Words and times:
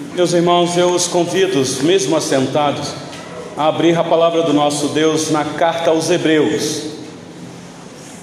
Meus 0.00 0.32
irmãos, 0.32 0.78
eu 0.78 0.94
os 0.94 1.06
convido, 1.06 1.62
mesmo 1.82 2.16
assentados, 2.16 2.88
a 3.54 3.68
abrir 3.68 3.96
a 3.98 4.02
palavra 4.02 4.42
do 4.42 4.52
nosso 4.52 4.88
Deus 4.88 5.30
na 5.30 5.44
carta 5.44 5.90
aos 5.90 6.08
Hebreus. 6.08 6.84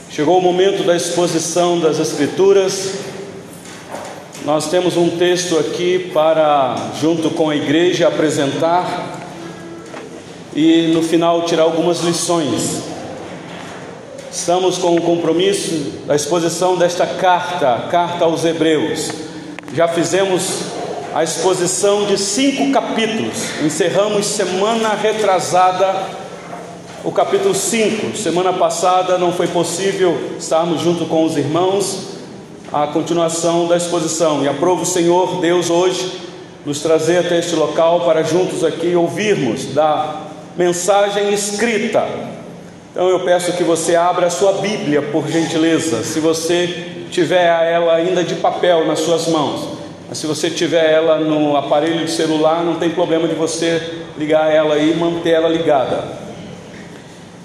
Chegou 0.09 0.39
o 0.39 0.41
momento 0.41 0.83
da 0.83 0.95
exposição 0.95 1.79
das 1.79 1.99
Escrituras. 1.99 2.95
Nós 4.43 4.71
temos 4.71 4.97
um 4.97 5.17
texto 5.17 5.57
aqui 5.59 6.09
para, 6.11 6.93
junto 6.99 7.29
com 7.29 7.47
a 7.47 7.55
igreja, 7.55 8.07
apresentar 8.07 9.15
e 10.55 10.87
no 10.87 11.03
final 11.03 11.43
tirar 11.43 11.63
algumas 11.63 12.01
lições. 12.01 12.81
Estamos 14.31 14.79
com 14.79 14.95
o 14.95 15.01
compromisso 15.01 15.91
da 16.07 16.15
exposição 16.15 16.75
desta 16.75 17.05
carta, 17.05 17.87
carta 17.91 18.25
aos 18.25 18.43
Hebreus. 18.43 19.11
Já 19.75 19.87
fizemos 19.87 20.66
a 21.17 21.23
exposição 21.23 22.05
de 22.05 22.15
cinco 22.15 22.71
capítulos. 22.71 23.59
Encerramos 23.65 24.23
semana 24.23 24.89
retrasada 24.89 26.03
o 27.03 27.11
capítulo 27.11 27.55
5. 27.55 28.15
Semana 28.15 28.53
passada 28.53 29.17
não 29.17 29.33
foi 29.33 29.47
possível 29.47 30.15
estarmos 30.37 30.79
junto 30.79 31.07
com 31.07 31.25
os 31.25 31.35
irmãos 31.35 32.19
a 32.71 32.85
continuação 32.85 33.67
da 33.67 33.75
exposição. 33.75 34.43
E 34.43 34.47
aprovo 34.47 34.83
o 34.83 34.85
Senhor 34.85 35.41
Deus 35.41 35.71
hoje 35.71 36.21
nos 36.63 36.81
trazer 36.81 37.17
até 37.17 37.39
este 37.39 37.55
local 37.55 38.01
para 38.01 38.21
juntos 38.21 38.63
aqui 38.63 38.95
ouvirmos 38.95 39.73
da 39.73 40.21
mensagem 40.55 41.33
escrita. 41.33 42.07
Então 42.91 43.09
eu 43.09 43.21
peço 43.21 43.53
que 43.53 43.63
você 43.63 43.95
abra 43.95 44.27
a 44.27 44.29
sua 44.29 44.51
Bíblia, 44.51 45.01
por 45.01 45.27
gentileza, 45.27 46.03
se 46.03 46.19
você 46.19 47.07
tiver 47.09 47.43
ela 47.43 47.95
ainda 47.95 48.23
de 48.23 48.35
papel 48.35 48.85
nas 48.85 48.99
suas 48.99 49.27
mãos. 49.29 49.76
Mas 50.07 50.19
se 50.19 50.27
você 50.27 50.49
tiver 50.49 50.91
ela 50.91 51.19
no 51.19 51.57
aparelho 51.57 52.05
de 52.05 52.11
celular, 52.11 52.63
não 52.63 52.75
tem 52.75 52.89
problema 52.89 53.27
de 53.27 53.35
você 53.35 54.05
ligar 54.17 54.49
ela 54.51 54.77
e 54.77 54.93
manter 54.95 55.31
ela 55.31 55.49
ligada. 55.49 56.03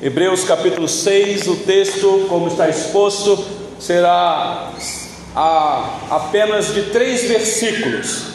Hebreus 0.01 0.45
capítulo 0.45 0.89
6, 0.89 1.49
o 1.49 1.57
texto, 1.57 2.27
como 2.29 2.49
está 2.49 2.69
exposto, 2.69 3.45
será 3.79 4.73
a, 5.35 5.99
apenas 6.11 6.73
de 6.73 6.83
três 6.85 7.25
versículos. 7.25 8.33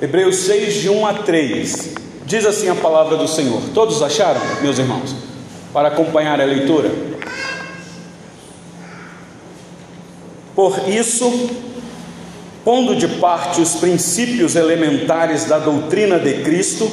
Hebreus 0.00 0.36
6, 0.36 0.74
de 0.74 0.88
1 0.88 1.06
a 1.06 1.14
3. 1.14 1.94
Diz 2.24 2.46
assim 2.46 2.68
a 2.68 2.74
palavra 2.76 3.16
do 3.16 3.26
Senhor. 3.26 3.60
Todos 3.74 4.02
acharam, 4.02 4.40
meus 4.62 4.78
irmãos? 4.78 5.14
Para 5.72 5.88
acompanhar 5.88 6.40
a 6.40 6.44
leitura. 6.44 7.09
Por 10.54 10.88
isso, 10.88 11.50
pondo 12.64 12.96
de 12.96 13.08
parte 13.08 13.60
os 13.60 13.74
princípios 13.76 14.56
elementares 14.56 15.44
da 15.44 15.58
doutrina 15.58 16.18
de 16.18 16.42
Cristo, 16.42 16.90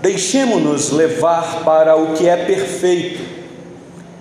deixemo-nos 0.00 0.90
levar 0.90 1.62
para 1.64 1.96
o 1.96 2.14
que 2.14 2.28
é 2.28 2.36
perfeito, 2.36 3.22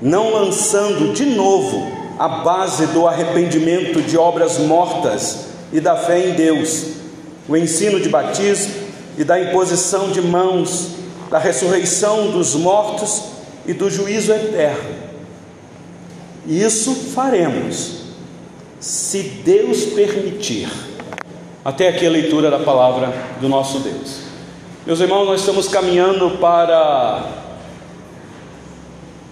não 0.02 0.32
lançando 0.32 1.14
de 1.14 1.26
novo 1.26 1.92
a 2.20 2.28
base 2.28 2.88
do 2.88 3.08
arrependimento 3.08 4.02
de 4.02 4.18
obras 4.18 4.58
mortas 4.60 5.48
e 5.72 5.80
da 5.80 5.96
fé 5.96 6.30
em 6.30 6.34
Deus, 6.34 6.86
o 7.48 7.56
ensino 7.56 8.00
de 8.00 8.10
batismo 8.10 8.74
e 9.18 9.24
da 9.24 9.40
imposição 9.40 10.10
de 10.10 10.22
mãos, 10.22 10.90
da 11.30 11.38
ressurreição 11.38 12.32
dos 12.32 12.56
mortos 12.56 13.24
e 13.66 13.74
do 13.74 13.90
juízo 13.90 14.32
eterno. 14.32 15.07
Isso 16.48 16.96
faremos 17.14 17.98
se 18.80 19.22
Deus 19.44 19.84
permitir. 19.84 20.70
Até 21.64 21.90
aqui 21.90 22.06
a 22.08 22.10
leitura 22.10 22.50
da 22.50 22.60
palavra 22.60 23.14
do 23.42 23.50
nosso 23.50 23.80
Deus. 23.80 24.20
Meus 24.86 25.02
irmãos, 25.02 25.26
nós 25.26 25.42
estamos 25.42 25.68
caminhando 25.68 26.38
para 26.38 27.26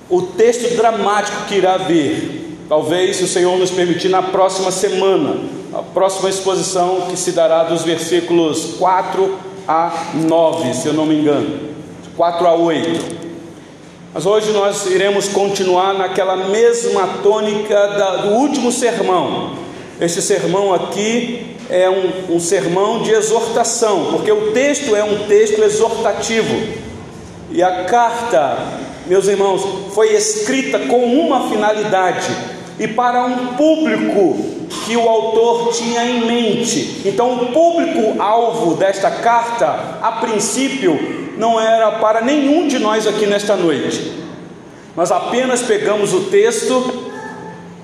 o 0.09 0.21
texto 0.23 0.75
dramático 0.75 1.45
que 1.47 1.55
irá 1.55 1.77
vir. 1.77 2.57
Talvez, 2.67 3.15
se 3.15 3.23
o 3.23 3.27
Senhor 3.27 3.57
nos 3.57 3.71
permitir, 3.71 4.09
na 4.09 4.21
próxima 4.21 4.69
semana, 4.69 5.39
a 5.73 5.81
próxima 5.81 6.29
exposição 6.29 7.07
que 7.09 7.15
se 7.15 7.31
dará 7.31 7.63
dos 7.63 7.83
versículos 7.83 8.75
4 8.77 9.37
a 9.65 10.11
9, 10.15 10.73
se 10.73 10.87
eu 10.87 10.93
não 10.93 11.05
me 11.05 11.15
engano, 11.15 11.59
4 12.17 12.45
a 12.45 12.55
8. 12.55 13.24
Mas 14.15 14.25
hoje 14.25 14.53
nós 14.53 14.85
iremos 14.85 15.27
continuar 15.27 15.93
naquela 15.93 16.37
mesma 16.37 17.05
tônica 17.21 17.75
da, 17.75 18.15
do 18.15 18.29
último 18.29 18.71
sermão. 18.71 19.51
Este 19.99 20.21
sermão 20.21 20.73
aqui 20.73 21.57
é 21.69 21.89
um, 21.89 22.35
um 22.35 22.39
sermão 22.39 23.01
de 23.01 23.11
exortação, 23.11 24.11
porque 24.11 24.31
o 24.31 24.53
texto 24.53 24.95
é 24.95 25.03
um 25.03 25.27
texto 25.27 25.61
exortativo. 25.61 26.55
E 27.51 27.61
a 27.61 27.83
carta, 27.83 28.57
meus 29.05 29.27
irmãos, 29.27 29.61
foi 29.93 30.13
escrita 30.13 30.79
com 30.79 31.03
uma 31.03 31.49
finalidade 31.49 32.29
e 32.79 32.87
para 32.87 33.25
um 33.25 33.47
público 33.55 34.37
que 34.85 34.95
o 34.95 35.09
autor 35.09 35.73
tinha 35.73 36.05
em 36.05 36.25
mente. 36.25 37.01
Então, 37.03 37.33
o 37.33 37.47
público-alvo 37.47 38.75
desta 38.75 39.11
carta, 39.11 39.99
a 40.01 40.13
princípio, 40.13 41.24
não 41.37 41.59
era 41.59 41.91
para 41.93 42.21
nenhum 42.21 42.67
de 42.67 42.79
nós 42.79 43.07
aqui 43.07 43.25
nesta 43.25 43.55
noite. 43.55 44.11
Nós 44.95 45.11
apenas 45.11 45.61
pegamos 45.61 46.13
o 46.13 46.21
texto, 46.21 47.11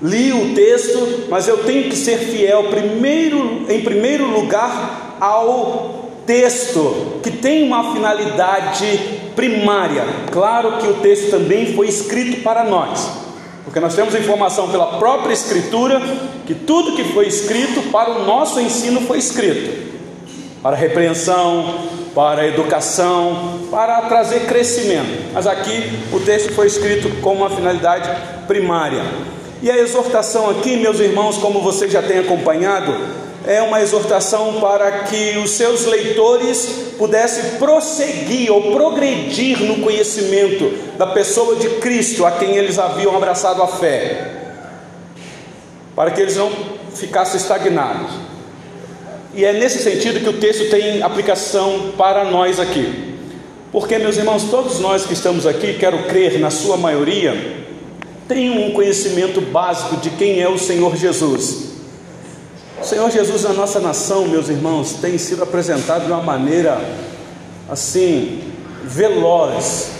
li 0.02 0.32
o 0.32 0.56
texto, 0.56 1.26
mas 1.30 1.48
eu 1.48 1.58
tenho 1.64 1.90
que 1.90 1.96
ser 1.96 2.18
fiel 2.18 2.66
primeiro, 2.66 3.66
em 3.70 3.82
primeiro 3.82 4.26
lugar 4.28 5.18
ao 5.20 6.12
texto, 6.26 7.20
que 7.22 7.32
tem 7.32 7.64
uma 7.64 7.94
finalidade 7.94 9.00
primária. 9.36 10.04
Claro 10.32 10.78
que 10.78 10.88
o 10.88 10.94
texto 10.96 11.32
também 11.32 11.74
foi 11.74 11.88
escrito 11.88 12.42
para 12.42 12.64
nós, 12.64 13.10
porque 13.66 13.80
nós 13.80 13.94
temos 13.94 14.16
informação 14.16 14.70
pela 14.70 14.98
própria 14.98 15.34
Escritura 15.34 16.02
que 16.46 16.56
tudo 16.56 16.96
que 16.96 17.04
foi 17.06 17.28
escrito 17.28 17.92
para 17.92 18.12
o 18.12 18.26
nosso 18.26 18.60
ensino 18.60 19.02
foi 19.02 19.18
escrito 19.18 19.92
para 20.62 20.76
repreensão, 20.76 21.88
para 22.14 22.48
educação, 22.48 23.68
para 23.70 24.02
trazer 24.02 24.42
crescimento. 24.42 25.32
Mas 25.34 25.48
aqui 25.48 25.92
o 26.12 26.20
texto 26.20 26.54
foi 26.54 26.68
escrito 26.68 27.22
com 27.22 27.34
uma 27.34 27.50
finalidade 27.50 28.10
primária. 28.48 29.04
E 29.62 29.70
a 29.70 29.78
exortação 29.78 30.50
aqui, 30.50 30.76
meus 30.78 31.00
irmãos, 31.00 31.38
como 31.38 31.62
você 31.62 31.88
já 31.88 32.02
tem 32.02 32.20
acompanhado, 32.20 32.94
é 33.46 33.62
uma 33.62 33.82
exortação 33.82 34.60
para 34.60 35.04
que 35.04 35.38
os 35.38 35.52
seus 35.52 35.86
leitores 35.86 36.94
pudessem 36.98 37.58
prosseguir 37.58 38.52
ou 38.52 38.72
progredir 38.72 39.60
no 39.64 39.82
conhecimento 39.84 40.72
da 40.98 41.08
pessoa 41.08 41.56
de 41.56 41.70
Cristo 41.80 42.26
a 42.26 42.32
quem 42.32 42.56
eles 42.58 42.78
haviam 42.78 43.16
abraçado 43.16 43.62
a 43.64 43.68
fé, 43.68 44.32
para 45.96 46.12
que 46.12 46.22
eles 46.22 46.36
não 46.36 46.52
ficassem 46.94 47.40
estagnados. 47.40 48.31
E 49.34 49.46
é 49.46 49.54
nesse 49.54 49.80
sentido 49.80 50.20
que 50.20 50.30
o 50.30 50.34
texto 50.34 50.70
tem 50.70 51.02
aplicação 51.02 51.94
para 51.98 52.26
nós 52.26 52.60
aqui. 52.60 53.16
Porque, 53.72 53.98
meus 53.98 54.18
irmãos, 54.18 54.44
todos 54.50 54.80
nós 54.80 55.06
que 55.06 55.14
estamos 55.14 55.46
aqui, 55.46 55.76
quero 55.76 56.04
crer, 56.04 56.40
na 56.40 56.50
sua 56.50 56.76
maioria, 56.76 57.66
tem 58.28 58.50
um 58.50 58.72
conhecimento 58.72 59.40
básico 59.40 59.96
de 59.98 60.10
quem 60.12 60.42
é 60.42 60.50
o 60.50 60.58
Senhor 60.58 60.98
Jesus. 60.98 61.72
O 62.82 62.84
Senhor 62.84 63.10
Jesus 63.10 63.44
na 63.44 63.54
nossa 63.54 63.80
nação, 63.80 64.28
meus 64.28 64.50
irmãos, 64.50 64.94
tem 64.94 65.18
sido 65.18 65.44
apresentado 65.44 66.06
de 66.06 66.12
uma 66.12 66.22
maneira 66.22 66.82
assim, 67.70 68.40
veloz. 68.84 69.92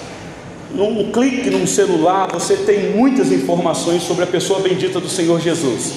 Num 0.72 1.12
clique 1.12 1.50
num 1.50 1.66
celular, 1.66 2.30
você 2.32 2.58
tem 2.58 2.92
muitas 2.92 3.32
informações 3.32 4.04
sobre 4.04 4.26
a 4.26 4.28
pessoa 4.28 4.60
bendita 4.60 5.00
do 5.00 5.08
Senhor 5.08 5.40
Jesus. 5.40 5.94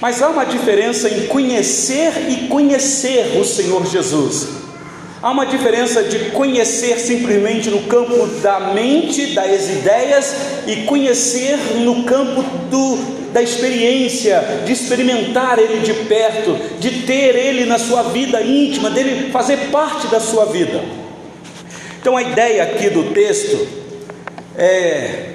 Mas 0.00 0.22
há 0.22 0.28
uma 0.28 0.44
diferença 0.44 1.08
em 1.08 1.26
conhecer 1.26 2.12
e 2.28 2.48
conhecer 2.48 3.38
o 3.38 3.44
Senhor 3.44 3.84
Jesus. 3.86 4.48
Há 5.20 5.32
uma 5.32 5.44
diferença 5.44 6.04
de 6.04 6.30
conhecer 6.30 6.96
simplesmente 7.00 7.68
no 7.68 7.82
campo 7.82 8.24
da 8.40 8.72
mente, 8.72 9.34
das 9.34 9.68
ideias, 9.68 10.36
e 10.64 10.84
conhecer 10.84 11.56
no 11.80 12.04
campo 12.04 12.42
do, 12.70 12.96
da 13.32 13.42
experiência, 13.42 14.62
de 14.64 14.72
experimentar 14.72 15.58
Ele 15.58 15.80
de 15.80 15.92
perto, 16.04 16.56
de 16.78 17.02
ter 17.02 17.34
Ele 17.34 17.64
na 17.64 17.78
sua 17.78 18.04
vida 18.04 18.40
íntima, 18.40 18.90
dele 18.90 19.32
fazer 19.32 19.56
parte 19.72 20.06
da 20.06 20.20
sua 20.20 20.44
vida. 20.44 20.84
Então 22.00 22.16
a 22.16 22.22
ideia 22.22 22.62
aqui 22.62 22.88
do 22.88 23.12
texto 23.12 23.66
é 24.56 25.27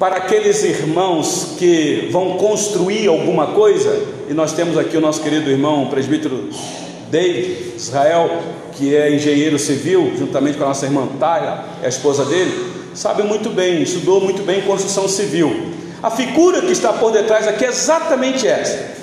para 0.00 0.16
aqueles 0.16 0.64
irmãos 0.64 1.56
que 1.58 2.08
vão 2.10 2.38
construir 2.38 3.06
alguma 3.06 3.48
coisa, 3.48 4.02
e 4.30 4.32
nós 4.32 4.54
temos 4.54 4.78
aqui 4.78 4.96
o 4.96 5.00
nosso 5.00 5.20
querido 5.20 5.50
irmão, 5.50 5.88
presbítero 5.90 6.48
David 7.10 7.74
Israel, 7.76 8.30
que 8.72 8.96
é 8.96 9.14
engenheiro 9.14 9.58
civil, 9.58 10.10
juntamente 10.16 10.56
com 10.56 10.64
a 10.64 10.68
nossa 10.68 10.86
irmã 10.86 11.06
Taya, 11.20 11.64
é 11.82 11.86
a 11.86 11.88
esposa 11.90 12.24
dele, 12.24 12.72
sabe 12.94 13.24
muito 13.24 13.50
bem, 13.50 13.82
estudou 13.82 14.22
muito 14.22 14.42
bem 14.42 14.62
construção 14.62 15.06
civil. 15.06 15.70
A 16.02 16.10
figura 16.10 16.62
que 16.62 16.72
está 16.72 16.94
por 16.94 17.12
detrás 17.12 17.46
aqui 17.46 17.66
é 17.66 17.68
exatamente 17.68 18.48
essa. 18.48 18.94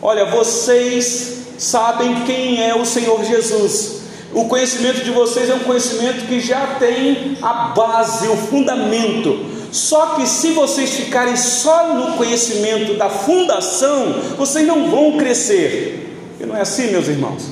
Olha, 0.00 0.26
vocês 0.26 1.38
sabem 1.58 2.22
quem 2.24 2.62
é 2.62 2.72
o 2.72 2.86
Senhor 2.86 3.24
Jesus. 3.24 4.02
O 4.32 4.44
conhecimento 4.44 5.02
de 5.02 5.10
vocês 5.10 5.50
é 5.50 5.54
um 5.54 5.60
conhecimento 5.60 6.24
que 6.28 6.38
já 6.38 6.76
tem 6.78 7.36
a 7.42 7.72
base, 7.74 8.28
o 8.28 8.36
fundamento. 8.36 9.55
Só 9.76 10.14
que 10.14 10.26
se 10.26 10.52
vocês 10.52 10.94
ficarem 10.94 11.36
só 11.36 11.92
no 11.92 12.16
conhecimento 12.16 12.94
da 12.94 13.10
fundação, 13.10 14.14
vocês 14.38 14.66
não 14.66 14.90
vão 14.90 15.18
crescer. 15.18 16.16
E 16.40 16.46
não 16.46 16.56
é 16.56 16.62
assim, 16.62 16.90
meus 16.90 17.08
irmãos. 17.08 17.44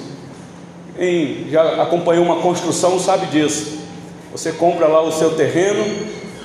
Quem 0.96 1.48
já 1.50 1.82
acompanhou 1.82 2.24
uma 2.24 2.40
construção 2.40 2.98
sabe 2.98 3.26
disso. 3.26 3.78
Você 4.32 4.52
compra 4.52 4.88
lá 4.88 5.02
o 5.02 5.12
seu 5.12 5.32
terreno 5.34 5.84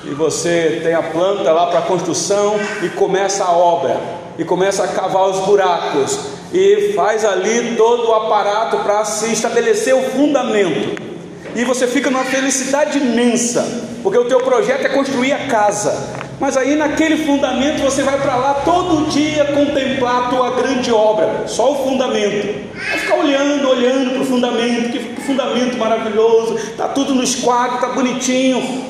e 0.04 0.10
você 0.10 0.80
tem 0.82 0.92
a 0.92 1.02
planta 1.02 1.50
lá 1.50 1.68
para 1.68 1.80
construção 1.80 2.56
e 2.82 2.90
começa 2.90 3.42
a 3.42 3.52
obra 3.52 3.98
e 4.38 4.44
começa 4.44 4.84
a 4.84 4.88
cavar 4.88 5.30
os 5.30 5.38
buracos 5.46 6.18
e 6.52 6.92
faz 6.94 7.24
ali 7.24 7.74
todo 7.76 8.06
o 8.06 8.14
aparato 8.14 8.80
para 8.80 9.02
se 9.06 9.32
estabelecer 9.32 9.94
o 9.94 10.02
fundamento. 10.10 11.09
E 11.54 11.64
você 11.64 11.86
fica 11.86 12.10
numa 12.10 12.24
felicidade 12.24 12.98
imensa, 12.98 13.66
porque 14.02 14.18
o 14.18 14.24
teu 14.26 14.40
projeto 14.40 14.86
é 14.86 14.88
construir 14.88 15.32
a 15.32 15.46
casa. 15.46 16.20
Mas 16.38 16.56
aí 16.56 16.74
naquele 16.74 17.24
fundamento 17.26 17.82
você 17.82 18.02
vai 18.02 18.18
para 18.18 18.34
lá 18.34 18.54
todo 18.64 19.10
dia 19.10 19.44
contemplar 19.46 20.24
a 20.24 20.28
tua 20.28 20.50
grande 20.52 20.90
obra, 20.90 21.46
só 21.46 21.72
o 21.72 21.84
fundamento. 21.84 22.70
Vai 22.74 22.98
ficar 22.98 23.16
olhando, 23.16 23.68
olhando 23.68 24.12
para 24.12 24.22
o 24.22 24.24
fundamento, 24.24 24.90
que 24.90 25.20
fundamento 25.30 25.76
maravilhoso, 25.76 26.56
está 26.56 26.88
tudo 26.88 27.14
no 27.14 27.22
esquadro, 27.22 27.76
está 27.76 27.88
bonitinho. 27.88 28.84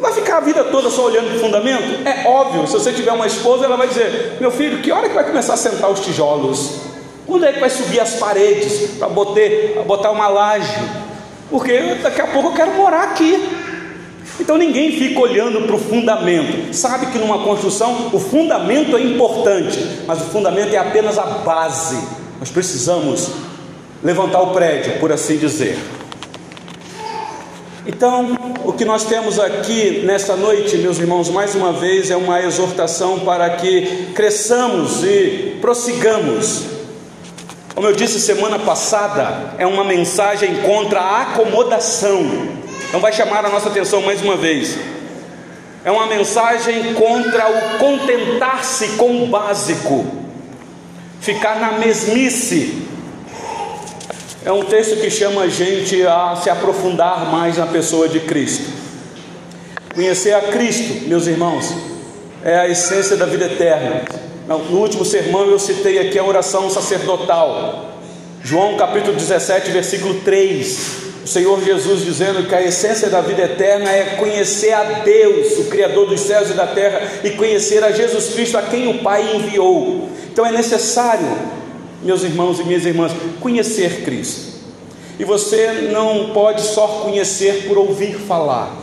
Vai 0.00 0.12
ficar 0.12 0.38
a 0.38 0.40
vida 0.40 0.64
toda 0.64 0.90
só 0.90 1.06
olhando 1.06 1.28
para 1.28 1.36
o 1.36 1.40
fundamento? 1.40 2.08
É 2.08 2.26
óbvio, 2.26 2.66
se 2.66 2.72
você 2.72 2.92
tiver 2.92 3.12
uma 3.12 3.26
esposa, 3.26 3.66
ela 3.66 3.76
vai 3.76 3.86
dizer: 3.86 4.38
Meu 4.40 4.50
filho, 4.50 4.78
que 4.78 4.90
hora 4.90 5.08
que 5.08 5.14
vai 5.14 5.24
começar 5.24 5.54
a 5.54 5.58
sentar 5.58 5.90
os 5.90 6.00
tijolos? 6.00 6.80
Quando 7.26 7.44
é 7.44 7.52
que 7.52 7.60
vai 7.60 7.70
subir 7.70 8.00
as 8.00 8.14
paredes 8.14 8.98
para 8.98 9.08
botar 9.08 10.10
uma 10.10 10.26
laje? 10.26 10.74
Porque 11.50 11.96
daqui 12.02 12.20
a 12.20 12.28
pouco 12.28 12.50
eu 12.50 12.54
quero 12.54 12.74
morar 12.74 13.02
aqui. 13.02 13.48
Então 14.38 14.56
ninguém 14.56 14.92
fica 14.92 15.20
olhando 15.20 15.66
para 15.66 15.74
o 15.74 15.78
fundamento. 15.78 16.72
Sabe 16.72 17.06
que 17.06 17.18
numa 17.18 17.40
construção 17.44 18.10
o 18.12 18.18
fundamento 18.18 18.96
é 18.96 19.02
importante, 19.02 19.78
mas 20.06 20.20
o 20.20 20.24
fundamento 20.26 20.72
é 20.72 20.78
apenas 20.78 21.18
a 21.18 21.24
base. 21.24 21.98
Nós 22.38 22.48
precisamos 22.48 23.28
levantar 24.02 24.40
o 24.40 24.54
prédio, 24.54 24.98
por 24.98 25.12
assim 25.12 25.36
dizer. 25.36 25.78
Então, 27.86 28.36
o 28.64 28.72
que 28.72 28.84
nós 28.84 29.04
temos 29.04 29.38
aqui 29.38 30.02
nesta 30.04 30.36
noite, 30.36 30.76
meus 30.78 30.98
irmãos, 30.98 31.28
mais 31.28 31.54
uma 31.54 31.72
vez 31.72 32.10
é 32.10 32.16
uma 32.16 32.40
exortação 32.40 33.20
para 33.20 33.50
que 33.50 34.12
cresçamos 34.14 35.02
e 35.02 35.58
prossigamos 35.60 36.79
como 37.80 37.88
eu 37.88 37.96
disse 37.96 38.20
semana 38.20 38.58
passada, 38.58 39.54
é 39.56 39.66
uma 39.66 39.82
mensagem 39.82 40.56
contra 40.56 41.00
a 41.00 41.22
acomodação. 41.22 42.20
Então 42.86 43.00
vai 43.00 43.10
chamar 43.10 43.42
a 43.42 43.48
nossa 43.48 43.70
atenção 43.70 44.02
mais 44.02 44.20
uma 44.20 44.36
vez. 44.36 44.78
É 45.82 45.90
uma 45.90 46.04
mensagem 46.04 46.92
contra 46.92 47.48
o 47.48 47.78
contentar-se 47.78 48.86
com 48.98 49.24
o 49.24 49.28
básico, 49.28 50.04
ficar 51.22 51.58
na 51.58 51.78
mesmice. 51.78 52.86
É 54.44 54.52
um 54.52 54.62
texto 54.62 55.00
que 55.00 55.08
chama 55.08 55.44
a 55.44 55.48
gente 55.48 56.06
a 56.06 56.36
se 56.36 56.50
aprofundar 56.50 57.32
mais 57.32 57.56
na 57.56 57.66
pessoa 57.66 58.10
de 58.10 58.20
Cristo. 58.20 58.70
Conhecer 59.94 60.34
a 60.34 60.42
Cristo, 60.42 61.08
meus 61.08 61.26
irmãos, 61.26 61.74
é 62.44 62.58
a 62.58 62.68
essência 62.68 63.16
da 63.16 63.24
vida 63.24 63.46
eterna. 63.46 64.29
No 64.50 64.80
último 64.80 65.04
sermão 65.04 65.46
eu 65.46 65.60
citei 65.60 66.00
aqui 66.00 66.18
a 66.18 66.24
oração 66.24 66.68
sacerdotal. 66.68 67.92
João 68.42 68.76
capítulo 68.76 69.14
17, 69.14 69.70
versículo 69.70 70.14
3. 70.24 71.22
O 71.24 71.28
Senhor 71.28 71.62
Jesus 71.62 72.04
dizendo 72.04 72.48
que 72.48 72.54
a 72.56 72.60
essência 72.60 73.08
da 73.08 73.20
vida 73.20 73.42
eterna 73.42 73.88
é 73.88 74.16
conhecer 74.16 74.72
a 74.72 74.82
Deus, 75.04 75.56
o 75.58 75.64
Criador 75.66 76.08
dos 76.08 76.18
céus 76.22 76.50
e 76.50 76.54
da 76.54 76.66
terra, 76.66 77.00
e 77.22 77.30
conhecer 77.30 77.84
a 77.84 77.92
Jesus 77.92 78.34
Cristo, 78.34 78.58
a 78.58 78.62
quem 78.62 78.88
o 78.88 78.98
Pai 79.04 79.36
enviou. 79.36 80.08
Então 80.32 80.44
é 80.44 80.50
necessário, 80.50 81.28
meus 82.02 82.24
irmãos 82.24 82.58
e 82.58 82.64
minhas 82.64 82.84
irmãs, 82.84 83.12
conhecer 83.38 84.02
Cristo. 84.02 84.50
E 85.16 85.24
você 85.24 85.90
não 85.92 86.30
pode 86.30 86.62
só 86.62 86.88
conhecer 87.04 87.68
por 87.68 87.78
ouvir 87.78 88.16
falar, 88.16 88.76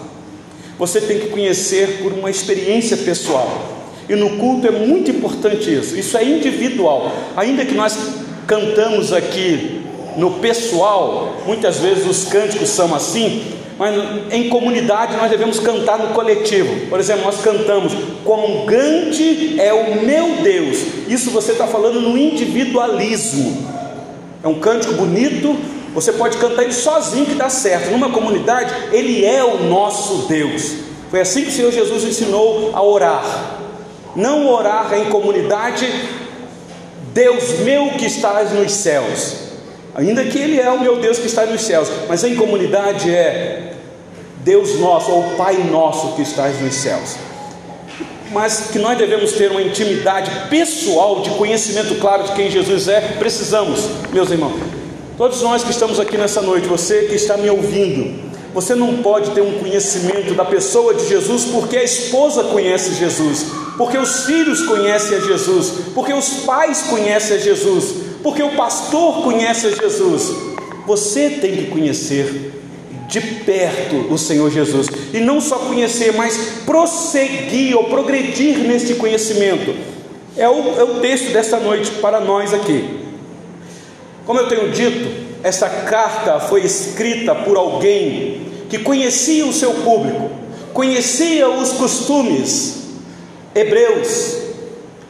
você 0.80 1.02
tem 1.02 1.20
que 1.20 1.28
conhecer 1.28 2.00
por 2.02 2.14
uma 2.14 2.30
experiência 2.30 2.96
pessoal. 2.96 3.77
E 4.10 4.16
no 4.16 4.38
culto 4.38 4.68
é 4.68 4.72
muito 4.72 5.12
importante 5.12 5.74
isso. 5.74 5.98
Isso 5.98 6.18
é 6.18 6.24
individual. 6.24 7.12
Ainda 7.36 7.66
que 7.66 7.74
nós 7.74 7.98
cantamos 8.46 9.12
aqui 9.12 9.82
no 10.16 10.32
pessoal, 10.32 11.36
muitas 11.46 11.80
vezes 11.80 12.08
os 12.08 12.26
cânticos 12.30 12.70
são 12.70 12.96
assim, 12.96 13.44
mas 13.78 13.94
em 14.32 14.50
comunidade 14.50 15.16
nós 15.18 15.30
devemos 15.30 15.60
cantar 15.60 16.00
no 16.00 16.14
coletivo. 16.14 16.88
Por 16.88 17.00
exemplo, 17.00 17.26
nós 17.26 17.42
cantamos: 17.42 17.94
Quão 18.24 18.66
grande 18.66 19.60
é 19.60 19.74
o 19.74 20.04
meu 20.04 20.38
Deus. 20.42 20.78
Isso 21.08 21.30
você 21.30 21.52
está 21.52 21.68
falando 21.68 22.02
no 22.02 22.18
individualismo. 22.18 23.68
É 24.44 24.48
um 24.48 24.60
cântico 24.60 24.94
bonito, 24.94 25.56
você 25.94 26.14
pode 26.14 26.38
cantar 26.38 26.64
ele 26.64 26.74
sozinho 26.74 27.26
que 27.26 27.36
dá 27.36 27.50
certo. 27.50 27.92
Numa 27.92 28.10
comunidade, 28.10 28.74
ele 28.92 29.26
é 29.26 29.44
o 29.44 29.64
nosso 29.64 30.28
Deus. 30.28 30.74
Foi 31.10 31.22
assim 31.22 31.44
que 31.44 31.50
o 31.50 31.54
Senhor 31.54 31.72
Jesus 31.72 32.04
ensinou 32.04 32.72
a 32.74 32.82
orar 32.82 33.57
não 34.18 34.50
orar 34.50 34.92
em 34.96 35.06
comunidade, 35.12 35.88
Deus 37.14 37.60
meu 37.60 37.92
que 37.92 38.08
estás 38.08 38.52
nos 38.52 38.72
céus, 38.72 39.36
ainda 39.94 40.24
que 40.26 40.40
Ele 40.40 40.60
é 40.60 40.70
o 40.72 40.82
meu 40.82 40.98
Deus 41.00 41.20
que 41.20 41.28
está 41.28 41.46
nos 41.46 41.62
céus, 41.62 41.88
mas 42.10 42.24
em 42.24 42.36
comunidade 42.36 43.14
é 43.14 43.74
Deus 44.44 44.80
nosso 44.80 45.12
ou 45.12 45.24
Pai 45.36 45.58
nosso 45.70 46.16
que 46.16 46.24
estás 46.24 46.60
nos 46.60 46.74
céus. 46.74 47.16
Mas 48.32 48.72
que 48.72 48.80
nós 48.80 48.98
devemos 48.98 49.34
ter 49.34 49.52
uma 49.52 49.62
intimidade 49.62 50.50
pessoal 50.50 51.22
de 51.22 51.30
conhecimento 51.32 51.96
claro 51.96 52.24
de 52.24 52.32
quem 52.32 52.50
Jesus 52.50 52.88
é, 52.88 53.00
precisamos, 53.20 53.88
meus 54.12 54.32
irmãos. 54.32 54.60
Todos 55.16 55.42
nós 55.44 55.64
que 55.64 55.72
estamos 55.72 56.00
aqui 56.00 56.18
nessa 56.18 56.42
noite, 56.42 56.68
você 56.68 57.04
que 57.04 57.16
está 57.16 57.38
me 57.38 57.50
ouvindo, 57.50 58.27
você 58.58 58.74
não 58.74 59.04
pode 59.04 59.30
ter 59.36 59.42
um 59.42 59.60
conhecimento 59.60 60.34
da 60.34 60.44
pessoa 60.44 60.92
de 60.92 61.08
Jesus 61.08 61.46
porque 61.46 61.78
a 61.78 61.84
esposa 61.84 62.44
conhece 62.46 62.96
Jesus, 62.96 63.46
porque 63.78 64.00
os 64.00 64.26
filhos 64.26 64.64
conhecem 64.66 65.16
a 65.16 65.22
Jesus, 65.22 65.74
porque 65.94 66.12
os 66.12 66.28
pais 66.44 66.82
conhecem 66.90 67.38
a 67.38 67.40
Jesus, 67.40 67.94
porque 68.24 68.42
o 68.42 68.56
pastor 68.56 69.22
conhece 69.22 69.68
a 69.68 69.70
Jesus. 69.70 70.36
Você 70.88 71.30
tem 71.40 71.56
que 71.56 71.68
conhecer 71.68 72.52
de 73.08 73.22
perto 73.22 74.12
o 74.12 74.18
Senhor 74.18 74.50
Jesus 74.50 74.88
e 75.14 75.20
não 75.20 75.40
só 75.40 75.60
conhecer, 75.60 76.14
mas 76.14 76.64
prosseguir 76.66 77.78
ou 77.78 77.84
progredir 77.84 78.58
neste 78.58 78.96
conhecimento. 78.96 79.76
É 80.36 80.50
o, 80.50 80.80
é 80.80 80.84
o 80.84 81.00
texto 81.00 81.32
desta 81.32 81.60
noite 81.60 81.92
para 82.02 82.20
nós 82.20 82.56
aqui. 82.56 83.02
Como 84.26 84.40
eu 84.40 84.48
tenho 84.48 84.72
dito, 84.72 85.28
essa 85.44 85.70
carta 85.70 86.40
foi 86.40 86.62
escrita 86.62 87.36
por 87.36 87.56
alguém 87.56 88.47
que 88.70 88.80
conhecia 88.80 89.46
o 89.46 89.54
seu 89.54 89.74
público, 89.76 90.30
conhecia 90.74 91.50
os 91.50 91.72
costumes 91.74 92.76
hebreus. 93.56 94.38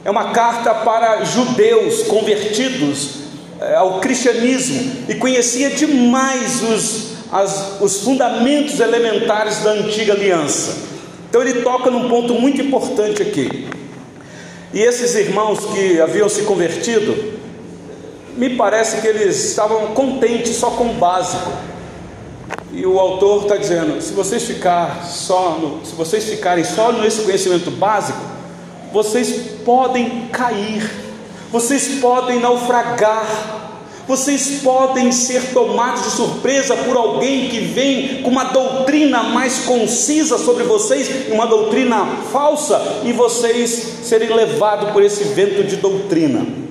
É 0.05 0.09
uma 0.11 0.31
carta 0.31 0.73
para 0.73 1.23
judeus 1.25 2.03
convertidos 2.03 3.15
eh, 3.59 3.75
ao 3.75 3.99
cristianismo 3.99 5.05
e 5.09 5.15
conhecia 5.15 5.69
demais 5.71 6.61
os, 6.63 7.07
as, 7.31 7.81
os 7.81 8.01
fundamentos 8.01 8.79
elementares 8.79 9.59
da 9.63 9.71
antiga 9.71 10.13
aliança. 10.13 10.77
Então 11.29 11.41
ele 11.41 11.61
toca 11.61 11.91
num 11.91 12.07
ponto 12.07 12.33
muito 12.35 12.61
importante 12.61 13.21
aqui. 13.21 13.67
E 14.73 14.79
esses 14.79 15.15
irmãos 15.15 15.59
que 15.73 15.99
haviam 15.99 16.29
se 16.29 16.43
convertido, 16.43 17.37
me 18.37 18.51
parece 18.51 19.01
que 19.01 19.07
eles 19.07 19.49
estavam 19.49 19.87
contentes 19.87 20.55
só 20.55 20.69
com 20.71 20.91
o 20.91 20.93
básico. 20.93 21.51
E 22.71 22.85
o 22.85 22.99
autor 22.99 23.43
está 23.43 23.57
dizendo: 23.57 24.01
se 24.01 24.13
vocês 24.13 24.43
ficar 24.43 25.05
só 25.05 25.57
no, 25.59 25.85
se 25.85 25.95
vocês 25.95 26.25
ficarem 26.25 26.63
só 26.63 26.91
nesse 26.91 27.21
conhecimento 27.21 27.71
básico, 27.71 28.19
vocês 28.91 29.59
podem 29.65 30.27
cair, 30.31 30.89
vocês 31.51 31.99
podem 31.99 32.39
naufragar, 32.39 33.25
vocês 34.07 34.61
podem 34.63 35.11
ser 35.11 35.53
tomados 35.53 36.03
de 36.03 36.11
surpresa 36.11 36.75
por 36.77 36.95
alguém 36.95 37.49
que 37.49 37.59
vem 37.59 38.21
com 38.21 38.29
uma 38.29 38.45
doutrina 38.45 39.23
mais 39.23 39.65
concisa 39.65 40.37
sobre 40.37 40.63
vocês, 40.63 41.31
uma 41.31 41.45
doutrina 41.45 42.05
falsa, 42.31 43.01
e 43.03 43.11
vocês 43.11 43.69
serem 44.03 44.33
levados 44.33 44.91
por 44.91 45.03
esse 45.03 45.23
vento 45.25 45.63
de 45.63 45.77
doutrina. 45.77 46.66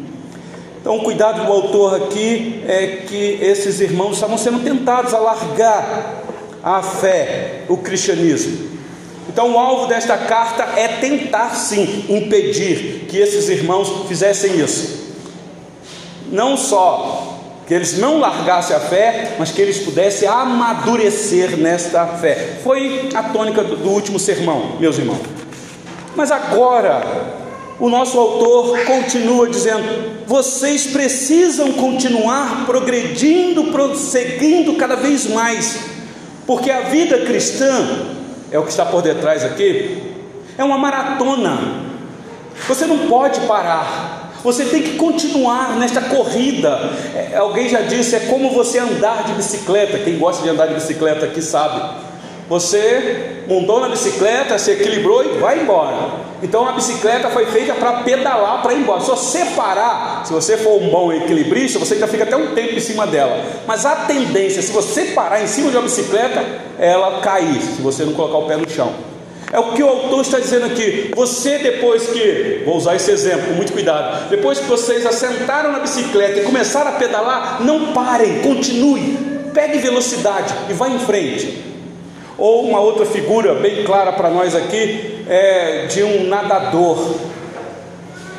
Então, 0.86 0.98
o 0.98 1.02
cuidado 1.02 1.44
do 1.44 1.52
autor 1.52 1.96
aqui 1.96 2.62
é 2.64 3.02
que 3.08 3.40
esses 3.42 3.80
irmãos 3.80 4.12
estavam 4.12 4.38
sendo 4.38 4.62
tentados 4.62 5.12
a 5.12 5.18
largar 5.18 6.22
a 6.62 6.80
fé, 6.80 7.62
o 7.68 7.76
cristianismo. 7.76 8.68
Então, 9.28 9.50
o 9.50 9.58
alvo 9.58 9.88
desta 9.88 10.16
carta 10.16 10.62
é 10.78 10.86
tentar 10.86 11.56
sim 11.56 12.04
impedir 12.08 13.06
que 13.08 13.18
esses 13.18 13.48
irmãos 13.48 14.06
fizessem 14.06 14.60
isso. 14.60 15.12
não 16.30 16.56
só 16.56 17.40
que 17.66 17.74
eles 17.74 17.98
não 17.98 18.20
largassem 18.20 18.76
a 18.76 18.78
fé, 18.78 19.34
mas 19.40 19.50
que 19.50 19.60
eles 19.60 19.78
pudessem 19.78 20.28
amadurecer 20.28 21.56
nesta 21.56 22.06
fé. 22.06 22.58
Foi 22.62 23.08
a 23.12 23.24
tônica 23.24 23.64
do, 23.64 23.76
do 23.76 23.88
último 23.88 24.20
sermão, 24.20 24.76
meus 24.78 24.98
irmãos. 24.98 25.18
Mas 26.14 26.30
agora, 26.30 27.02
o 27.78 27.88
nosso 27.88 28.18
autor 28.18 28.78
continua 28.84 29.48
dizendo: 29.48 30.24
vocês 30.26 30.86
precisam 30.86 31.72
continuar 31.72 32.64
progredindo, 32.66 33.64
prosseguindo 33.64 34.74
cada 34.74 34.96
vez 34.96 35.28
mais, 35.28 35.78
porque 36.46 36.70
a 36.70 36.82
vida 36.82 37.18
cristã, 37.26 38.06
é 38.50 38.58
o 38.58 38.62
que 38.62 38.70
está 38.70 38.84
por 38.84 39.02
detrás 39.02 39.44
aqui, 39.44 40.14
é 40.56 40.64
uma 40.64 40.78
maratona. 40.78 41.86
Você 42.68 42.86
não 42.86 43.06
pode 43.06 43.40
parar. 43.40 44.32
Você 44.42 44.64
tem 44.64 44.82
que 44.82 44.96
continuar 44.96 45.76
nesta 45.76 46.00
corrida. 46.00 46.68
É, 47.14 47.36
alguém 47.36 47.68
já 47.68 47.80
disse, 47.80 48.14
é 48.14 48.20
como 48.20 48.50
você 48.50 48.78
andar 48.78 49.24
de 49.24 49.32
bicicleta. 49.32 49.98
Quem 49.98 50.18
gosta 50.18 50.42
de 50.42 50.48
andar 50.48 50.66
de 50.66 50.74
bicicleta 50.74 51.26
aqui 51.26 51.42
sabe. 51.42 51.82
Você 52.48 53.42
montou 53.48 53.80
na 53.80 53.88
bicicleta, 53.88 54.56
se 54.58 54.70
equilibrou 54.70 55.24
e 55.24 55.38
vai 55.38 55.60
embora. 55.60 56.25
Então 56.42 56.68
a 56.68 56.72
bicicleta 56.72 57.30
foi 57.30 57.46
feita 57.46 57.74
para 57.74 58.02
pedalar, 58.02 58.62
para 58.62 58.74
ir 58.74 58.80
embora. 58.80 59.00
Se 59.00 59.08
você 59.08 59.44
parar, 59.56 60.22
se 60.24 60.32
você 60.32 60.56
for 60.56 60.82
um 60.82 60.90
bom 60.90 61.12
equilibrista, 61.12 61.78
você 61.78 61.96
já 61.96 62.06
fica 62.06 62.24
até 62.24 62.36
um 62.36 62.54
tempo 62.54 62.74
em 62.74 62.80
cima 62.80 63.06
dela. 63.06 63.42
Mas 63.66 63.86
a 63.86 63.96
tendência, 64.06 64.60
se 64.60 64.72
você 64.72 65.06
parar 65.06 65.42
em 65.42 65.46
cima 65.46 65.70
de 65.70 65.76
uma 65.76 65.84
bicicleta, 65.84 66.44
ela 66.78 67.20
cair, 67.20 67.60
se 67.60 67.80
você 67.80 68.04
não 68.04 68.12
colocar 68.12 68.38
o 68.38 68.46
pé 68.46 68.56
no 68.56 68.68
chão. 68.68 68.92
É 69.52 69.60
o 69.60 69.72
que 69.72 69.82
o 69.82 69.88
autor 69.88 70.22
está 70.22 70.38
dizendo 70.38 70.66
aqui. 70.66 71.12
Você, 71.14 71.58
depois 71.58 72.08
que, 72.08 72.62
vou 72.66 72.76
usar 72.76 72.96
esse 72.96 73.10
exemplo 73.10 73.46
com 73.48 73.54
muito 73.54 73.72
cuidado, 73.72 74.28
depois 74.28 74.58
que 74.58 74.66
vocês 74.66 75.06
assentaram 75.06 75.72
na 75.72 75.78
bicicleta 75.78 76.40
e 76.40 76.42
começaram 76.42 76.90
a 76.90 76.94
pedalar, 76.94 77.62
não 77.62 77.92
parem, 77.92 78.40
continue, 78.40 79.16
pegue 79.54 79.78
velocidade 79.78 80.52
e 80.68 80.72
vá 80.74 80.88
em 80.88 80.98
frente. 80.98 81.64
Ou 82.36 82.68
uma 82.68 82.80
outra 82.80 83.06
figura 83.06 83.54
bem 83.54 83.84
clara 83.84 84.12
para 84.12 84.28
nós 84.28 84.54
aqui 84.54 85.15
é 85.28 85.86
de 85.86 86.02
um 86.02 86.28
nadador, 86.28 87.14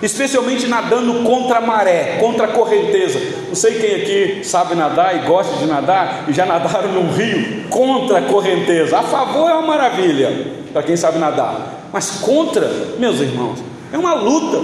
especialmente 0.01 0.67
nadando 0.67 1.24
contra 1.24 1.58
a 1.58 1.62
maré, 1.62 2.17
contra 2.20 2.46
a 2.46 2.50
correnteza. 2.50 3.20
Não 3.48 3.56
sei 3.56 3.79
quem 3.79 3.96
aqui 3.96 4.44
sabe 4.44 4.75
nadar 4.75 5.15
e 5.15 5.27
gosta 5.27 5.56
de 5.58 5.65
nadar 5.65 6.25
e 6.27 6.34
já 6.34 6.46
nadaram 6.46 6.91
num 6.94 7.12
rio 7.12 7.67
contra 7.70 8.20
a 8.20 8.22
correnteza. 8.22 8.98
A 8.98 9.03
favor 9.03 9.50
é 9.50 9.53
uma 9.53 9.67
maravilha 9.67 10.32
para 10.72 10.84
quem 10.84 10.96
sabe 10.96 11.20
nadar. 11.20 11.89
Mas 11.91 12.20
contra, 12.22 12.70
meus 13.00 13.20
irmãos, 13.20 13.60
é 13.91 13.98
uma 13.98 14.13
luta, 14.13 14.63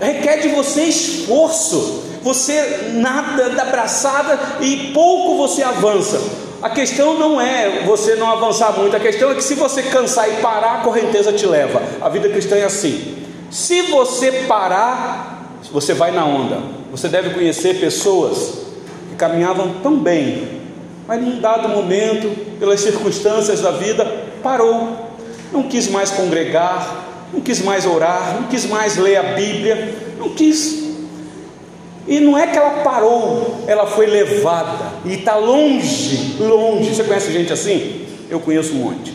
requer 0.00 0.38
de 0.38 0.48
você 0.48 0.84
esforço. 0.84 2.08
Você 2.22 2.90
nada 2.94 3.48
da 3.48 3.64
braçada 3.64 4.38
e 4.60 4.90
pouco 4.92 5.38
você 5.38 5.62
avança. 5.62 6.20
A 6.62 6.68
questão 6.68 7.18
não 7.18 7.40
é 7.40 7.84
você 7.86 8.16
não 8.16 8.30
avançar 8.30 8.78
muito, 8.78 8.94
a 8.94 9.00
questão 9.00 9.30
é 9.30 9.34
que 9.34 9.42
se 9.42 9.54
você 9.54 9.82
cansar 9.84 10.28
e 10.28 10.36
parar, 10.42 10.74
a 10.74 10.78
correnteza 10.78 11.32
te 11.32 11.46
leva. 11.46 11.82
A 12.00 12.08
vida 12.08 12.28
cristã 12.28 12.56
é 12.56 12.64
assim. 12.64 13.16
Se 13.50 13.82
você 13.82 14.30
parar, 14.46 15.58
você 15.72 15.94
vai 15.94 16.10
na 16.10 16.24
onda. 16.24 16.58
Você 16.90 17.08
deve 17.08 17.30
conhecer 17.30 17.80
pessoas 17.80 18.66
que 19.08 19.16
caminhavam 19.16 19.76
tão 19.82 19.96
bem, 19.96 20.60
mas 21.06 21.20
num 21.20 21.40
dado 21.40 21.68
momento, 21.68 22.28
pelas 22.58 22.80
circunstâncias 22.80 23.60
da 23.60 23.70
vida, 23.70 24.04
parou 24.42 25.10
não 25.52 25.64
quis 25.64 25.88
mais 25.88 26.10
congregar, 26.10 27.28
não 27.32 27.40
quis 27.40 27.60
mais 27.62 27.86
orar, 27.86 28.34
não 28.40 28.48
quis 28.48 28.66
mais 28.66 28.96
ler 28.96 29.16
a 29.16 29.22
Bíblia, 29.34 29.94
não 30.18 30.30
quis. 30.30 30.79
E 32.06 32.18
não 32.18 32.36
é 32.36 32.46
que 32.46 32.56
ela 32.56 32.82
parou, 32.82 33.64
ela 33.66 33.86
foi 33.86 34.06
levada 34.06 34.86
e 35.04 35.14
está 35.14 35.36
longe, 35.36 36.36
longe. 36.38 36.94
Você 36.94 37.04
conhece 37.04 37.32
gente 37.32 37.52
assim? 37.52 38.06
Eu 38.28 38.40
conheço 38.40 38.72
um 38.72 38.78
monte. 38.78 39.14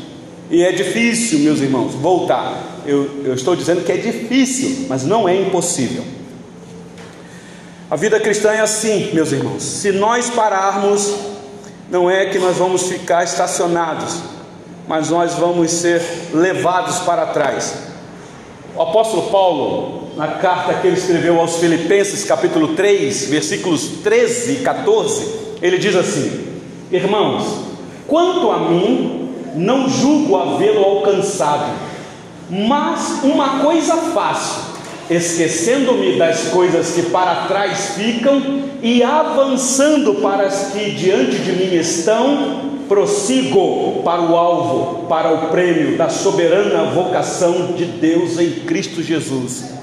E 0.49 0.63
é 0.63 0.71
difícil, 0.71 1.39
meus 1.39 1.59
irmãos, 1.59 1.93
voltar. 1.93 2.81
Eu, 2.85 3.23
eu 3.25 3.33
estou 3.33 3.55
dizendo 3.55 3.83
que 3.83 3.91
é 3.91 3.97
difícil, 3.97 4.85
mas 4.87 5.03
não 5.03 5.27
é 5.27 5.35
impossível. 5.35 6.03
A 7.89 7.95
vida 7.95 8.19
cristã 8.19 8.51
é 8.51 8.61
assim, 8.61 9.11
meus 9.13 9.31
irmãos. 9.31 9.63
Se 9.63 9.91
nós 9.91 10.29
pararmos, 10.29 11.13
não 11.89 12.09
é 12.09 12.27
que 12.27 12.37
nós 12.37 12.57
vamos 12.57 12.83
ficar 12.83 13.23
estacionados 13.23 14.35
mas 14.87 15.09
nós 15.09 15.33
vamos 15.33 15.71
ser 15.71 16.01
levados 16.33 16.99
para 16.99 17.27
trás. 17.27 17.75
O 18.75 18.81
apóstolo 18.81 19.29
Paulo, 19.29 20.04
na 20.15 20.27
carta 20.27 20.75
que 20.75 20.87
ele 20.87 20.97
escreveu 20.97 21.39
aos 21.39 21.57
Filipenses, 21.57 22.23
capítulo 22.23 22.69
3, 22.69 23.27
versículos 23.27 23.83
13 24.03 24.53
e 24.53 24.55
14, 24.57 25.27
ele 25.61 25.77
diz 25.77 25.95
assim: 25.95 26.47
Irmãos, 26.91 27.43
quanto 28.07 28.49
a 28.51 28.59
mim, 28.69 29.29
não 29.55 29.89
julgo 29.89 30.37
havê-lo 30.37 30.83
alcançado, 30.83 31.73
mas 32.49 33.19
uma 33.23 33.59
coisa 33.59 33.95
faço, 33.97 34.75
esquecendo-me 35.09 36.17
das 36.17 36.49
coisas 36.49 36.91
que 36.91 37.03
para 37.03 37.47
trás 37.47 37.95
ficam 37.95 38.63
e 38.81 39.03
avançando 39.03 40.15
para 40.15 40.43
as 40.43 40.71
que 40.71 40.91
diante 40.91 41.37
de 41.39 41.51
mim 41.51 41.75
estão, 41.75 42.75
prossigo 42.87 44.01
para 44.03 44.21
o 44.21 44.35
alvo, 44.35 45.07
para 45.07 45.33
o 45.33 45.49
prêmio 45.49 45.97
da 45.97 46.07
soberana 46.07 46.91
vocação 46.91 47.73
de 47.75 47.85
Deus 47.85 48.39
em 48.39 48.51
Cristo 48.51 49.01
Jesus. 49.01 49.74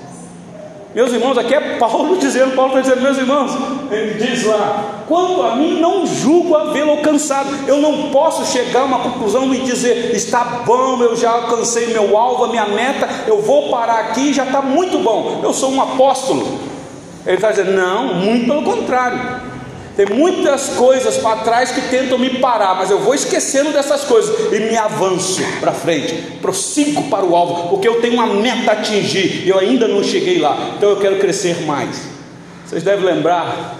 Meus 0.94 1.10
irmãos, 1.10 1.38
aqui 1.38 1.54
é 1.54 1.78
Paulo 1.78 2.16
dizendo, 2.20 2.54
Paulo 2.54 2.78
está 2.78 2.82
dizendo, 2.82 3.02
meus 3.02 3.16
irmãos, 3.16 3.52
ele 3.90 4.14
diz 4.14 4.44
lá, 4.44 5.04
quanto 5.08 5.42
a 5.42 5.56
mim 5.56 5.80
não 5.80 6.06
julgo 6.06 6.54
havê-lo 6.54 6.90
alcançado, 6.90 7.48
eu 7.66 7.78
não 7.78 8.10
posso 8.10 8.44
chegar 8.52 8.80
a 8.80 8.84
uma 8.84 8.98
conclusão 8.98 9.52
e 9.54 9.60
dizer, 9.60 10.14
está 10.14 10.44
bom, 10.66 11.02
eu 11.02 11.16
já 11.16 11.30
alcancei 11.30 11.86
meu 11.88 12.16
alvo, 12.16 12.44
a 12.44 12.48
minha 12.48 12.66
meta, 12.66 13.08
eu 13.26 13.40
vou 13.40 13.70
parar 13.70 14.00
aqui, 14.00 14.32
já 14.34 14.44
está 14.44 14.60
muito 14.60 14.98
bom, 14.98 15.40
eu 15.42 15.52
sou 15.52 15.70
um 15.72 15.80
apóstolo. 15.80 16.60
Ele 17.24 17.36
está 17.36 17.50
dizendo, 17.50 17.72
não, 17.72 18.14
muito 18.14 18.46
pelo 18.46 18.62
contrário, 18.62 19.51
tem 19.96 20.06
muitas 20.06 20.70
coisas 20.70 21.18
para 21.18 21.40
trás 21.40 21.70
que 21.70 21.82
tentam 21.82 22.18
me 22.18 22.38
parar, 22.38 22.74
mas 22.74 22.90
eu 22.90 22.98
vou 22.98 23.14
esquecendo 23.14 23.72
dessas 23.72 24.04
coisas 24.04 24.50
e 24.50 24.60
me 24.60 24.76
avanço 24.76 25.42
para 25.60 25.72
frente, 25.72 26.14
prossigo 26.40 27.10
para 27.10 27.24
o 27.24 27.36
alvo, 27.36 27.68
porque 27.68 27.86
eu 27.86 28.00
tenho 28.00 28.14
uma 28.14 28.26
meta 28.26 28.70
a 28.70 28.74
atingir 28.74 29.44
e 29.44 29.50
eu 29.50 29.58
ainda 29.58 29.86
não 29.86 30.02
cheguei 30.02 30.38
lá, 30.38 30.72
então 30.76 30.88
eu 30.88 30.96
quero 30.96 31.18
crescer 31.18 31.62
mais. 31.66 32.08
Vocês 32.64 32.82
devem 32.82 33.04
lembrar 33.04 33.76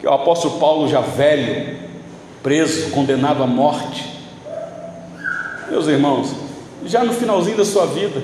que 0.00 0.06
o 0.06 0.12
apóstolo 0.12 0.58
Paulo, 0.58 0.88
já 0.88 1.00
velho, 1.00 1.76
preso, 2.42 2.90
condenado 2.90 3.40
à 3.40 3.46
morte, 3.46 4.04
meus 5.70 5.86
irmãos, 5.86 6.34
já 6.84 7.04
no 7.04 7.12
finalzinho 7.12 7.56
da 7.56 7.64
sua 7.64 7.86
vida, 7.86 8.20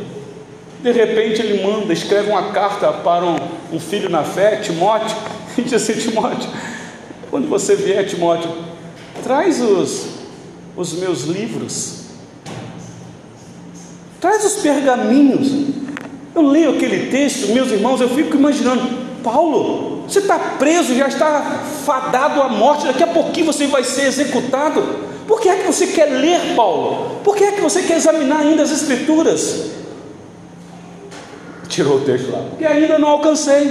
de 0.83 0.91
repente 0.91 1.41
ele 1.41 1.63
manda, 1.63 1.93
escreve 1.93 2.31
uma 2.31 2.51
carta 2.51 2.93
para 2.93 3.25
um, 3.25 3.37
um 3.73 3.79
filho 3.79 4.09
na 4.09 4.25
fé, 4.25 4.57
Timóteo, 4.57 5.17
e 5.57 5.63
diz 5.63 5.73
assim: 5.73 5.95
Timóteo 5.95 6.49
quando 7.31 7.49
você 7.49 7.77
vier, 7.77 8.07
Timóteo, 8.07 8.51
traz 9.23 9.61
os, 9.61 10.07
os 10.77 10.95
meus 10.95 11.23
livros, 11.25 12.05
traz 14.21 14.45
os 14.45 14.63
pergaminhos. 14.63 15.77
Eu 16.35 16.43
leio 16.43 16.71
aquele 16.71 17.11
texto, 17.11 17.53
meus 17.53 17.71
irmãos, 17.71 18.01
eu 18.01 18.09
fico 18.09 18.37
imaginando, 18.37 18.83
Paulo, 19.23 20.05
você 20.09 20.21
está 20.21 20.39
preso, 20.39 20.95
já 20.95 21.09
está 21.09 21.65
fadado 21.85 22.41
à 22.41 22.49
morte, 22.49 22.87
daqui 22.87 23.03
a 23.03 23.09
pouquinho 23.09 23.47
você 23.47 23.67
vai 23.67 23.85
ser 23.85 24.07
executado. 24.07 24.83
Por 25.27 25.41
que 25.41 25.49
é 25.49 25.57
que 25.57 25.67
você 25.67 25.89
quer 25.89 26.07
ler, 26.07 26.55
Paulo? 26.57 27.21
Por 27.23 27.37
que 27.37 27.45
é 27.45 27.53
que 27.53 27.61
você 27.61 27.83
quer 27.83 27.99
examinar 27.99 28.41
ainda 28.41 28.63
as 28.63 28.71
Escrituras? 28.71 29.73
Tirou 31.69 31.99
o 31.99 32.01
texto 32.01 32.33
lá, 32.33 32.39
porque 32.49 32.65
ainda 32.65 32.99
não 32.99 33.09
alcancei. 33.09 33.71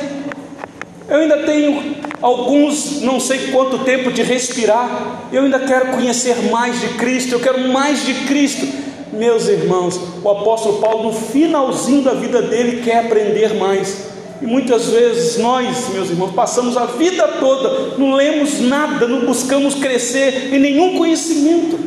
Eu 1.10 1.18
ainda 1.18 1.38
tenho 1.44 1.96
alguns, 2.22 3.02
não 3.02 3.20
sei 3.20 3.52
quanto 3.52 3.80
tempo 3.80 4.12
de 4.12 4.22
respirar. 4.24 5.30
Eu 5.32 5.44
ainda 5.44 5.60
quero 5.60 5.92
conhecer 5.92 6.36
mais 6.52 6.80
de 6.80 6.90
Cristo, 6.90 7.34
eu 7.34 7.40
quero 7.40 7.68
mais 7.70 8.06
de 8.06 8.14
Cristo. 8.26 8.68
Meus 9.14 9.48
irmãos, 9.48 10.00
o 10.24 10.30
apóstolo 10.30 10.80
Paulo, 10.80 11.04
no 11.04 11.14
finalzinho 11.14 12.04
da 12.04 12.14
vida 12.14 12.42
dele, 12.42 12.82
quer 12.84 13.06
aprender 13.06 13.56
mais. 13.56 14.08
E 14.42 14.46
muitas 14.46 14.88
vezes 14.90 15.38
nós, 15.38 15.90
meus 15.90 16.10
irmãos, 16.10 16.34
passamos 16.34 16.78
a 16.78 16.86
vida 16.86 17.28
toda, 17.40 17.98
não 17.98 18.14
lemos 18.14 18.60
nada, 18.60 19.08
não 19.08 19.26
buscamos 19.26 19.76
crescer 19.76 20.54
em 20.54 20.60
nenhum 20.60 20.98
conhecimento. 20.98 21.80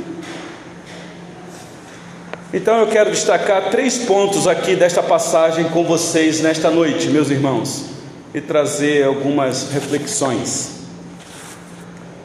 Então 2.52 2.78
eu 2.78 2.88
quero 2.88 3.12
destacar 3.12 3.70
três 3.70 3.98
pontos 3.98 4.48
aqui 4.48 4.74
desta 4.74 5.00
passagem 5.00 5.66
com 5.66 5.84
vocês 5.84 6.40
nesta 6.40 6.68
noite, 6.68 7.08
meus 7.08 7.30
irmãos 7.30 7.99
e 8.34 8.40
trazer 8.40 9.04
algumas 9.04 9.70
reflexões 9.70 10.80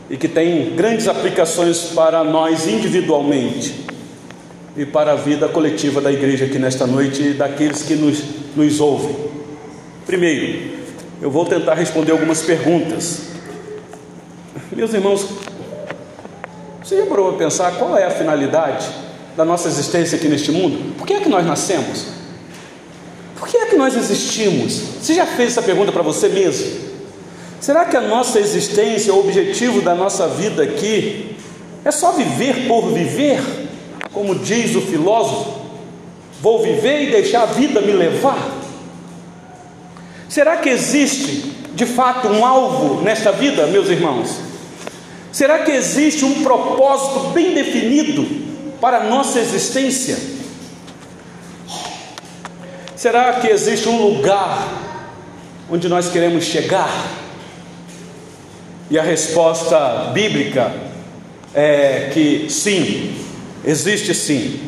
e 0.10 0.18
que 0.18 0.28
tem 0.28 0.76
grandes 0.76 1.08
aplicações 1.08 1.92
para 1.96 2.24
nós 2.24 2.68
individualmente 2.68 3.86
e 4.78 4.86
para 4.86 5.14
a 5.14 5.16
vida 5.16 5.48
coletiva 5.48 6.00
da 6.00 6.12
igreja 6.12 6.46
aqui 6.46 6.60
nesta 6.60 6.86
noite 6.86 7.22
e 7.22 7.34
daqueles 7.34 7.82
que 7.82 7.96
nos, 7.96 8.22
nos 8.56 8.80
ouvem. 8.80 9.16
Primeiro, 10.06 10.76
eu 11.22 11.32
vou 11.32 11.46
tentar 11.46 11.74
responder 11.74 12.12
algumas 12.12 12.42
perguntas. 12.42 13.30
Meus 14.72 14.94
irmãos, 14.94 15.28
você 16.84 16.98
já 16.98 17.06
parou 17.08 17.30
para 17.30 17.46
pensar 17.46 17.72
qual 17.78 17.98
é 17.98 18.06
a 18.06 18.12
finalidade 18.12 18.88
da 19.36 19.44
nossa 19.44 19.68
existência 19.68 20.18
aqui 20.18 20.28
neste 20.28 20.52
mundo? 20.52 20.94
Por 20.98 21.08
que 21.08 21.14
é 21.14 21.20
que 21.20 21.30
nós 21.30 21.46
nascemos? 21.46 22.06
Que 23.76 23.80
nós 23.80 23.98
existimos? 23.98 24.72
Você 25.02 25.14
já 25.14 25.26
fez 25.26 25.52
essa 25.52 25.62
pergunta 25.62 25.92
para 25.92 26.02
você 26.02 26.30
mesmo? 26.30 26.66
Será 27.60 27.84
que 27.84 27.98
a 27.98 28.02
nossa 28.02 28.40
existência, 28.40 29.14
o 29.14 29.20
objetivo 29.20 29.82
da 29.82 29.94
nossa 29.94 30.30
vida 30.30 30.64
aqui, 30.64 31.36
é 31.84 31.92
só 31.92 32.14
viver 32.14 32.70
por 32.70 32.94
viver? 32.94 33.42
Como 34.14 34.34
diz 34.34 34.78
o 34.78 34.82
filósofo, 34.82 35.60
vou 36.42 36.64
viver 36.64 37.02
e 37.02 37.12
deixar 37.12 37.42
a 37.42 37.48
vida 37.48 37.82
me 37.82 37.92
levar? 37.92 38.50
Será 40.30 40.56
que 40.56 40.70
existe 40.70 41.44
de 41.74 41.86
fato 41.86 42.30
um 42.30 42.46
alvo 42.46 43.02
nesta 43.02 43.34
vida, 43.34 43.68
meus 43.68 43.90
irmãos? 43.90 44.38
Será 45.34 45.60
que 45.60 45.72
existe 45.72 46.24
um 46.24 46.44
propósito 46.44 47.32
bem 47.34 47.54
definido 47.54 48.26
para 48.80 49.00
a 49.00 49.04
nossa 49.04 49.38
existência? 49.38 50.35
Será 53.06 53.34
que 53.34 53.46
existe 53.50 53.88
um 53.88 54.02
lugar 54.02 54.68
onde 55.70 55.88
nós 55.88 56.10
queremos 56.10 56.44
chegar? 56.46 56.90
E 58.90 58.98
a 58.98 59.04
resposta 59.04 60.10
bíblica 60.12 60.74
é 61.54 62.10
que 62.12 62.48
sim, 62.50 63.16
existe 63.64 64.12
sim. 64.16 64.60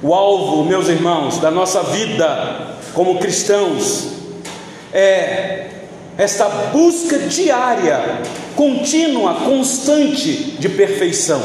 O 0.00 0.14
alvo, 0.14 0.64
meus 0.64 0.86
irmãos, 0.86 1.38
da 1.38 1.50
nossa 1.50 1.82
vida 1.82 2.76
como 2.94 3.18
cristãos 3.18 4.12
é 4.92 5.70
esta 6.16 6.48
busca 6.70 7.18
diária, 7.18 8.22
contínua, 8.54 9.34
constante 9.40 10.52
de 10.56 10.68
perfeição. 10.68 11.42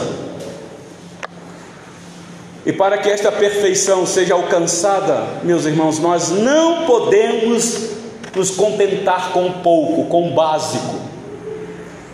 E 2.67 2.73
para 2.73 2.97
que 2.97 3.09
esta 3.09 3.31
perfeição 3.31 4.05
seja 4.05 4.33
alcançada, 4.33 5.25
meus 5.41 5.65
irmãos, 5.65 5.99
nós 5.99 6.31
não 6.31 6.85
podemos 6.85 7.91
nos 8.35 8.51
contentar 8.51 9.31
com 9.31 9.49
pouco, 9.61 10.03
com 10.09 10.27
o 10.27 10.33
básico, 10.33 10.95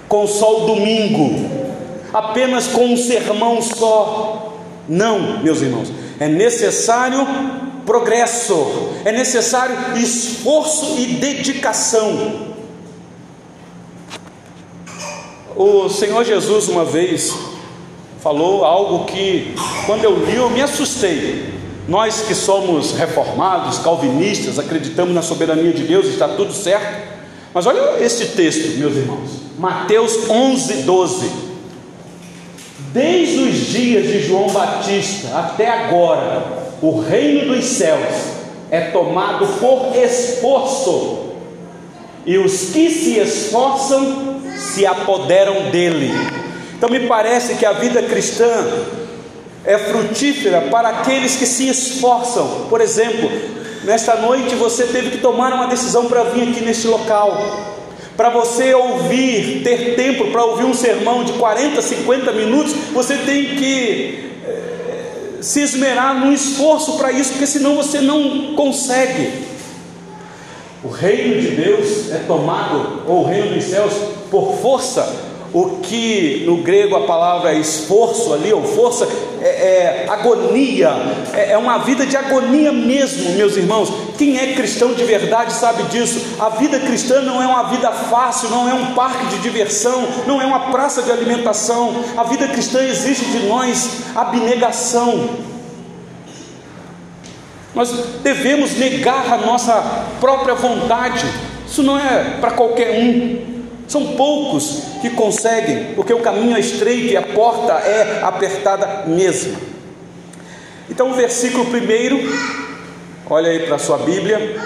com 0.07 0.27
só 0.27 0.61
o 0.61 0.67
domingo, 0.67 1.49
apenas 2.13 2.67
com 2.67 2.85
um 2.85 2.95
sermão 2.95 3.63
só. 3.63 4.59
Não, 4.87 5.41
meus 5.41 5.59
irmãos, 5.59 5.91
é 6.19 6.27
necessário 6.27 7.25
progresso, 7.83 8.91
é 9.05 9.11
necessário 9.11 9.75
esforço 9.97 10.99
e 10.99 11.15
dedicação. 11.15 12.53
O 15.55 15.89
Senhor 15.89 16.23
Jesus, 16.23 16.67
uma 16.67 16.85
vez, 16.85 17.33
falou 18.23 18.63
algo 18.63 19.03
que, 19.03 19.53
quando 19.85 20.05
eu 20.05 20.25
li, 20.25 20.37
eu 20.37 20.49
me 20.49 20.61
assustei. 20.61 21.51
Nós 21.89 22.21
que 22.21 22.33
somos 22.33 22.93
reformados, 22.93 23.79
calvinistas, 23.79 24.57
acreditamos 24.57 25.13
na 25.13 25.21
soberania 25.21 25.73
de 25.73 25.83
Deus, 25.83 26.05
está 26.07 26.29
tudo 26.29 26.53
certo. 26.53 27.11
Mas 27.53 27.65
olha 27.67 28.01
esse 28.01 28.27
texto, 28.27 28.77
meus 28.77 28.95
irmãos, 28.95 29.29
Mateus 29.59 30.29
11, 30.29 30.83
12. 30.83 31.31
Desde 32.93 33.43
os 33.43 33.55
dias 33.67 34.07
de 34.07 34.25
João 34.25 34.47
Batista 34.47 35.37
até 35.37 35.67
agora, 35.67 36.45
o 36.81 37.01
reino 37.01 37.53
dos 37.53 37.65
céus 37.65 38.15
é 38.71 38.79
tomado 38.91 39.45
por 39.59 39.93
esforço, 39.97 41.33
e 42.25 42.37
os 42.37 42.69
que 42.69 42.89
se 42.89 43.19
esforçam 43.19 44.41
se 44.55 44.85
apoderam 44.85 45.69
dele. 45.69 46.42
Então 46.83 46.91
me 46.91 47.07
parece 47.07 47.55
que 47.55 47.65
a 47.65 47.71
vida 47.71 48.03
cristã 48.03 48.45
é 49.63 49.77
frutífera 49.77 50.63
para 50.63 50.89
aqueles 50.89 51.37
que 51.37 51.45
se 51.45 51.69
esforçam. 51.69 52.65
Por 52.69 52.81
exemplo, 52.81 53.31
nesta 53.85 54.15
noite 54.17 54.53
você 54.55 54.83
teve 54.87 55.11
que 55.11 55.19
tomar 55.19 55.53
uma 55.53 55.67
decisão 55.67 56.07
para 56.07 56.25
vir 56.25 56.49
aqui 56.49 56.59
neste 56.59 56.87
local. 56.87 57.41
Para 58.17 58.29
você 58.31 58.73
ouvir, 58.73 59.61
ter 59.63 59.95
tempo 59.95 60.29
para 60.29 60.43
ouvir 60.43 60.65
um 60.65 60.73
sermão 60.73 61.23
de 61.23 61.31
40, 61.31 61.81
50 61.81 62.33
minutos, 62.33 62.73
você 62.91 63.15
tem 63.15 63.55
que 63.55 64.31
se 65.39 65.61
esmerar 65.61 66.13
no 66.13 66.33
esforço 66.33 66.97
para 66.97 67.13
isso, 67.13 67.31
porque 67.31 67.47
senão 67.47 67.77
você 67.77 68.01
não 68.01 68.55
consegue. 68.55 69.31
O 70.83 70.89
reino 70.89 71.39
de 71.39 71.47
Deus 71.47 72.11
é 72.11 72.17
tomado, 72.27 73.03
ou 73.07 73.21
o 73.21 73.25
reino 73.25 73.55
dos 73.55 73.63
céus, 73.63 73.93
por 74.29 74.57
força. 74.57 75.31
O 75.53 75.77
que 75.83 76.41
no 76.47 76.57
grego 76.57 76.95
a 76.95 77.01
palavra 77.01 77.53
é 77.53 77.59
esforço 77.59 78.33
ali, 78.33 78.51
ou 78.51 78.63
força, 78.63 79.07
é, 79.39 79.45
é 79.45 80.05
agonia, 80.09 80.91
é, 81.31 81.51
é 81.51 81.57
uma 81.59 81.77
vida 81.77 82.07
de 82.07 82.17
agonia 82.17 82.71
mesmo, 82.71 83.33
meus 83.33 83.55
irmãos. 83.55 83.93
Quem 84.17 84.39
é 84.39 84.53
cristão 84.53 84.93
de 84.95 85.03
verdade 85.03 85.53
sabe 85.53 85.83
disso. 85.83 86.19
A 86.39 86.49
vida 86.49 86.79
cristã 86.79 87.21
não 87.21 87.39
é 87.39 87.45
uma 87.45 87.69
vida 87.69 87.91
fácil, 87.91 88.49
não 88.49 88.67
é 88.67 88.73
um 88.73 88.95
parque 88.95 89.27
de 89.27 89.37
diversão, 89.43 90.07
não 90.25 90.41
é 90.41 90.45
uma 90.45 90.71
praça 90.71 91.03
de 91.03 91.11
alimentação. 91.11 92.03
A 92.17 92.23
vida 92.23 92.47
cristã 92.47 92.83
exige 92.83 93.25
de 93.25 93.45
nós 93.45 93.99
abnegação. 94.15 95.29
Nós 97.75 97.91
devemos 98.23 98.75
negar 98.75 99.31
a 99.31 99.37
nossa 99.37 100.05
própria 100.19 100.55
vontade. 100.55 101.25
Isso 101.67 101.83
não 101.83 101.99
é 101.99 102.37
para 102.41 102.51
qualquer 102.51 102.99
um. 102.99 103.52
São 103.87 104.15
poucos 104.15 104.83
que 105.01 105.09
conseguem, 105.11 105.93
porque 105.95 106.13
o 106.13 106.19
caminho 106.19 106.55
é 106.55 106.59
estreito 106.59 107.13
e 107.13 107.17
a 107.17 107.21
porta 107.21 107.73
é 107.73 108.21
apertada 108.23 109.03
mesmo. 109.07 109.57
Então, 110.89 111.11
o 111.11 111.13
versículo 111.13 111.65
primeiro, 111.65 112.19
olha 113.29 113.49
aí 113.49 113.59
para 113.59 113.75
a 113.75 113.79
sua 113.79 113.97
Bíblia, 113.97 114.57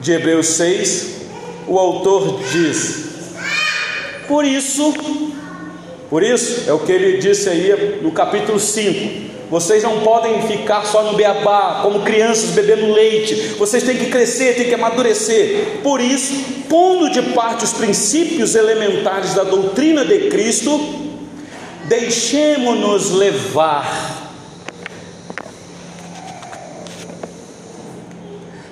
de 0.00 0.12
Hebreus 0.12 0.48
6, 0.48 1.16
o 1.66 1.78
autor 1.78 2.40
diz: 2.52 3.06
Por 4.28 4.44
isso, 4.44 4.94
por 6.08 6.22
isso, 6.22 6.68
é 6.68 6.72
o 6.72 6.78
que 6.78 6.92
ele 6.92 7.18
disse 7.18 7.48
aí 7.48 8.00
no 8.02 8.12
capítulo 8.12 8.60
5. 8.60 9.25
Vocês 9.48 9.82
não 9.82 10.00
podem 10.00 10.42
ficar 10.42 10.84
só 10.84 11.04
no 11.04 11.14
beabá, 11.14 11.80
como 11.82 12.00
crianças 12.00 12.50
bebendo 12.50 12.92
leite. 12.92 13.54
Vocês 13.56 13.84
têm 13.84 13.96
que 13.96 14.06
crescer, 14.06 14.56
têm 14.56 14.66
que 14.66 14.74
amadurecer. 14.74 15.80
Por 15.84 16.00
isso, 16.00 16.34
pondo 16.68 17.08
de 17.10 17.22
parte 17.32 17.64
os 17.64 17.72
princípios 17.72 18.56
elementares 18.56 19.34
da 19.34 19.44
doutrina 19.44 20.04
de 20.04 20.28
Cristo, 20.28 20.80
deixemos-nos 21.84 23.12
levar. 23.12 24.24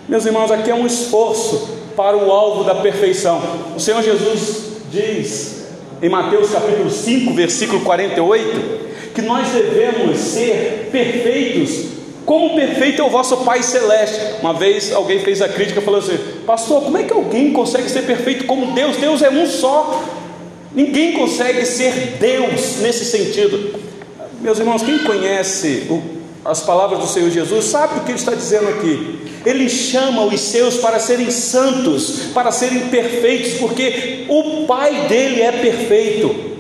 Meus 0.08 0.26
irmãos, 0.26 0.50
aqui 0.50 0.70
é 0.70 0.74
um 0.74 0.86
esforço 0.86 1.68
para 1.96 2.16
o 2.16 2.32
alvo 2.32 2.64
da 2.64 2.74
perfeição. 2.74 3.40
O 3.76 3.80
Senhor 3.80 4.02
Jesus 4.02 4.64
diz 4.90 5.66
em 6.02 6.08
Mateus 6.08 6.50
capítulo 6.50 6.90
5, 6.90 7.32
versículo 7.32 7.80
48, 7.80 8.83
que 9.14 9.22
nós 9.22 9.48
devemos 9.48 10.18
ser 10.18 10.88
perfeitos, 10.90 11.94
como 12.26 12.54
perfeito 12.54 13.02
é 13.02 13.04
o 13.04 13.10
vosso 13.10 13.36
Pai 13.38 13.62
Celeste. 13.62 14.18
Uma 14.40 14.54
vez 14.54 14.92
alguém 14.92 15.20
fez 15.20 15.42
a 15.42 15.48
crítica 15.48 15.80
falou 15.80 16.00
assim: 16.00 16.18
Pastor, 16.46 16.82
como 16.82 16.96
é 16.96 17.02
que 17.02 17.12
alguém 17.12 17.52
consegue 17.52 17.88
ser 17.90 18.02
perfeito 18.02 18.44
como 18.44 18.72
Deus? 18.72 18.96
Deus 18.96 19.22
é 19.22 19.30
um 19.30 19.46
só. 19.46 20.02
Ninguém 20.74 21.12
consegue 21.12 21.64
ser 21.64 22.16
Deus 22.18 22.78
nesse 22.80 23.04
sentido. 23.04 23.78
Meus 24.40 24.58
irmãos, 24.58 24.82
quem 24.82 24.98
conhece 24.98 25.86
as 26.44 26.60
palavras 26.60 26.98
do 26.98 27.06
Senhor 27.06 27.30
Jesus 27.30 27.66
sabe 27.66 27.98
o 27.98 28.02
que 28.02 28.10
ele 28.10 28.18
está 28.18 28.34
dizendo 28.34 28.68
aqui. 28.68 29.20
Ele 29.44 29.68
chama 29.68 30.24
os 30.24 30.40
seus 30.40 30.78
para 30.78 30.98
serem 30.98 31.30
santos, 31.30 32.30
para 32.32 32.50
serem 32.50 32.88
perfeitos, 32.88 33.54
porque 33.54 34.24
o 34.28 34.64
Pai 34.66 35.06
dele 35.08 35.42
é 35.42 35.52
perfeito. 35.52 36.53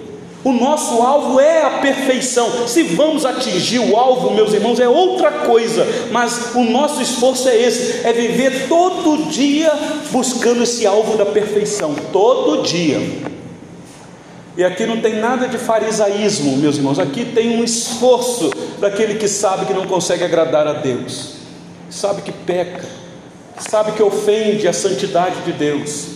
O 0.44 0.52
nosso 0.52 1.00
alvo 1.00 1.40
é 1.40 1.62
a 1.62 1.70
perfeição. 1.78 2.68
Se 2.68 2.82
vamos 2.82 3.24
atingir 3.24 3.78
o 3.78 3.96
alvo, 3.96 4.34
meus 4.34 4.52
irmãos, 4.52 4.78
é 4.78 4.86
outra 4.86 5.30
coisa, 5.30 5.86
mas 6.12 6.54
o 6.54 6.62
nosso 6.64 7.00
esforço 7.00 7.48
é 7.48 7.56
esse: 7.56 8.06
é 8.06 8.12
viver 8.12 8.68
todo 8.68 9.30
dia 9.30 9.72
buscando 10.12 10.62
esse 10.62 10.86
alvo 10.86 11.16
da 11.16 11.24
perfeição, 11.24 11.94
todo 12.12 12.62
dia. 12.62 13.00
E 14.54 14.62
aqui 14.62 14.84
não 14.84 15.00
tem 15.00 15.14
nada 15.14 15.48
de 15.48 15.56
farisaísmo, 15.56 16.58
meus 16.58 16.76
irmãos, 16.76 16.98
aqui 16.98 17.24
tem 17.24 17.58
um 17.58 17.64
esforço 17.64 18.50
daquele 18.78 19.14
que 19.14 19.26
sabe 19.26 19.64
que 19.64 19.72
não 19.72 19.86
consegue 19.86 20.22
agradar 20.22 20.68
a 20.68 20.74
Deus, 20.74 21.36
sabe 21.90 22.22
que 22.22 22.30
peca, 22.30 22.84
sabe 23.58 23.92
que 23.92 24.02
ofende 24.02 24.68
a 24.68 24.72
santidade 24.72 25.40
de 25.40 25.52
Deus, 25.52 26.06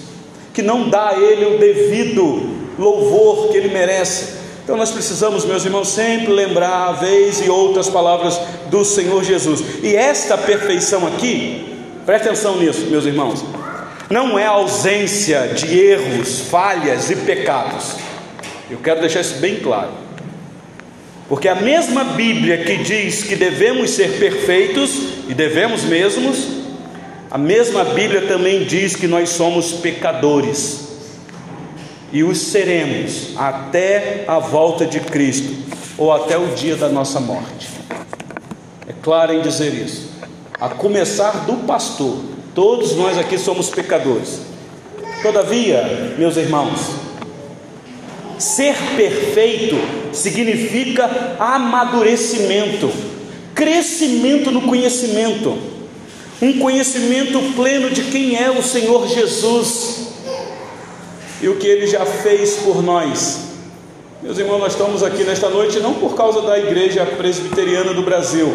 que 0.53 0.63
não 0.63 0.89
dá 0.89 1.09
a 1.09 1.19
Ele 1.19 1.57
o 1.57 1.59
devido 1.59 2.58
louvor 2.79 3.49
que 3.49 3.57
ele 3.57 3.69
merece. 3.69 4.39
Então 4.63 4.77
nós 4.77 4.91
precisamos, 4.91 5.45
meus 5.45 5.65
irmãos, 5.65 5.89
sempre 5.89 6.33
lembrar, 6.33 6.93
vez 6.93 7.41
e 7.41 7.49
outras 7.49 7.89
palavras 7.89 8.39
do 8.71 8.85
Senhor 8.85 9.25
Jesus. 9.25 9.63
E 9.83 9.97
esta 9.97 10.37
perfeição 10.39 11.07
aqui, 11.07 11.75
preste 12.07 12.29
atenção 12.29 12.59
nisso, 12.59 12.87
meus 12.91 13.05
irmãos. 13.05 13.45
não 14.11 14.39
é 14.39 14.47
ausência 14.47 15.49
de 15.49 15.79
erros, 15.79 16.41
falhas 16.41 17.11
e 17.11 17.17
pecados. 17.17 17.97
Eu 18.71 18.79
quero 18.79 19.01
deixar 19.01 19.21
isso 19.21 19.37
bem 19.37 19.57
claro. 19.57 19.91
Porque 21.29 21.49
a 21.49 21.55
mesma 21.55 22.05
Bíblia 22.05 22.59
que 22.65 22.79
diz 22.79 23.23
que 23.23 23.37
devemos 23.37 23.91
ser 23.91 24.19
perfeitos, 24.19 24.91
e 25.29 25.35
devemos 25.35 25.83
mesmos, 25.83 26.47
a 27.31 27.37
mesma 27.37 27.85
Bíblia 27.85 28.23
também 28.23 28.65
diz 28.65 28.97
que 28.97 29.07
nós 29.07 29.29
somos 29.31 29.73
pecadores, 29.73 30.88
e 32.13 32.23
os 32.23 32.39
seremos 32.39 33.31
até 33.37 34.25
a 34.27 34.39
volta 34.39 34.87
de 34.87 35.01
Cristo, 35.01 35.55
ou 35.97 36.13
até 36.13 36.39
o 36.39 36.49
dia 36.49 36.77
da 36.77 36.89
nossa 36.89 37.21
morte. 37.21 37.69
É 38.87 38.93
claro 39.03 39.35
em 39.35 39.43
dizer 39.43 39.75
isso, 39.75 40.11
a 40.61 40.69
começar 40.69 41.45
do 41.45 41.67
pastor, 41.67 42.19
todos 42.55 42.95
nós 42.97 43.19
aqui 43.19 43.37
somos 43.37 43.69
pecadores. 43.69 44.41
Todavia, 45.23 46.15
meus 46.17 46.37
irmãos, 46.37 46.79
ser 48.39 48.75
perfeito 48.97 49.77
significa 50.13 51.37
amadurecimento, 51.39 52.91
crescimento 53.55 54.51
no 54.51 54.63
conhecimento, 54.63 55.59
um 56.41 56.59
conhecimento 56.59 57.41
pleno 57.57 57.91
de 57.91 58.05
quem 58.05 58.37
é 58.37 58.49
o 58.49 58.63
Senhor 58.63 59.09
Jesus 59.09 60.09
e 61.41 61.49
o 61.49 61.57
que 61.57 61.67
ele 61.67 61.87
já 61.87 62.05
fez 62.05 62.57
por 62.57 62.83
nós. 62.83 63.49
Meus 64.23 64.39
irmãos, 64.39 64.59
nós 64.59 64.73
estamos 64.73 65.03
aqui 65.03 65.23
nesta 65.23 65.49
noite 65.49 65.79
não 65.79 65.95
por 65.95 66.17
causa 66.17 66.43
da 66.43 66.59
Igreja 66.59 67.07
Presbiteriana 67.07 67.95
do 67.95 68.03
Brasil. 68.03 68.53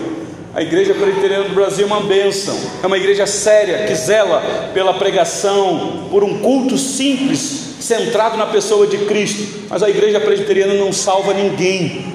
A 0.53 0.61
Igreja 0.61 0.93
Presbiteriana 0.93 1.45
do 1.45 1.55
Brasil 1.55 1.85
é 1.85 1.87
uma 1.87 2.01
bênção, 2.01 2.55
é 2.83 2.85
uma 2.85 2.97
igreja 2.97 3.25
séria 3.25 3.87
que 3.87 3.95
zela 3.95 4.43
pela 4.73 4.93
pregação, 4.93 6.07
por 6.11 6.23
um 6.23 6.39
culto 6.39 6.77
simples, 6.77 7.77
centrado 7.79 8.37
na 8.37 8.45
pessoa 8.45 8.85
de 8.85 8.99
Cristo. 8.99 9.67
Mas 9.69 9.81
a 9.81 9.89
Igreja 9.89 10.19
Presbiteriana 10.19 10.75
não 10.75 10.93
salva 10.93 11.33
ninguém, 11.33 12.11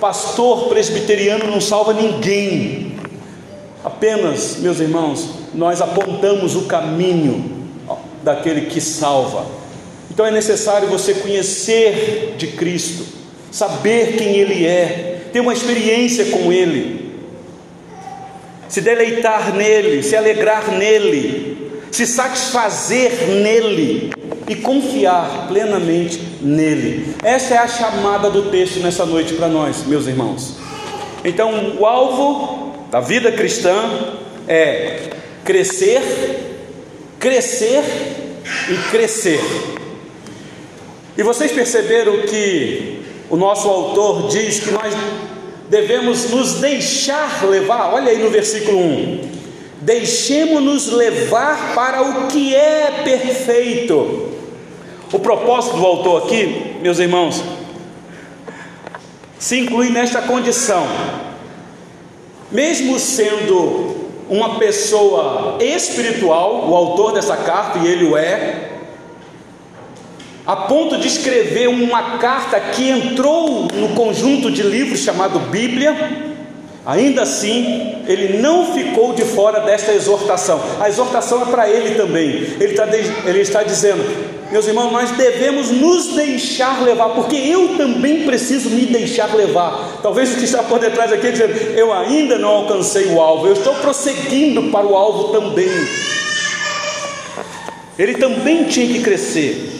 pastor 0.00 0.68
presbiteriano 0.68 1.50
não 1.50 1.60
salva 1.60 1.92
ninguém. 1.92 2.96
Apenas, 3.84 4.56
meus 4.58 4.80
irmãos, 4.80 5.28
nós 5.54 5.82
apontamos 5.82 6.54
o 6.56 6.62
caminho 6.62 7.68
daquele 8.22 8.62
que 8.62 8.80
salva. 8.80 9.44
Então 10.16 10.24
é 10.24 10.30
necessário 10.30 10.88
você 10.88 11.12
conhecer 11.12 12.36
de 12.38 12.46
Cristo, 12.46 13.04
saber 13.52 14.16
quem 14.16 14.36
Ele 14.36 14.64
é, 14.64 15.28
ter 15.30 15.40
uma 15.40 15.52
experiência 15.52 16.24
com 16.30 16.50
Ele 16.50 17.04
se 18.68 18.80
deleitar 18.80 19.54
nele, 19.54 20.02
se 20.02 20.16
alegrar 20.16 20.70
nele, 20.70 21.80
se 21.90 22.06
satisfazer 22.06 23.10
nele 23.28 24.12
e 24.48 24.54
confiar 24.54 25.46
plenamente 25.48 26.20
nele. 26.40 27.14
Essa 27.22 27.54
é 27.54 27.58
a 27.58 27.68
chamada 27.68 28.30
do 28.30 28.50
texto 28.50 28.80
nessa 28.80 29.06
noite 29.06 29.34
para 29.34 29.48
nós, 29.48 29.86
meus 29.86 30.06
irmãos. 30.06 30.56
Então, 31.24 31.76
o 31.78 31.86
alvo 31.86 32.72
da 32.90 33.00
vida 33.00 33.32
cristã 33.32 33.74
é 34.46 35.10
crescer, 35.44 36.02
crescer 37.18 37.82
e 38.70 38.90
crescer. 38.90 39.40
E 41.16 41.22
vocês 41.22 41.50
perceberam 41.52 42.22
que 42.22 43.02
o 43.30 43.36
nosso 43.36 43.68
autor 43.68 44.28
diz 44.28 44.60
que 44.60 44.70
nós 44.70 44.94
devemos 45.68 46.30
nos 46.30 46.54
deixar 46.54 47.44
levar, 47.46 47.94
olha 47.94 48.10
aí 48.10 48.18
no 48.18 48.30
versículo 48.30 48.78
1: 48.78 49.20
deixemos-nos 49.80 50.92
levar 50.92 51.74
para 51.74 52.02
o 52.02 52.26
que 52.28 52.54
é 52.54 53.02
perfeito. 53.04 54.32
O 55.12 55.18
propósito 55.18 55.76
do 55.76 55.86
autor 55.86 56.24
aqui, 56.24 56.76
meus 56.82 56.98
irmãos, 56.98 57.42
se 59.38 59.60
inclui 59.60 59.88
nesta 59.88 60.20
condição, 60.22 60.86
mesmo 62.50 62.98
sendo 62.98 63.94
uma 64.28 64.58
pessoa 64.58 65.58
espiritual, 65.60 66.68
o 66.68 66.74
autor 66.74 67.12
dessa 67.12 67.36
carta, 67.36 67.78
e 67.78 67.86
ele 67.86 68.04
o 68.04 68.16
é, 68.16 68.75
a 70.46 70.54
ponto 70.54 70.96
de 70.96 71.08
escrever 71.08 71.68
uma 71.68 72.18
carta 72.18 72.60
que 72.60 72.88
entrou 72.88 73.66
no 73.74 73.88
conjunto 73.96 74.48
de 74.48 74.62
livros 74.62 75.00
chamado 75.00 75.40
Bíblia, 75.50 75.94
ainda 76.84 77.22
assim, 77.22 77.96
ele 78.06 78.38
não 78.38 78.72
ficou 78.72 79.12
de 79.12 79.24
fora 79.24 79.60
desta 79.60 79.92
exortação. 79.92 80.62
A 80.78 80.88
exortação 80.88 81.42
é 81.42 81.46
para 81.46 81.68
ele 81.68 81.96
também. 81.96 82.28
Ele 82.60 82.66
está, 82.66 82.86
ele 83.26 83.40
está 83.40 83.62
dizendo: 83.64 84.04
meus 84.52 84.68
irmãos, 84.68 84.92
nós 84.92 85.10
devemos 85.10 85.72
nos 85.72 86.14
deixar 86.14 86.80
levar, 86.80 87.08
porque 87.08 87.34
eu 87.34 87.76
também 87.76 88.22
preciso 88.22 88.70
me 88.70 88.86
deixar 88.86 89.34
levar. 89.34 89.98
Talvez 90.00 90.32
o 90.32 90.36
que 90.36 90.44
está 90.44 90.62
por 90.62 90.78
detrás 90.78 91.12
aqui 91.12 91.26
é 91.26 91.30
dizendo: 91.32 91.54
eu 91.76 91.92
ainda 91.92 92.38
não 92.38 92.50
alcancei 92.50 93.06
o 93.06 93.20
alvo, 93.20 93.48
eu 93.48 93.54
estou 93.54 93.74
prosseguindo 93.74 94.70
para 94.70 94.86
o 94.86 94.94
alvo 94.94 95.32
também. 95.32 95.68
Ele 97.98 98.14
também 98.14 98.62
tinha 98.64 98.86
que 98.86 99.02
crescer 99.02 99.75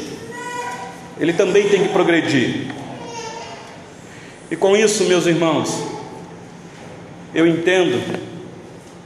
ele 1.18 1.32
também 1.32 1.68
tem 1.68 1.82
que 1.82 1.88
progredir. 1.88 2.74
E 4.50 4.56
com 4.56 4.76
isso, 4.76 5.04
meus 5.04 5.26
irmãos, 5.26 5.82
eu 7.34 7.46
entendo 7.46 8.00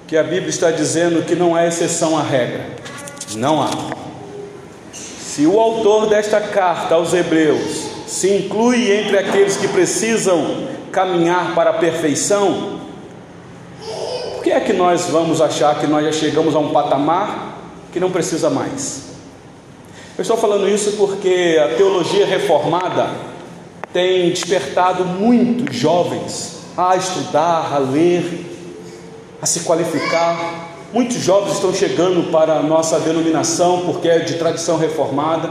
que 0.07 0.17
a 0.17 0.23
Bíblia 0.23 0.51
está 0.51 0.71
dizendo 0.71 1.25
que 1.25 1.35
não 1.35 1.55
há 1.55 1.67
exceção 1.67 2.19
à 2.19 2.23
regra. 2.23 2.67
Não 3.37 3.63
há. 3.63 3.71
Se 4.93 5.47
o 5.47 5.59
autor 5.59 6.09
desta 6.09 6.41
carta 6.41 6.97
aos 6.97 7.15
Hebreus 7.15 7.87
se 8.07 8.29
inclui 8.29 8.91
entre 8.91 9.17
aqueles 9.17 9.57
que 9.57 9.69
precisam 9.69 10.69
caminhar 10.91 11.55
para 11.55 11.71
a 11.71 11.75
perfeição, 11.75 12.81
por 14.35 14.43
que 14.43 14.51
é 14.51 14.59
que 14.59 14.73
nós 14.73 15.07
vamos 15.07 15.41
achar 15.41 15.79
que 15.79 15.87
nós 15.87 16.05
já 16.05 16.13
chegamos 16.13 16.57
a 16.57 16.59
um 16.59 16.73
patamar 16.73 17.59
que 17.93 18.01
não 18.01 18.11
precisa 18.11 18.51
mais? 18.51 19.10
Eu 20.21 20.23
estou 20.23 20.37
falando 20.37 20.69
isso 20.69 20.99
porque 20.99 21.59
a 21.65 21.77
teologia 21.79 22.27
reformada 22.27 23.09
tem 23.91 24.29
despertado 24.29 25.03
muitos 25.03 25.75
jovens 25.75 26.59
a 26.77 26.95
estudar, 26.95 27.73
a 27.73 27.79
ler, 27.79 28.45
a 29.41 29.47
se 29.47 29.61
qualificar. 29.61 30.75
Muitos 30.93 31.17
jovens 31.23 31.55
estão 31.55 31.73
chegando 31.73 32.31
para 32.31 32.59
a 32.59 32.63
nossa 32.63 33.01
denominação 33.01 33.85
porque 33.87 34.11
é 34.11 34.19
de 34.19 34.35
tradição 34.35 34.77
reformada. 34.77 35.49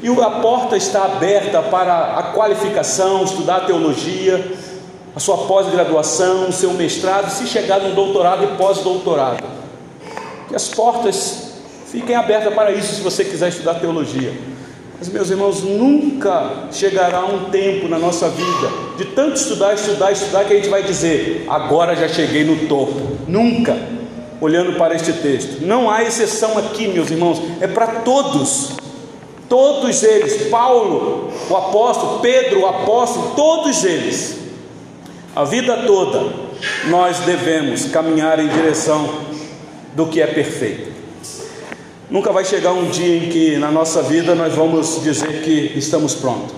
E 0.00 0.08
a 0.08 0.30
porta 0.40 0.76
está 0.76 1.06
aberta 1.06 1.60
para 1.62 2.16
a 2.16 2.22
qualificação, 2.32 3.24
estudar 3.24 3.66
teologia, 3.66 4.52
a 5.16 5.18
sua 5.18 5.36
pós-graduação, 5.48 6.48
o 6.48 6.52
seu 6.52 6.72
mestrado, 6.74 7.28
se 7.28 7.44
chegar 7.48 7.80
no 7.80 7.92
doutorado 7.92 8.44
e 8.44 8.56
pós-doutorado. 8.56 9.42
Que 10.46 10.54
as 10.54 10.68
portas 10.68 11.45
Fiquem 11.96 12.14
abertas 12.14 12.52
para 12.52 12.72
isso 12.72 12.96
se 12.96 13.00
você 13.00 13.24
quiser 13.24 13.48
estudar 13.48 13.76
teologia. 13.76 14.30
Mas, 14.98 15.08
meus 15.08 15.30
irmãos, 15.30 15.62
nunca 15.62 16.68
chegará 16.70 17.24
um 17.24 17.48
tempo 17.48 17.88
na 17.88 17.98
nossa 17.98 18.28
vida 18.28 18.70
de 18.98 19.06
tanto 19.06 19.36
estudar, 19.36 19.72
estudar, 19.72 20.12
estudar, 20.12 20.44
que 20.44 20.52
a 20.52 20.56
gente 20.56 20.68
vai 20.68 20.82
dizer: 20.82 21.46
agora 21.48 21.96
já 21.96 22.06
cheguei 22.06 22.44
no 22.44 22.68
topo. 22.68 23.16
Nunca, 23.26 23.74
olhando 24.42 24.76
para 24.76 24.94
este 24.94 25.10
texto. 25.14 25.62
Não 25.62 25.90
há 25.90 26.02
exceção 26.02 26.58
aqui, 26.58 26.86
meus 26.86 27.10
irmãos, 27.10 27.40
é 27.62 27.66
para 27.66 27.86
todos. 27.86 28.76
Todos 29.48 30.02
eles, 30.02 30.50
Paulo, 30.50 31.32
o 31.48 31.56
apóstolo, 31.56 32.20
Pedro, 32.20 32.60
o 32.60 32.66
apóstolo, 32.66 33.32
todos 33.34 33.84
eles, 33.84 34.36
a 35.34 35.44
vida 35.44 35.78
toda, 35.86 36.30
nós 36.88 37.20
devemos 37.20 37.86
caminhar 37.86 38.38
em 38.38 38.48
direção 38.48 39.08
do 39.94 40.04
que 40.08 40.20
é 40.20 40.26
perfeito. 40.26 40.95
Nunca 42.08 42.30
vai 42.30 42.44
chegar 42.44 42.72
um 42.72 42.88
dia 42.88 43.16
em 43.16 43.28
que 43.28 43.56
na 43.56 43.70
nossa 43.70 44.00
vida 44.00 44.32
nós 44.34 44.54
vamos 44.54 45.02
dizer 45.02 45.42
que 45.42 45.72
estamos 45.76 46.14
prontos. 46.14 46.54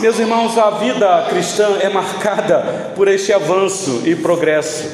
Meus 0.00 0.18
irmãos, 0.18 0.56
a 0.56 0.70
vida 0.70 1.26
cristã 1.28 1.76
é 1.80 1.90
marcada 1.90 2.92
por 2.94 3.08
este 3.08 3.32
avanço 3.32 4.02
e 4.06 4.16
progresso. 4.16 4.84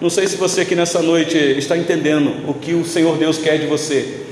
Não 0.00 0.08
sei 0.08 0.28
se 0.28 0.36
você 0.36 0.60
aqui 0.60 0.76
nessa 0.76 1.02
noite 1.02 1.36
está 1.36 1.76
entendendo 1.76 2.48
o 2.48 2.54
que 2.54 2.74
o 2.74 2.84
Senhor 2.84 3.16
Deus 3.16 3.38
quer 3.38 3.58
de 3.58 3.66
você. 3.66 4.24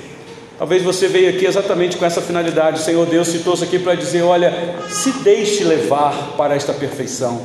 Talvez 0.57 0.83
você 0.83 1.09
veio 1.09 1.31
aqui 1.31 1.45
exatamente 1.45 1.97
com 1.97 2.05
essa 2.05 2.21
finalidade. 2.21 2.81
O 2.81 2.83
Senhor 2.83 3.05
Deus 3.07 3.27
se 3.27 3.41
trouxe 3.41 3.65
aqui 3.65 3.81
para 3.81 3.97
dizer: 3.97 4.23
olha, 4.23 4.53
se 4.89 5.11
deixe 5.25 5.65
levar 5.65 6.35
para 6.37 6.55
esta 6.55 6.73
perfeição. 6.73 7.43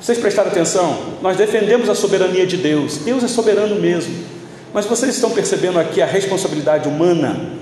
Vocês 0.00 0.16
prestaram 0.18 0.50
atenção? 0.50 0.98
Nós 1.20 1.36
defendemos 1.36 1.90
a 1.90 1.94
soberania 1.94 2.46
de 2.46 2.56
Deus. 2.56 2.98
Deus 2.98 3.22
é 3.22 3.28
soberano 3.28 3.76
mesmo. 3.76 4.33
Mas 4.74 4.86
vocês 4.86 5.14
estão 5.14 5.30
percebendo 5.30 5.78
aqui 5.78 6.02
a 6.02 6.06
responsabilidade 6.06 6.88
humana? 6.88 7.52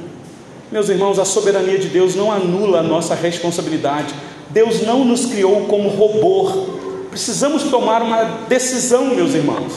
Meus 0.72 0.88
irmãos, 0.88 1.18
a 1.18 1.27
soberania 1.27 1.79
de 1.79 1.88
Deus 1.88 2.14
não 2.14 2.33
anula 2.33 2.79
a 2.79 2.83
nossa 2.83 3.14
responsabilidade. 3.14 4.14
Deus 4.48 4.81
não 4.81 5.05
nos 5.05 5.27
criou 5.27 5.66
como 5.66 5.90
robô. 5.90 6.68
Precisamos 7.11 7.64
tomar 7.64 8.01
uma 8.01 8.25
decisão, 8.48 9.14
meus 9.14 9.35
irmãos. 9.35 9.75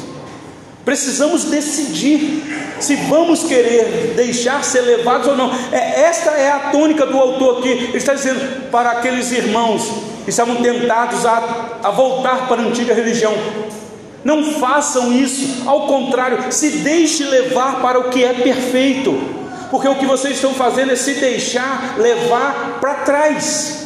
Precisamos 0.85 1.43
decidir 1.45 2.41
se 2.79 2.95
vamos 2.95 3.43
querer 3.43 4.13
deixar 4.15 4.63
ser 4.63 4.81
levados 4.81 5.27
ou 5.27 5.35
não. 5.35 5.51
É, 5.73 6.03
esta 6.03 6.31
é 6.31 6.49
a 6.49 6.69
tônica 6.71 7.05
do 7.05 7.17
autor 7.19 7.59
aqui. 7.59 7.69
Ele 7.69 7.97
está 7.97 8.13
dizendo 8.13 8.69
para 8.71 8.91
aqueles 8.91 9.33
irmãos 9.33 9.91
que 10.23 10.29
estavam 10.29 10.55
tentados 10.55 11.25
a, 11.25 11.79
a 11.83 11.91
voltar 11.91 12.47
para 12.47 12.61
a 12.61 12.65
antiga 12.65 12.93
religião: 12.93 13.33
não 14.25 14.43
façam 14.53 15.13
isso, 15.13 15.69
ao 15.69 15.85
contrário, 15.85 16.51
se 16.51 16.69
deixe 16.79 17.23
levar 17.23 17.79
para 17.79 17.99
o 17.99 18.09
que 18.09 18.23
é 18.23 18.33
perfeito, 18.33 19.13
porque 19.69 19.87
o 19.87 19.93
que 19.93 20.05
vocês 20.07 20.33
estão 20.33 20.51
fazendo 20.55 20.91
é 20.91 20.95
se 20.95 21.13
deixar 21.13 21.95
levar 21.99 22.79
para 22.81 22.95
trás. 22.95 23.85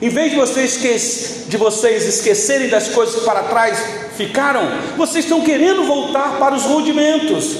Em 0.00 0.10
vez 0.10 0.32
de 0.32 0.36
vocês, 0.36 1.46
de 1.48 1.56
vocês 1.56 2.06
esquecerem 2.06 2.68
das 2.68 2.88
coisas 2.88 3.14
que 3.14 3.22
para 3.22 3.44
trás 3.44 3.82
ficaram, 4.14 4.60
vocês 4.94 5.24
estão 5.24 5.40
querendo 5.40 5.84
voltar 5.84 6.36
para 6.38 6.54
os 6.54 6.64
rudimentos, 6.64 7.56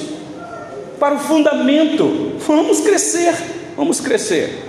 para 1.00 1.14
o 1.14 1.18
fundamento. 1.18 2.34
Vamos 2.46 2.80
crescer, 2.80 3.34
vamos 3.74 4.00
crescer. 4.00 4.65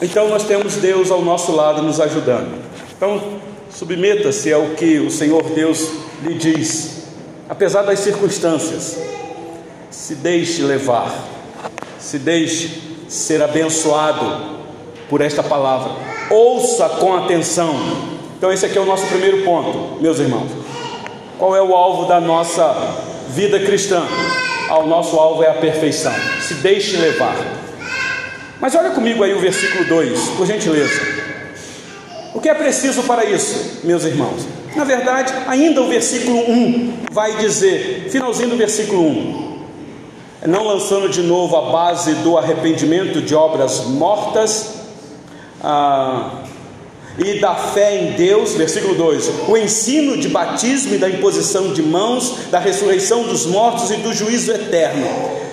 Então 0.00 0.28
nós 0.28 0.44
temos 0.44 0.76
Deus 0.76 1.10
ao 1.10 1.22
nosso 1.22 1.52
lado 1.52 1.82
nos 1.82 2.00
ajudando. 2.00 2.62
Então, 2.96 3.40
submeta-se 3.70 4.52
ao 4.52 4.66
que 4.70 4.98
o 4.98 5.10
Senhor 5.10 5.42
Deus 5.50 5.90
lhe 6.22 6.34
diz, 6.34 7.04
apesar 7.48 7.82
das 7.82 8.00
circunstâncias. 8.00 8.98
Se 9.90 10.14
deixe 10.14 10.62
levar, 10.62 11.12
se 11.98 12.18
deixe 12.18 12.80
ser 13.08 13.42
abençoado 13.42 14.58
por 15.08 15.20
esta 15.20 15.42
palavra. 15.42 15.92
Ouça 16.30 16.88
com 16.88 17.14
atenção. 17.14 17.74
Então, 18.36 18.52
esse 18.52 18.64
aqui 18.64 18.78
é 18.78 18.80
o 18.80 18.86
nosso 18.86 19.06
primeiro 19.06 19.42
ponto, 19.44 20.00
meus 20.00 20.18
irmãos. 20.18 20.50
Qual 21.38 21.56
é 21.56 21.62
o 21.62 21.74
alvo 21.74 22.06
da 22.06 22.20
nossa 22.20 22.74
vida 23.30 23.58
cristã? 23.60 24.02
Ah, 24.68 24.78
o 24.78 24.86
nosso 24.86 25.16
alvo 25.16 25.42
é 25.42 25.48
a 25.48 25.54
perfeição. 25.54 26.12
Se 26.40 26.54
deixe 26.54 26.96
levar. 26.96 27.34
Mas 28.60 28.74
olha 28.74 28.90
comigo 28.90 29.22
aí 29.22 29.34
o 29.34 29.40
versículo 29.40 29.84
2, 29.84 30.30
por 30.30 30.46
gentileza. 30.46 31.00
O 32.34 32.40
que 32.40 32.48
é 32.48 32.54
preciso 32.54 33.02
para 33.04 33.24
isso, 33.24 33.80
meus 33.84 34.04
irmãos? 34.04 34.46
Na 34.74 34.84
verdade, 34.84 35.32
ainda 35.46 35.80
o 35.80 35.88
versículo 35.88 36.38
1 36.50 37.04
vai 37.10 37.36
dizer, 37.36 38.08
finalzinho 38.10 38.50
do 38.50 38.56
versículo 38.56 39.02
1, 39.02 39.58
não 40.46 40.64
lançando 40.64 41.08
de 41.08 41.22
novo 41.22 41.56
a 41.56 41.70
base 41.72 42.14
do 42.16 42.36
arrependimento 42.36 43.20
de 43.20 43.34
obras 43.34 43.84
mortas 43.86 44.74
ah, 45.62 46.42
e 47.18 47.40
da 47.40 47.54
fé 47.54 48.00
em 48.00 48.12
Deus, 48.12 48.54
versículo 48.54 48.94
2: 48.94 49.48
o 49.48 49.56
ensino 49.56 50.16
de 50.16 50.28
batismo 50.28 50.94
e 50.94 50.98
da 50.98 51.08
imposição 51.08 51.72
de 51.72 51.82
mãos, 51.82 52.48
da 52.50 52.58
ressurreição 52.58 53.24
dos 53.24 53.46
mortos 53.46 53.90
e 53.90 53.96
do 53.96 54.12
juízo 54.12 54.52
eterno. 54.52 55.47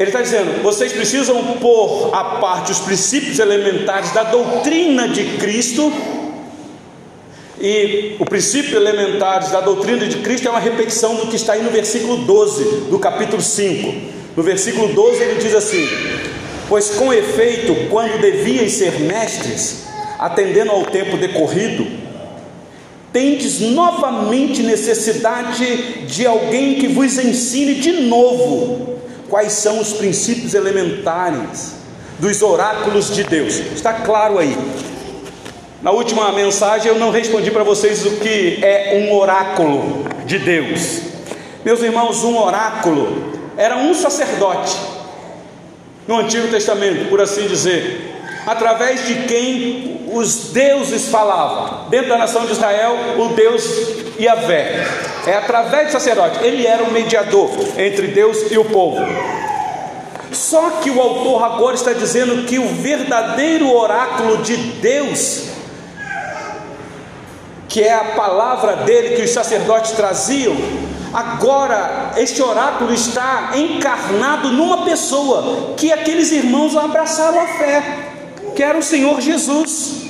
Ele 0.00 0.08
está 0.08 0.22
dizendo: 0.22 0.62
vocês 0.62 0.94
precisam 0.94 1.58
pôr 1.60 2.08
à 2.14 2.24
parte 2.40 2.72
os 2.72 2.78
princípios 2.78 3.38
elementares 3.38 4.10
da 4.12 4.22
doutrina 4.22 5.06
de 5.06 5.36
Cristo 5.36 5.92
e 7.60 8.16
o 8.18 8.24
princípio 8.24 8.78
elementar 8.78 9.50
da 9.50 9.60
doutrina 9.60 10.06
de 10.06 10.16
Cristo 10.20 10.48
é 10.48 10.50
uma 10.50 10.58
repetição 10.58 11.16
do 11.16 11.26
que 11.26 11.36
está 11.36 11.52
aí 11.52 11.62
no 11.62 11.70
versículo 11.70 12.24
12 12.24 12.64
do 12.88 12.98
capítulo 12.98 13.42
5. 13.42 13.94
No 14.34 14.42
versículo 14.42 14.88
12 14.88 15.22
ele 15.22 15.38
diz 15.38 15.54
assim: 15.54 15.86
Pois 16.66 16.88
com 16.92 17.12
efeito, 17.12 17.76
quando 17.90 18.22
deviam 18.22 18.66
ser 18.70 19.00
mestres, 19.00 19.84
atendendo 20.18 20.70
ao 20.70 20.82
tempo 20.84 21.18
decorrido, 21.18 21.86
tendes 23.12 23.60
novamente 23.60 24.62
necessidade 24.62 26.06
de 26.06 26.26
alguém 26.26 26.76
que 26.76 26.88
vos 26.88 27.18
ensine 27.18 27.74
de 27.74 27.92
novo 27.92 28.90
quais 29.30 29.52
são 29.52 29.80
os 29.80 29.92
princípios 29.92 30.52
elementares 30.52 31.76
dos 32.18 32.42
oráculos 32.42 33.14
de 33.14 33.22
Deus. 33.22 33.54
Está 33.54 33.94
claro 33.94 34.38
aí. 34.38 34.58
Na 35.80 35.92
última 35.92 36.30
mensagem 36.32 36.88
eu 36.88 36.98
não 36.98 37.10
respondi 37.10 37.50
para 37.50 37.62
vocês 37.62 38.04
o 38.04 38.16
que 38.16 38.58
é 38.62 39.06
um 39.06 39.14
oráculo 39.16 40.04
de 40.26 40.38
Deus. 40.38 41.00
Meus 41.64 41.80
irmãos, 41.80 42.22
um 42.24 42.36
oráculo 42.36 43.32
era 43.56 43.76
um 43.78 43.94
sacerdote 43.94 44.76
no 46.06 46.18
Antigo 46.18 46.48
Testamento, 46.48 47.08
por 47.08 47.20
assim 47.20 47.46
dizer, 47.46 48.12
através 48.46 49.06
de 49.06 49.14
quem 49.26 50.06
os 50.12 50.50
deuses 50.52 51.08
falavam. 51.08 51.88
Dentro 51.88 52.08
da 52.08 52.18
nação 52.18 52.44
de 52.44 52.52
Israel, 52.52 52.96
o 53.18 53.28
Deus 53.28 53.64
Yahvé. 54.18 55.09
É 55.26 55.34
através 55.34 55.88
do 55.88 55.92
sacerdote. 55.92 56.42
Ele 56.44 56.66
era 56.66 56.82
o 56.82 56.90
mediador 56.90 57.50
entre 57.76 58.08
Deus 58.08 58.50
e 58.50 58.58
o 58.58 58.64
povo. 58.64 59.00
Só 60.32 60.70
que 60.82 60.90
o 60.90 61.00
autor 61.00 61.44
agora 61.44 61.74
está 61.74 61.92
dizendo 61.92 62.44
que 62.46 62.58
o 62.58 62.68
verdadeiro 62.68 63.70
oráculo 63.70 64.38
de 64.38 64.56
Deus 64.56 65.50
que 67.70 67.80
é 67.84 67.94
a 67.94 68.04
palavra 68.16 68.78
dele 68.78 69.14
que 69.14 69.22
os 69.22 69.30
sacerdotes 69.30 69.92
traziam, 69.92 70.56
agora 71.14 72.10
este 72.16 72.42
oráculo 72.42 72.92
está 72.92 73.52
encarnado 73.54 74.50
numa 74.50 74.84
pessoa 74.84 75.74
que 75.76 75.92
aqueles 75.92 76.32
irmãos 76.32 76.76
abraçaram 76.76 77.40
a 77.40 77.46
fé, 77.46 77.82
que 78.56 78.62
era 78.62 78.76
o 78.76 78.82
Senhor 78.82 79.20
Jesus. 79.20 80.00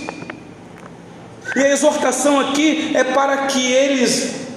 E 1.55 1.61
a 1.61 1.69
exortação 1.71 2.41
aqui 2.41 2.93
é 2.95 3.05
para 3.05 3.47
que 3.49 3.73
eles 3.73 4.49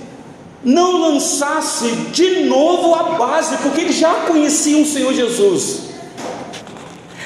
não 0.64 1.02
lançassem 1.02 2.06
de 2.12 2.44
novo 2.44 2.96
a 2.96 3.04
base, 3.18 3.58
porque 3.58 3.82
eles 3.82 3.96
já 3.96 4.14
conheciam 4.28 4.82
o 4.82 4.86
Senhor 4.86 5.14
Jesus. 5.14 5.94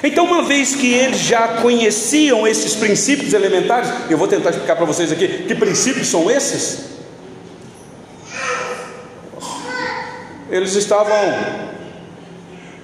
Então, 0.03 0.25
uma 0.25 0.43
vez 0.43 0.75
que 0.75 0.91
eles 0.93 1.19
já 1.19 1.59
conheciam 1.61 2.47
esses 2.47 2.75
princípios 2.75 3.33
elementares, 3.33 3.89
eu 4.09 4.17
vou 4.17 4.27
tentar 4.27 4.51
explicar 4.51 4.75
para 4.75 4.85
vocês 4.85 5.11
aqui 5.11 5.27
que 5.47 5.55
princípios 5.55 6.07
são 6.07 6.29
esses. 6.29 6.97
Eles 10.49 10.75
estavam 10.75 11.15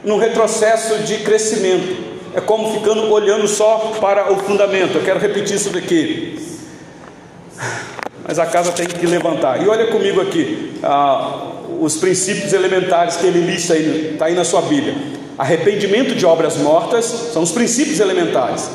num 0.04 0.18
retrocesso 0.18 1.00
de 1.04 1.18
crescimento, 1.20 2.14
é 2.36 2.42
como 2.42 2.74
ficando 2.74 3.10
olhando 3.10 3.48
só 3.48 3.94
para 4.02 4.32
o 4.34 4.38
fundamento. 4.40 4.98
Eu 4.98 5.04
quero 5.04 5.20
repetir 5.20 5.56
isso 5.56 5.70
daqui. 5.70 6.40
Mas 8.26 8.40
a 8.40 8.46
casa 8.46 8.72
tem 8.72 8.88
que 8.88 9.06
levantar. 9.06 9.62
E 9.62 9.68
olha 9.68 9.88
comigo 9.88 10.22
aqui 10.22 10.80
ah, 10.82 11.52
os 11.80 11.98
princípios 11.98 12.54
elementares 12.54 13.18
que 13.18 13.26
ele 13.26 13.42
lista 13.42 13.74
aí, 13.74 14.12
está 14.14 14.26
aí 14.26 14.36
na 14.36 14.44
sua 14.44 14.62
Bíblia 14.62 15.14
arrependimento 15.38 16.16
de 16.16 16.26
obras 16.26 16.58
mortas, 16.58 17.06
são 17.34 17.42
os 17.42 17.52
princípios 17.52 18.00
elementares, 18.00 18.70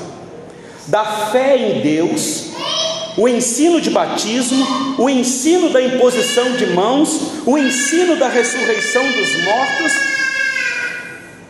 da 0.86 1.04
fé 1.04 1.56
em 1.56 1.80
Deus, 1.80 2.48
o 3.16 3.28
ensino 3.28 3.80
de 3.80 3.90
batismo, 3.90 4.94
o 4.98 5.08
ensino 5.08 5.70
da 5.70 5.82
imposição 5.82 6.52
de 6.52 6.66
mãos, 6.66 7.42
o 7.44 7.58
ensino 7.58 8.16
da 8.16 8.28
ressurreição 8.28 9.04
dos 9.12 9.44
mortos 9.44 9.92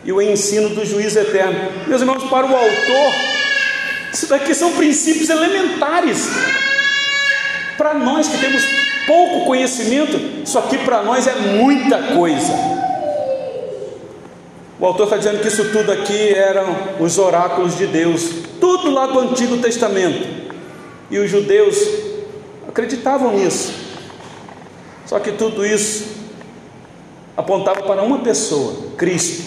e 0.03 0.11
o 0.11 0.21
ensino 0.21 0.69
do 0.69 0.85
juízo 0.85 1.19
eterno. 1.19 1.71
Meus 1.87 2.01
irmãos, 2.01 2.23
para 2.23 2.47
o 2.47 2.55
autor, 2.55 3.13
isso 4.11 4.27
daqui 4.27 4.53
são 4.53 4.73
princípios 4.73 5.29
elementares. 5.29 6.27
Para 7.79 7.93
nós 7.93 8.27
que 8.27 8.37
temos 8.37 8.61
pouco 9.07 9.45
conhecimento, 9.45 10.43
isso 10.43 10.59
aqui 10.59 10.77
para 10.79 11.01
nós 11.01 11.25
é 11.27 11.33
muita 11.33 12.13
coisa. 12.13 12.51
O 14.77 14.85
autor 14.85 15.05
está 15.05 15.15
dizendo 15.15 15.39
que 15.39 15.47
isso 15.47 15.71
tudo 15.71 15.89
aqui 15.89 16.33
eram 16.33 16.75
os 16.99 17.17
oráculos 17.17 17.77
de 17.77 17.87
Deus, 17.87 18.31
tudo 18.59 18.91
lá 18.91 19.07
do 19.07 19.17
Antigo 19.19 19.59
Testamento. 19.59 20.27
E 21.09 21.17
os 21.19 21.31
judeus 21.31 21.77
acreditavam 22.67 23.31
nisso. 23.37 23.71
Só 25.05 25.17
que 25.17 25.31
tudo 25.31 25.65
isso 25.65 26.03
apontava 27.37 27.83
para 27.83 28.03
uma 28.03 28.19
pessoa, 28.19 28.75
Cristo. 28.97 29.41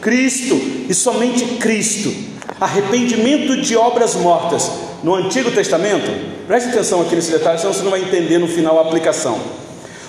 Cristo 0.00 0.56
e 0.88 0.92
somente 0.92 1.44
Cristo. 1.58 2.12
Arrependimento 2.60 3.60
de 3.60 3.76
obras 3.76 4.16
mortas. 4.16 4.85
No 5.06 5.14
Antigo 5.14 5.52
Testamento, 5.52 6.10
preste 6.48 6.70
atenção 6.70 7.00
aqui 7.00 7.14
nesse 7.14 7.30
detalhe, 7.30 7.60
senão 7.60 7.72
você 7.72 7.84
não 7.84 7.92
vai 7.92 8.00
entender 8.00 8.38
no 8.38 8.48
final 8.48 8.76
a 8.76 8.82
aplicação. 8.82 9.38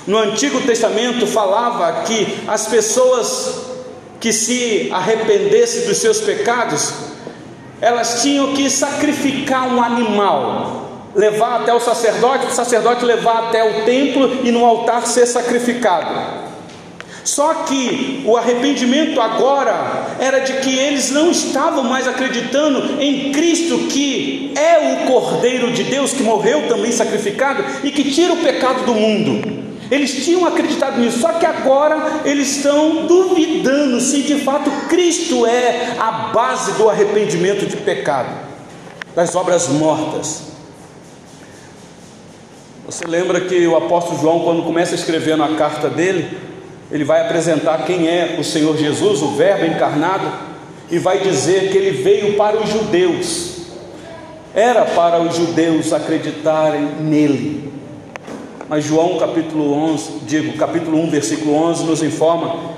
No 0.08 0.18
Antigo 0.18 0.60
Testamento 0.62 1.28
falava 1.28 2.02
que 2.02 2.40
as 2.48 2.66
pessoas 2.66 3.60
que 4.20 4.34
se 4.34 4.90
arrependesse 4.92 5.86
dos 5.86 6.00
seus 6.00 6.20
pecados, 6.20 6.94
elas 7.80 8.24
tinham 8.24 8.56
que 8.56 8.72
sacrificar 8.72 9.72
um 9.72 9.84
animal, 9.84 10.90
levar 11.14 11.62
até 11.62 11.72
o 11.72 11.80
sacerdote, 11.80 12.48
o 12.48 12.52
sacerdote 12.52 13.06
levar 13.06 13.50
até 13.50 13.64
o 13.64 13.86
templo 13.86 14.40
e 14.44 14.52
no 14.52 14.66
altar 14.66 15.06
ser 15.06 15.28
sacrificado. 15.28 16.47
Só 17.28 17.66
que 17.66 18.24
o 18.26 18.38
arrependimento 18.38 19.20
agora 19.20 20.16
era 20.18 20.40
de 20.40 20.54
que 20.62 20.78
eles 20.78 21.12
não 21.12 21.30
estavam 21.30 21.84
mais 21.84 22.08
acreditando 22.08 23.02
em 23.02 23.34
Cristo, 23.34 23.80
que 23.90 24.54
é 24.56 24.94
o 24.94 25.08
Cordeiro 25.08 25.74
de 25.74 25.84
Deus 25.84 26.14
que 26.14 26.24
morreu 26.24 26.70
também 26.70 26.90
sacrificado 26.90 27.66
e 27.84 27.92
que 27.92 28.14
tira 28.14 28.32
o 28.32 28.38
pecado 28.38 28.86
do 28.86 28.94
mundo. 28.94 29.46
Eles 29.92 30.24
tinham 30.24 30.46
acreditado 30.46 31.02
nisso, 31.02 31.20
só 31.20 31.34
que 31.34 31.46
agora 31.46 32.22
eles 32.24 32.56
estão 32.56 33.06
duvidando 33.06 34.00
se 34.00 34.22
de 34.22 34.36
fato 34.36 34.72
Cristo 34.88 35.46
é 35.46 35.98
a 36.00 36.32
base 36.34 36.72
do 36.78 36.90
arrependimento 36.90 37.66
de 37.66 37.76
pecado, 37.76 38.34
das 39.14 39.36
obras 39.36 39.68
mortas. 39.68 40.44
Você 42.86 43.06
lembra 43.06 43.42
que 43.42 43.68
o 43.68 43.76
apóstolo 43.76 44.18
João, 44.18 44.40
quando 44.40 44.64
começa 44.64 44.94
a 44.94 44.96
escrever 44.96 45.36
na 45.36 45.58
carta 45.58 45.90
dele, 45.90 46.48
ele 46.92 47.04
vai 47.04 47.22
apresentar 47.22 47.86
quem 47.86 48.08
é 48.08 48.38
o 48.40 48.44
Senhor 48.44 48.78
Jesus, 48.78 49.22
o 49.22 49.32
Verbo 49.32 49.66
encarnado, 49.66 50.32
e 50.90 50.98
vai 50.98 51.20
dizer 51.20 51.72
que 51.72 51.78
ele 51.78 51.92
veio 52.02 52.36
para 52.36 52.58
os 52.58 52.70
judeus. 52.70 53.58
Era 54.54 54.86
para 54.86 55.22
os 55.22 55.36
judeus 55.36 55.92
acreditarem 55.92 56.86
nele. 57.02 57.72
Mas 58.70 58.86
João 58.86 59.18
capítulo 59.18 59.74
11, 59.74 60.12
digo, 60.26 60.58
capítulo 60.58 61.02
1, 61.04 61.10
versículo 61.10 61.54
11 61.54 61.84
nos 61.86 62.04
informa 62.04 62.78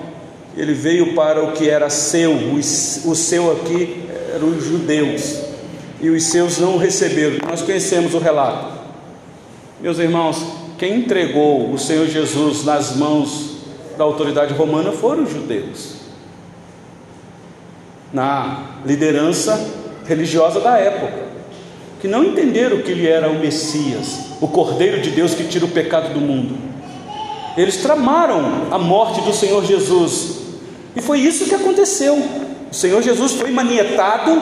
ele 0.60 0.74
veio 0.74 1.14
para 1.14 1.42
o 1.42 1.54
que 1.54 1.70
era 1.70 1.90
seu, 1.90 2.34
o 2.34 3.16
seu 3.16 3.52
aqui 3.52 4.04
eram 4.36 4.50
os 4.50 4.66
judeus, 4.66 5.40
e 6.02 6.10
os 6.10 6.24
seus 6.26 6.58
não 6.58 6.74
o 6.74 6.78
receberam. 6.78 7.38
Nós 7.48 7.62
conhecemos 7.62 8.14
o 8.14 8.20
relato. 8.20 8.80
Meus 9.82 10.00
irmãos, 10.00 10.38
quem 10.78 10.98
entregou 10.98 11.72
o 11.72 11.78
Senhor 11.78 12.08
Jesus 12.08 12.66
nas 12.66 12.96
mãos 12.98 13.49
da 14.00 14.06
autoridade 14.06 14.54
romana 14.54 14.94
foram 14.94 15.24
os 15.24 15.30
judeus, 15.30 15.96
na 18.14 18.80
liderança 18.86 19.60
religiosa 20.08 20.62
da 20.62 20.78
época 20.78 21.28
que 22.00 22.08
não 22.08 22.24
entenderam 22.24 22.82
que 22.82 22.92
ele 22.92 23.06
era 23.06 23.30
o 23.30 23.38
Messias, 23.38 24.38
o 24.40 24.48
Cordeiro 24.48 25.02
de 25.02 25.10
Deus 25.10 25.34
que 25.34 25.44
tira 25.44 25.66
o 25.66 25.72
pecado 25.72 26.14
do 26.14 26.22
mundo. 26.22 26.58
Eles 27.58 27.76
tramaram 27.84 28.68
a 28.72 28.78
morte 28.78 29.20
do 29.20 29.34
Senhor 29.34 29.66
Jesus, 29.66 30.44
e 30.96 31.02
foi 31.02 31.20
isso 31.20 31.44
que 31.44 31.56
aconteceu. 31.56 32.16
O 32.72 32.74
Senhor 32.74 33.02
Jesus 33.02 33.34
foi 33.34 33.52
manietado, 33.52 34.42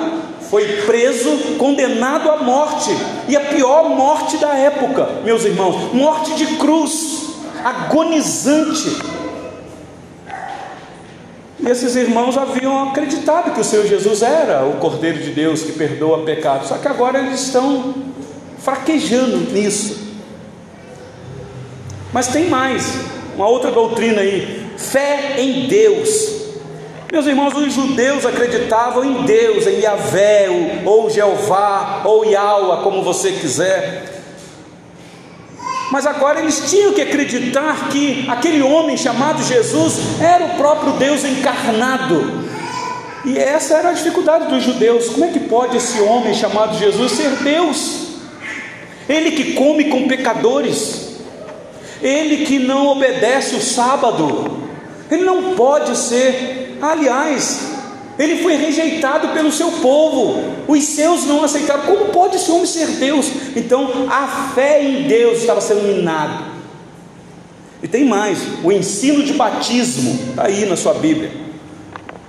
foi 0.51 0.83
preso, 0.83 1.31
condenado 1.57 2.29
à 2.29 2.37
morte, 2.43 2.91
e 3.27 3.35
a 3.35 3.41
pior 3.41 3.89
morte 3.89 4.37
da 4.37 4.53
época, 4.53 5.09
meus 5.25 5.43
irmãos, 5.45 5.91
morte 5.95 6.35
de 6.35 6.45
cruz, 6.57 7.31
agonizante, 7.65 9.16
e 11.59 11.67
esses 11.67 11.95
irmãos 11.95 12.37
haviam 12.37 12.89
acreditado 12.89 13.53
que 13.53 13.59
o 13.59 13.63
Senhor 13.63 13.85
Jesus 13.87 14.21
era 14.21 14.63
o 14.65 14.73
Cordeiro 14.73 15.19
de 15.19 15.31
Deus 15.31 15.63
que 15.63 15.71
perdoa 15.71 16.23
pecados, 16.23 16.67
só 16.67 16.77
que 16.77 16.87
agora 16.87 17.19
eles 17.19 17.41
estão 17.41 17.95
fraquejando 18.59 19.37
nisso. 19.51 20.07
Mas 22.13 22.27
tem 22.27 22.47
mais, 22.47 22.99
uma 23.35 23.47
outra 23.47 23.71
doutrina 23.71 24.21
aí: 24.21 24.67
fé 24.77 25.35
em 25.39 25.67
Deus. 25.67 26.37
Meus 27.11 27.25
irmãos, 27.25 27.55
os 27.55 27.73
judeus 27.73 28.25
acreditavam 28.25 29.03
em 29.03 29.23
Deus, 29.23 29.65
em 29.65 29.79
Yahvé, 29.79 30.47
ou 30.85 31.09
Jeová, 31.09 32.01
ou 32.03 32.25
Yahweh, 32.25 32.83
como 32.83 33.01
você 33.01 33.31
quiser. 33.31 34.16
Mas 35.91 36.05
agora 36.05 36.39
eles 36.39 36.69
tinham 36.69 36.93
que 36.93 37.01
acreditar 37.01 37.89
que 37.89 38.25
aquele 38.29 38.61
homem 38.61 38.97
chamado 38.97 39.43
Jesus 39.43 40.19
era 40.21 40.45
o 40.45 40.49
próprio 40.57 40.93
Deus 40.93 41.23
encarnado. 41.23 42.45
E 43.23 43.37
essa 43.37 43.75
era 43.75 43.89
a 43.89 43.93
dificuldade 43.93 44.47
dos 44.47 44.63
judeus. 44.63 45.09
Como 45.09 45.25
é 45.25 45.29
que 45.29 45.39
pode 45.39 45.77
esse 45.77 46.01
homem 46.01 46.33
chamado 46.33 46.77
Jesus 46.77 47.13
ser 47.13 47.29
Deus? 47.43 48.07
Ele 49.07 49.31
que 49.31 49.53
come 49.53 49.85
com 49.85 50.07
pecadores, 50.07 51.19
ele 52.01 52.45
que 52.45 52.59
não 52.59 52.87
obedece 52.87 53.55
o 53.55 53.61
sábado, 53.61 54.67
ele 55.09 55.23
não 55.23 55.55
pode 55.55 55.97
ser. 55.97 56.77
Aliás, 56.81 57.76
ele 58.17 58.41
foi 58.41 58.55
rejeitado 58.55 59.29
pelo 59.29 59.51
seu 59.51 59.71
povo, 59.73 60.41
os 60.67 60.83
seus 60.83 61.25
não 61.25 61.43
aceitaram. 61.43 61.83
Como 61.83 62.05
pode 62.05 62.35
esse 62.37 62.51
homem 62.51 62.65
ser 62.65 62.87
Deus? 62.87 63.27
Então 63.55 64.07
a 64.09 64.51
fé 64.55 64.83
em 64.83 65.07
Deus 65.07 65.39
estava 65.39 65.61
sendo 65.61 65.83
minada. 65.83 66.45
E 67.81 67.87
tem 67.87 68.05
mais: 68.05 68.39
o 68.63 68.71
ensino 68.71 69.23
de 69.23 69.33
batismo, 69.33 70.19
está 70.29 70.45
aí 70.45 70.65
na 70.65 70.75
sua 70.75 70.95
Bíblia. 70.95 71.31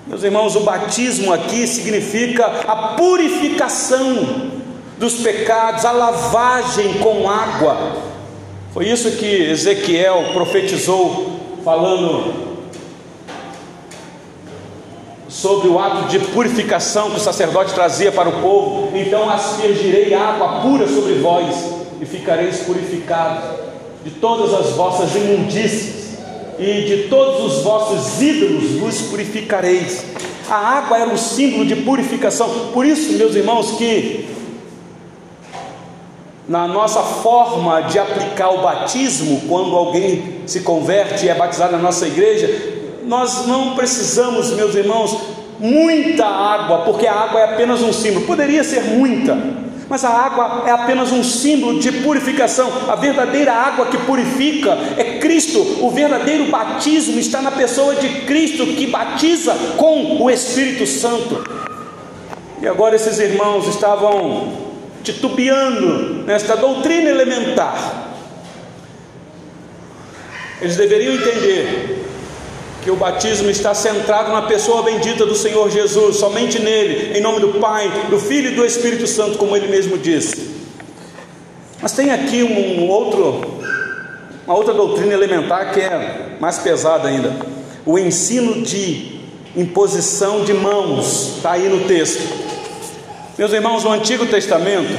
Meus 0.06 0.22
irmãos, 0.22 0.56
o 0.56 0.60
batismo 0.60 1.32
aqui 1.32 1.66
significa 1.66 2.44
a 2.66 2.94
purificação 2.96 4.50
dos 4.98 5.14
pecados, 5.14 5.84
a 5.84 5.92
lavagem 5.92 6.94
com 6.94 7.28
água. 7.28 7.96
Foi 8.72 8.86
isso 8.86 9.10
que 9.12 9.26
Ezequiel 9.26 10.30
profetizou, 10.32 11.58
falando 11.64 12.47
sobre 15.28 15.68
o 15.68 15.78
ato 15.78 16.08
de 16.08 16.18
purificação 16.18 17.10
que 17.10 17.18
o 17.18 17.20
sacerdote 17.20 17.74
trazia 17.74 18.10
para 18.10 18.28
o 18.28 18.40
povo, 18.40 18.96
então 18.96 19.28
aspergirei 19.28 20.14
água 20.14 20.60
pura 20.62 20.88
sobre 20.88 21.14
vós 21.14 21.54
e 22.00 22.06
ficareis 22.06 22.60
purificados 22.60 23.44
de 24.02 24.10
todas 24.12 24.54
as 24.54 24.70
vossas 24.74 25.14
imundícias 25.14 26.18
e 26.58 26.82
de 26.82 27.08
todos 27.08 27.44
os 27.44 27.62
vossos 27.62 28.20
ídolos 28.22 28.72
vos 28.80 29.02
purificareis. 29.02 30.04
A 30.48 30.56
água 30.56 30.96
era 30.96 31.10
um 31.10 31.16
símbolo 31.16 31.66
de 31.66 31.76
purificação, 31.76 32.70
por 32.72 32.86
isso, 32.86 33.12
meus 33.18 33.34
irmãos, 33.34 33.72
que 33.72 34.26
na 36.48 36.66
nossa 36.66 37.02
forma 37.02 37.82
de 37.82 37.98
aplicar 37.98 38.48
o 38.48 38.62
batismo, 38.62 39.42
quando 39.46 39.76
alguém 39.76 40.40
se 40.46 40.60
converte 40.60 41.26
e 41.26 41.28
é 41.28 41.34
batizado 41.34 41.72
na 41.72 41.78
nossa 41.78 42.06
igreja, 42.06 42.77
nós 43.08 43.46
não 43.46 43.74
precisamos, 43.74 44.50
meus 44.50 44.74
irmãos, 44.74 45.18
muita 45.58 46.26
água, 46.26 46.82
porque 46.84 47.06
a 47.06 47.14
água 47.14 47.40
é 47.40 47.44
apenas 47.54 47.80
um 47.80 47.90
símbolo. 47.90 48.26
Poderia 48.26 48.62
ser 48.62 48.82
muita, 48.82 49.36
mas 49.88 50.04
a 50.04 50.10
água 50.10 50.64
é 50.66 50.70
apenas 50.70 51.10
um 51.10 51.24
símbolo 51.24 51.80
de 51.80 51.90
purificação. 51.90 52.70
A 52.86 52.94
verdadeira 52.94 53.54
água 53.54 53.86
que 53.86 53.96
purifica 53.96 54.76
é 54.98 55.18
Cristo. 55.18 55.58
O 55.80 55.90
verdadeiro 55.90 56.50
batismo 56.50 57.18
está 57.18 57.40
na 57.40 57.50
pessoa 57.50 57.94
de 57.94 58.26
Cristo 58.26 58.66
que 58.66 58.86
batiza 58.86 59.54
com 59.78 60.22
o 60.22 60.30
Espírito 60.30 60.86
Santo. 60.86 61.42
E 62.60 62.68
agora 62.68 62.94
esses 62.94 63.18
irmãos 63.18 63.66
estavam 63.68 64.52
titubeando 65.02 66.24
nesta 66.26 66.56
doutrina 66.56 67.08
elementar. 67.08 68.04
Eles 70.60 70.76
deveriam 70.76 71.14
entender 71.14 71.97
que 72.82 72.90
o 72.90 72.96
batismo 72.96 73.50
está 73.50 73.74
centrado 73.74 74.32
na 74.32 74.42
pessoa 74.42 74.82
bendita 74.82 75.26
do 75.26 75.34
Senhor 75.34 75.70
Jesus, 75.70 76.16
somente 76.16 76.58
nele, 76.58 77.18
em 77.18 77.20
nome 77.20 77.40
do 77.40 77.58
Pai, 77.60 77.90
do 78.08 78.18
Filho 78.18 78.52
e 78.52 78.54
do 78.54 78.64
Espírito 78.64 79.06
Santo, 79.06 79.38
como 79.38 79.56
ele 79.56 79.68
mesmo 79.68 79.98
disse. 79.98 80.56
Mas 81.80 81.92
tem 81.92 82.10
aqui 82.10 82.42
um 82.42 82.88
outro, 82.88 83.60
uma 84.46 84.54
outra 84.54 84.74
doutrina 84.74 85.12
elementar 85.12 85.72
que 85.72 85.80
é 85.80 86.36
mais 86.40 86.58
pesada 86.58 87.08
ainda: 87.08 87.34
o 87.84 87.98
ensino 87.98 88.62
de 88.62 89.18
imposição 89.56 90.44
de 90.44 90.54
mãos, 90.54 91.36
está 91.36 91.52
aí 91.52 91.68
no 91.68 91.86
texto. 91.86 92.22
Meus 93.36 93.52
irmãos, 93.52 93.84
no 93.84 93.92
Antigo 93.92 94.26
Testamento, 94.26 94.92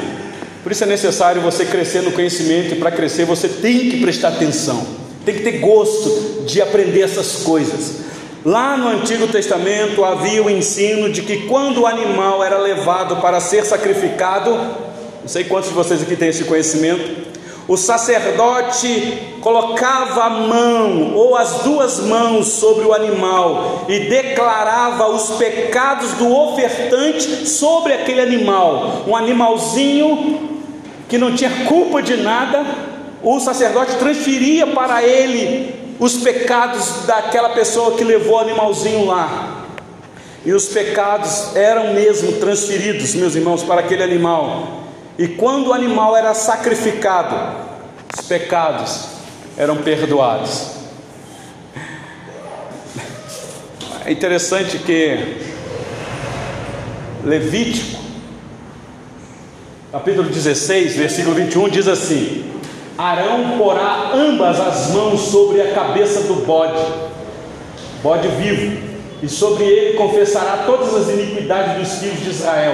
por 0.64 0.72
isso 0.72 0.84
é 0.84 0.88
necessário 0.88 1.42
você 1.42 1.66
crescer 1.66 2.02
no 2.02 2.12
conhecimento, 2.12 2.74
e 2.74 2.78
para 2.78 2.92
crescer 2.92 3.26
você 3.26 3.48
tem 3.48 3.90
que 3.90 4.02
prestar 4.02 4.30
atenção 4.30 4.99
tem 5.26 5.36
que 5.36 5.44
ter 5.44 5.60
gosto 5.60 6.44
de 6.46 6.62
aprender 6.62 7.02
essas 7.02 7.44
coisas. 7.44 8.10
Lá 8.46 8.78
no 8.78 8.88
Antigo 8.88 9.28
Testamento 9.28 10.04
havia 10.04 10.42
o 10.42 10.50
ensino 10.50 11.10
de 11.10 11.22
que 11.22 11.48
quando 11.48 11.82
o 11.82 11.86
animal 11.86 12.44
era 12.44 12.58
levado 12.58 13.18
para 13.18 13.40
ser 13.42 13.66
sacrificado, 13.66 14.52
não 14.52 15.28
sei 15.28 15.44
quantos 15.44 15.70
de 15.70 15.76
vocês 15.76 16.02
aqui 16.02 16.16
têm 16.16 16.30
esse 16.30 16.46
conhecimento, 16.46 17.30
o 17.70 17.78
sacerdote 17.78 19.38
colocava 19.42 20.24
a 20.24 20.30
mão 20.30 21.14
ou 21.14 21.36
as 21.36 21.60
duas 21.60 22.00
mãos 22.00 22.48
sobre 22.48 22.84
o 22.84 22.94
animal 22.94 23.86
e 23.88 24.00
declarava 24.10 25.08
os 25.10 25.38
pecados 25.38 26.14
do 26.14 26.36
ofertante 26.36 27.48
sobre 27.48 27.94
aquele 27.94 28.22
animal. 28.22 29.04
Um 29.08 29.16
animalzinho 29.16 30.50
que 31.08 31.18
não 31.18 31.36
tinha 31.36 31.66
culpa 31.68 32.02
de 32.02 32.18
nada, 32.18 32.66
o 33.22 33.40
sacerdote 33.40 33.96
transferia 33.98 34.68
para 34.68 35.04
ele 35.04 35.96
os 36.00 36.18
pecados 36.18 37.06
daquela 37.06 37.50
pessoa 37.50 37.98
que 37.98 38.04
levou 38.04 38.36
o 38.36 38.40
animalzinho 38.40 39.06
lá. 39.06 39.66
E 40.46 40.54
os 40.54 40.70
pecados 40.70 41.56
eram 41.56 41.94
mesmo 41.94 42.34
transferidos, 42.34 43.14
meus 43.14 43.36
irmãos, 43.36 43.64
para 43.64 43.82
aquele 43.82 44.04
animal. 44.04 44.84
E 45.18 45.28
quando 45.28 45.68
o 45.68 45.74
animal 45.74 46.16
era 46.16 46.34
sacrificado, 46.34 47.36
os 48.18 48.26
pecados 48.26 49.08
eram 49.58 49.78
perdoados. 49.78 50.80
É 54.06 54.12
interessante 54.12 54.80
que 54.80 55.50
Levítico, 57.26 58.00
capítulo 59.92 60.30
16, 60.30 60.96
versículo 60.96 61.36
21, 61.36 61.68
diz 61.68 61.88
assim: 61.88 62.49
Arão 63.00 63.58
porá 63.58 64.12
ambas 64.14 64.60
as 64.60 64.90
mãos 64.90 65.22
sobre 65.22 65.62
a 65.62 65.72
cabeça 65.72 66.24
do 66.24 66.46
bode, 66.46 66.84
bode 68.04 68.28
vivo, 68.28 68.78
e 69.24 69.30
sobre 69.30 69.64
ele 69.64 69.98
confessará 69.98 70.64
todas 70.66 70.94
as 70.94 71.08
iniquidades 71.08 71.78
dos 71.78 72.00
filhos 72.00 72.20
de 72.20 72.30
Israel, 72.30 72.74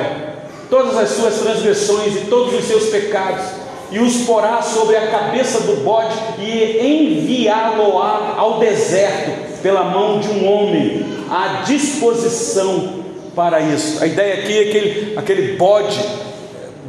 todas 0.67 0.97
as 0.97 1.09
suas 1.09 1.35
transgressões 1.35 2.15
e 2.15 2.21
todos 2.21 2.55
os 2.55 2.65
seus 2.65 2.85
pecados, 2.85 3.45
e 3.91 3.99
os 3.99 4.25
porá 4.25 4.63
sobre 4.63 4.97
a 4.97 5.11
cabeça 5.11 5.59
do 5.59 5.83
bode 5.83 6.15
e 6.39 7.19
enviá-lo-á 7.19 8.33
ao 8.35 8.57
deserto 8.57 9.61
pela 9.61 9.83
mão 9.83 10.19
de 10.19 10.29
um 10.29 10.51
homem 10.51 11.05
à 11.29 11.61
disposição 11.67 12.95
para 13.35 13.59
isso. 13.59 14.03
A 14.03 14.07
ideia 14.07 14.41
aqui 14.41 14.57
é 14.57 14.69
aquele, 14.69 15.13
aquele 15.19 15.55
bode, 15.55 15.99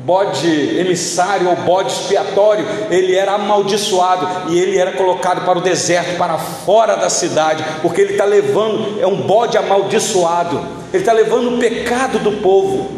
bode 0.04 0.78
emissário 0.78 1.48
ou 1.48 1.56
bode 1.56 1.92
expiatório, 1.92 2.64
ele 2.90 3.14
era 3.14 3.32
amaldiçoado 3.32 4.52
e 4.52 4.58
ele 4.58 4.78
era 4.78 4.92
colocado 4.92 5.44
para 5.44 5.58
o 5.58 5.62
deserto, 5.62 6.16
para 6.16 6.38
fora 6.38 6.96
da 6.96 7.08
cidade, 7.08 7.64
porque 7.82 8.00
ele 8.00 8.12
está 8.12 8.24
levando, 8.24 9.00
é 9.00 9.06
um 9.06 9.22
bode 9.22 9.56
amaldiçoado, 9.56 10.58
ele 10.92 11.02
está 11.02 11.12
levando 11.12 11.54
o 11.54 11.58
pecado 11.58 12.18
do 12.18 12.42
povo, 12.42 12.90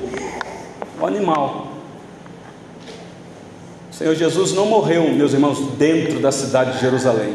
o 1.00 1.06
animal. 1.06 1.68
O 3.90 3.94
Senhor 3.94 4.14
Jesus 4.14 4.52
não 4.52 4.66
morreu, 4.66 5.08
meus 5.10 5.32
irmãos, 5.32 5.58
dentro 5.76 6.20
da 6.20 6.30
cidade 6.30 6.72
de 6.72 6.80
Jerusalém, 6.80 7.34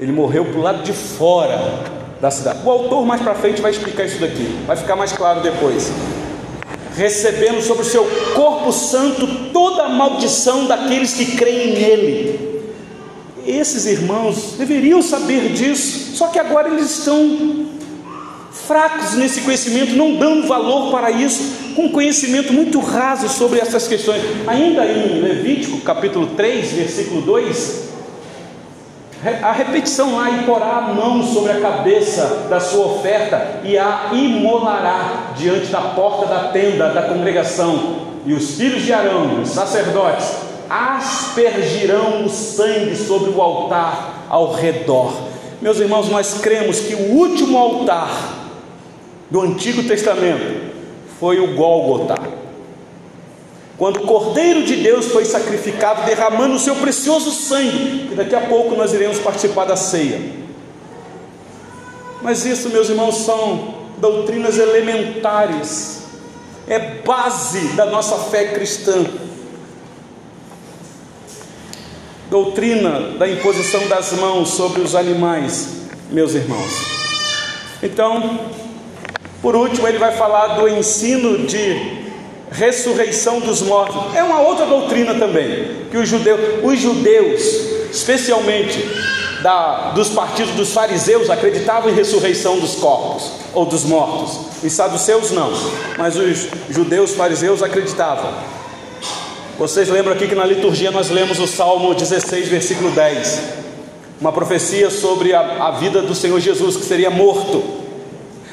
ele 0.00 0.12
morreu 0.12 0.44
para 0.46 0.58
o 0.58 0.62
lado 0.62 0.82
de 0.82 0.92
fora 0.92 1.58
da 2.20 2.30
cidade. 2.30 2.60
O 2.64 2.70
autor 2.70 3.04
mais 3.04 3.20
para 3.20 3.34
frente 3.34 3.60
vai 3.60 3.70
explicar 3.70 4.04
isso 4.04 4.20
daqui, 4.20 4.58
vai 4.66 4.76
ficar 4.76 4.96
mais 4.96 5.12
claro 5.12 5.40
depois. 5.40 5.90
Recebendo 6.98 7.62
sobre 7.62 7.82
o 7.84 7.86
seu 7.86 8.04
corpo 8.34 8.72
santo 8.72 9.24
toda 9.52 9.84
a 9.84 9.88
maldição 9.88 10.66
daqueles 10.66 11.14
que 11.14 11.36
creem 11.36 11.72
nele. 11.74 12.48
Esses 13.46 13.86
irmãos 13.86 14.54
deveriam 14.58 15.00
saber 15.00 15.52
disso, 15.52 16.16
só 16.16 16.26
que 16.26 16.40
agora 16.40 16.68
eles 16.68 16.98
estão 16.98 17.68
fracos 18.50 19.14
nesse 19.14 19.42
conhecimento, 19.42 19.94
não 19.94 20.16
dando 20.16 20.48
valor 20.48 20.90
para 20.90 21.12
isso, 21.12 21.74
com 21.76 21.88
conhecimento 21.88 22.52
muito 22.52 22.80
raso 22.80 23.28
sobre 23.28 23.60
essas 23.60 23.86
questões. 23.86 24.20
Ainda 24.44 24.84
em 24.84 25.20
Levítico 25.22 25.80
capítulo 25.82 26.26
3, 26.36 26.72
versículo 26.72 27.22
2, 27.22 27.87
a 29.42 29.52
repetição 29.52 30.14
lá, 30.14 30.30
e 30.30 30.44
porá 30.44 30.76
a 30.76 30.94
mão 30.94 31.22
sobre 31.22 31.52
a 31.52 31.60
cabeça 31.60 32.46
da 32.48 32.60
sua 32.60 32.86
oferta 32.86 33.60
e 33.64 33.76
a 33.76 34.10
imolará 34.12 35.32
diante 35.36 35.66
da 35.66 35.80
porta 35.80 36.26
da 36.26 36.48
tenda 36.48 36.90
da 36.90 37.02
congregação. 37.02 38.06
E 38.24 38.32
os 38.32 38.54
filhos 38.56 38.82
de 38.82 38.92
Arão, 38.92 39.42
os 39.42 39.48
sacerdotes, 39.50 40.36
aspergirão 40.70 42.24
o 42.24 42.28
sangue 42.28 42.94
sobre 42.94 43.30
o 43.30 43.40
altar 43.40 44.26
ao 44.28 44.52
redor. 44.52 45.12
Meus 45.60 45.78
irmãos, 45.78 46.08
nós 46.08 46.40
cremos 46.40 46.78
que 46.80 46.94
o 46.94 47.16
último 47.16 47.58
altar 47.58 48.10
do 49.30 49.40
Antigo 49.40 49.82
Testamento 49.82 50.68
foi 51.18 51.40
o 51.40 51.56
Gólgota 51.56 52.14
quando 53.78 53.98
o 53.98 54.06
Cordeiro 54.06 54.64
de 54.64 54.74
Deus 54.74 55.06
foi 55.06 55.24
sacrificado, 55.24 56.04
derramando 56.04 56.56
o 56.56 56.58
seu 56.58 56.74
precioso 56.74 57.30
sangue, 57.30 58.08
e 58.10 58.14
daqui 58.16 58.34
a 58.34 58.40
pouco 58.40 58.74
nós 58.74 58.92
iremos 58.92 59.20
participar 59.20 59.66
da 59.66 59.76
ceia. 59.76 60.20
Mas 62.20 62.44
isso, 62.44 62.70
meus 62.70 62.88
irmãos, 62.88 63.18
são 63.18 63.76
doutrinas 63.98 64.58
elementares, 64.58 66.02
é 66.66 66.78
base 67.02 67.68
da 67.76 67.86
nossa 67.86 68.16
fé 68.16 68.46
cristã. 68.46 69.06
Doutrina 72.28 73.16
da 73.16 73.28
imposição 73.28 73.86
das 73.86 74.12
mãos 74.12 74.50
sobre 74.50 74.82
os 74.82 74.96
animais, 74.96 75.82
meus 76.10 76.34
irmãos. 76.34 76.72
Então, 77.80 78.40
por 79.40 79.54
último, 79.54 79.86
ele 79.86 79.98
vai 79.98 80.16
falar 80.16 80.56
do 80.56 80.68
ensino 80.68 81.46
de 81.46 81.97
ressurreição 82.50 83.40
dos 83.40 83.62
mortos. 83.62 84.14
É 84.14 84.22
uma 84.22 84.40
outra 84.40 84.66
doutrina 84.66 85.14
também, 85.14 85.86
que 85.90 85.96
os 85.96 86.08
judeus, 86.08 86.40
os 86.62 86.78
judeus 86.78 87.42
especialmente 87.90 88.84
da, 89.42 89.92
dos 89.92 90.08
partidos 90.10 90.54
dos 90.54 90.72
fariseus, 90.72 91.30
acreditavam 91.30 91.90
em 91.90 91.94
ressurreição 91.94 92.58
dos 92.58 92.74
corpos 92.76 93.30
ou 93.54 93.64
dos 93.64 93.84
mortos. 93.84 94.38
Os 94.62 94.72
saduceus 94.72 95.30
não, 95.30 95.52
mas 95.96 96.16
os 96.16 96.48
judeus 96.70 97.12
fariseus 97.14 97.62
acreditavam. 97.62 98.32
Vocês 99.58 99.88
lembram 99.88 100.12
aqui 100.12 100.28
que 100.28 100.34
na 100.34 100.44
liturgia 100.44 100.90
nós 100.90 101.10
lemos 101.10 101.40
o 101.40 101.46
Salmo 101.46 101.94
16, 101.94 102.48
versículo 102.48 102.90
10, 102.92 103.42
uma 104.20 104.32
profecia 104.32 104.90
sobre 104.90 105.34
a, 105.34 105.66
a 105.66 105.70
vida 105.72 106.02
do 106.02 106.14
Senhor 106.14 106.38
Jesus, 106.40 106.76
que 106.76 106.84
seria 106.84 107.10
morto, 107.10 107.62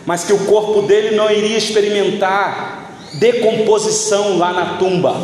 mas 0.06 0.24
que 0.24 0.34
o 0.34 0.46
corpo 0.46 0.82
dele 0.84 1.16
não 1.16 1.30
iria 1.30 1.58
experimentar 1.58 2.85
decomposição 3.20 4.38
lá 4.38 4.54
na 4.54 4.78
tumba. 4.78 5.16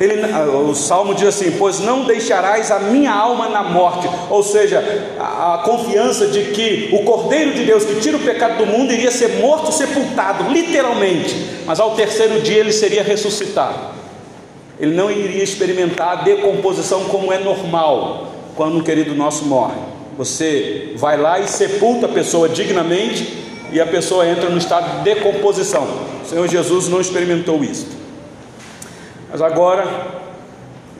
Ele, 0.00 0.14
o 0.66 0.74
salmo 0.74 1.14
diz 1.14 1.28
assim: 1.28 1.52
Pois 1.58 1.78
não 1.80 2.04
deixarás 2.04 2.70
a 2.70 2.78
minha 2.78 3.12
alma 3.12 3.50
na 3.50 3.62
morte, 3.62 4.08
ou 4.30 4.42
seja, 4.42 4.82
a, 5.18 5.56
a, 5.56 5.58
confiança 5.58 6.26
de 6.28 6.44
que 6.52 6.88
o 6.90 7.04
Cordeiro 7.04 7.52
de 7.52 7.66
Deus 7.66 7.84
que 7.84 8.00
tira 8.00 8.16
o 8.16 8.20
pecado 8.20 8.56
do 8.56 8.66
mundo 8.66 8.94
iria 8.94 9.10
ser 9.10 9.40
morto, 9.40 9.70
sepultado, 9.70 10.50
literalmente, 10.50 11.36
mas 11.66 11.78
ao 11.78 11.90
terceiro 11.90 12.40
dia 12.40 12.60
ele 12.60 12.72
seria 12.72 13.02
ressuscitado. 13.02 13.78
Ele 14.78 14.94
não 14.94 15.10
iria 15.10 15.44
experimentar 15.44 16.08
a 16.08 16.22
decomposição 16.22 17.04
como 17.04 17.30
é 17.30 17.38
normal 17.38 18.28
quando 18.56 18.78
um 18.78 18.82
querido 18.82 19.14
nosso 19.14 19.44
morre. 19.44 19.76
Você 20.16 20.94
vai 20.96 21.18
lá 21.18 21.38
e 21.40 21.46
sepulta 21.46 22.06
a 22.06 22.08
pessoa 22.08 22.48
dignamente 22.48 23.36
e 23.70 23.78
a 23.78 23.86
pessoa 23.86 24.26
entra 24.26 24.48
no 24.48 24.56
estado 24.56 24.98
de 24.98 25.04
decomposição. 25.04 25.86
Senhor 26.28 26.48
Jesus 26.48 26.88
não 26.88 27.00
experimentou 27.00 27.62
isso. 27.64 27.86
Mas 29.30 29.40
agora 29.40 29.86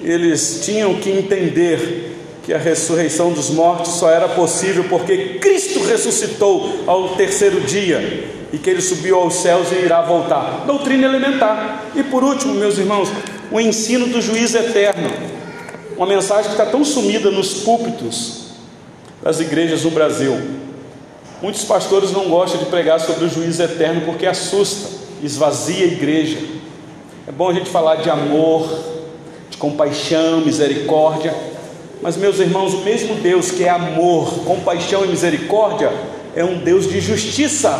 eles 0.01 0.63
tinham 0.65 0.95
que 0.95 1.11
entender 1.11 2.17
que 2.45 2.55
a 2.55 2.59
ressurreição 2.59 3.33
dos 3.33 3.51
mortos 3.51 3.95
só 3.95 4.11
era 4.11 4.29
possível 4.29 4.85
porque 4.89 5.39
Cristo 5.41 5.83
ressuscitou 5.85 6.85
ao 6.87 7.11
terceiro 7.11 7.61
dia 7.61 8.29
e 8.53 8.59
que 8.59 8.69
ele 8.71 8.81
subiu 8.81 9.17
aos 9.17 9.35
céus 9.35 9.71
e 9.73 9.85
irá 9.85 10.03
voltar. 10.03 10.65
Doutrina 10.67 11.07
elementar. 11.07 11.85
E 11.95 12.03
por 12.03 12.25
último, 12.25 12.55
meus 12.55 12.79
irmãos, 12.79 13.09
o 13.51 13.61
ensino 13.61 14.07
do 14.07 14.21
juízo 14.21 14.59
eterno. 14.59 15.11
Uma 15.97 16.07
mensagem 16.07 16.47
que 16.47 16.53
está 16.53 16.67
tão 16.67 16.85
sumida 16.85 17.31
nos 17.31 17.63
púlpitos 17.63 18.41
das 19.23 19.39
igrejas 19.39 19.83
do 19.83 19.91
Brasil. 19.91 20.37
Muitos 21.43 21.65
pastores 21.65 22.11
não 22.11 22.29
gostam 22.29 22.59
de 22.59 22.67
pregar 22.67 23.01
sobre 23.01 23.27
o 23.27 23.29
juízo 23.29 23.63
eterno 23.63 24.03
porque 24.05 24.27
assusta 24.27 25.00
esvazia 25.23 25.85
a 25.85 25.89
igreja. 25.89 26.39
É 27.27 27.33
bom 27.33 27.49
a 27.49 27.55
gente 27.55 27.71
falar 27.71 27.97
de 27.97 28.11
amor, 28.11 28.69
de 29.51 29.57
compaixão, 29.57 30.41
misericórdia, 30.41 31.35
mas 32.03 32.17
meus 32.17 32.39
irmãos, 32.39 32.73
o 32.73 32.79
mesmo 32.79 33.15
Deus 33.17 33.51
que 33.51 33.65
é 33.65 33.69
amor, 33.69 34.45
compaixão 34.45 35.05
e 35.05 35.09
misericórdia, 35.09 35.93
é 36.35 36.43
um 36.43 36.59
Deus 36.59 36.89
de 36.89 37.01
justiça, 37.01 37.79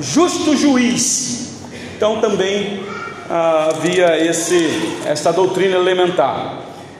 justo 0.00 0.54
juiz. 0.56 1.62
Então 1.96 2.20
também 2.20 2.80
ah, 3.30 3.70
havia 3.70 4.22
esse, 4.22 4.98
essa 5.06 5.32
doutrina 5.32 5.76
elementar, 5.76 6.58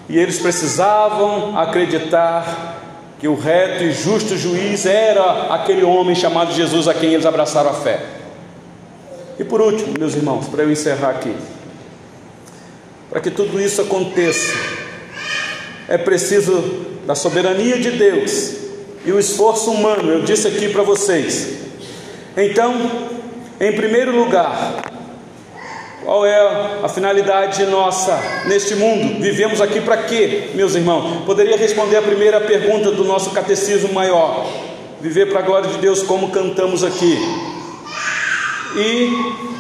e 0.08 0.18
eles 0.18 0.38
precisavam 0.38 1.58
acreditar 1.58 2.80
que 3.20 3.28
o 3.28 3.34
reto 3.34 3.84
e 3.84 3.92
justo 3.92 4.36
juiz 4.36 4.86
era 4.86 5.48
aquele 5.50 5.84
homem 5.84 6.14
chamado 6.14 6.52
Jesus 6.52 6.88
a 6.88 6.94
quem 6.94 7.12
eles 7.12 7.26
abraçaram 7.26 7.70
a 7.70 7.74
fé. 7.74 8.23
E 9.38 9.44
por 9.44 9.60
último, 9.60 9.94
meus 9.98 10.14
irmãos, 10.14 10.48
para 10.48 10.62
eu 10.62 10.70
encerrar 10.70 11.10
aqui, 11.10 11.34
para 13.10 13.20
que 13.20 13.30
tudo 13.30 13.60
isso 13.60 13.80
aconteça, 13.80 14.52
é 15.88 15.98
preciso 15.98 16.86
da 17.06 17.14
soberania 17.14 17.78
de 17.78 17.90
Deus 17.90 18.54
e 19.04 19.12
o 19.12 19.18
esforço 19.18 19.70
humano, 19.70 20.10
eu 20.10 20.22
disse 20.22 20.48
aqui 20.48 20.68
para 20.68 20.82
vocês. 20.82 21.58
Então, 22.36 22.74
em 23.60 23.72
primeiro 23.72 24.16
lugar, 24.16 24.82
qual 26.04 26.24
é 26.24 26.80
a 26.82 26.88
finalidade 26.88 27.64
nossa 27.66 28.18
neste 28.46 28.74
mundo? 28.74 29.20
Vivemos 29.20 29.60
aqui 29.60 29.80
para 29.80 29.98
quê, 29.98 30.50
meus 30.54 30.74
irmãos? 30.74 31.24
Poderia 31.24 31.56
responder 31.56 31.96
a 31.96 32.02
primeira 32.02 32.40
pergunta 32.40 32.90
do 32.90 33.04
nosso 33.04 33.30
catecismo 33.30 33.92
maior: 33.92 34.46
viver 35.00 35.26
para 35.30 35.40
a 35.40 35.42
glória 35.42 35.70
de 35.70 35.78
Deus, 35.78 36.02
como 36.02 36.30
cantamos 36.30 36.82
aqui. 36.82 37.18
E 38.76 39.54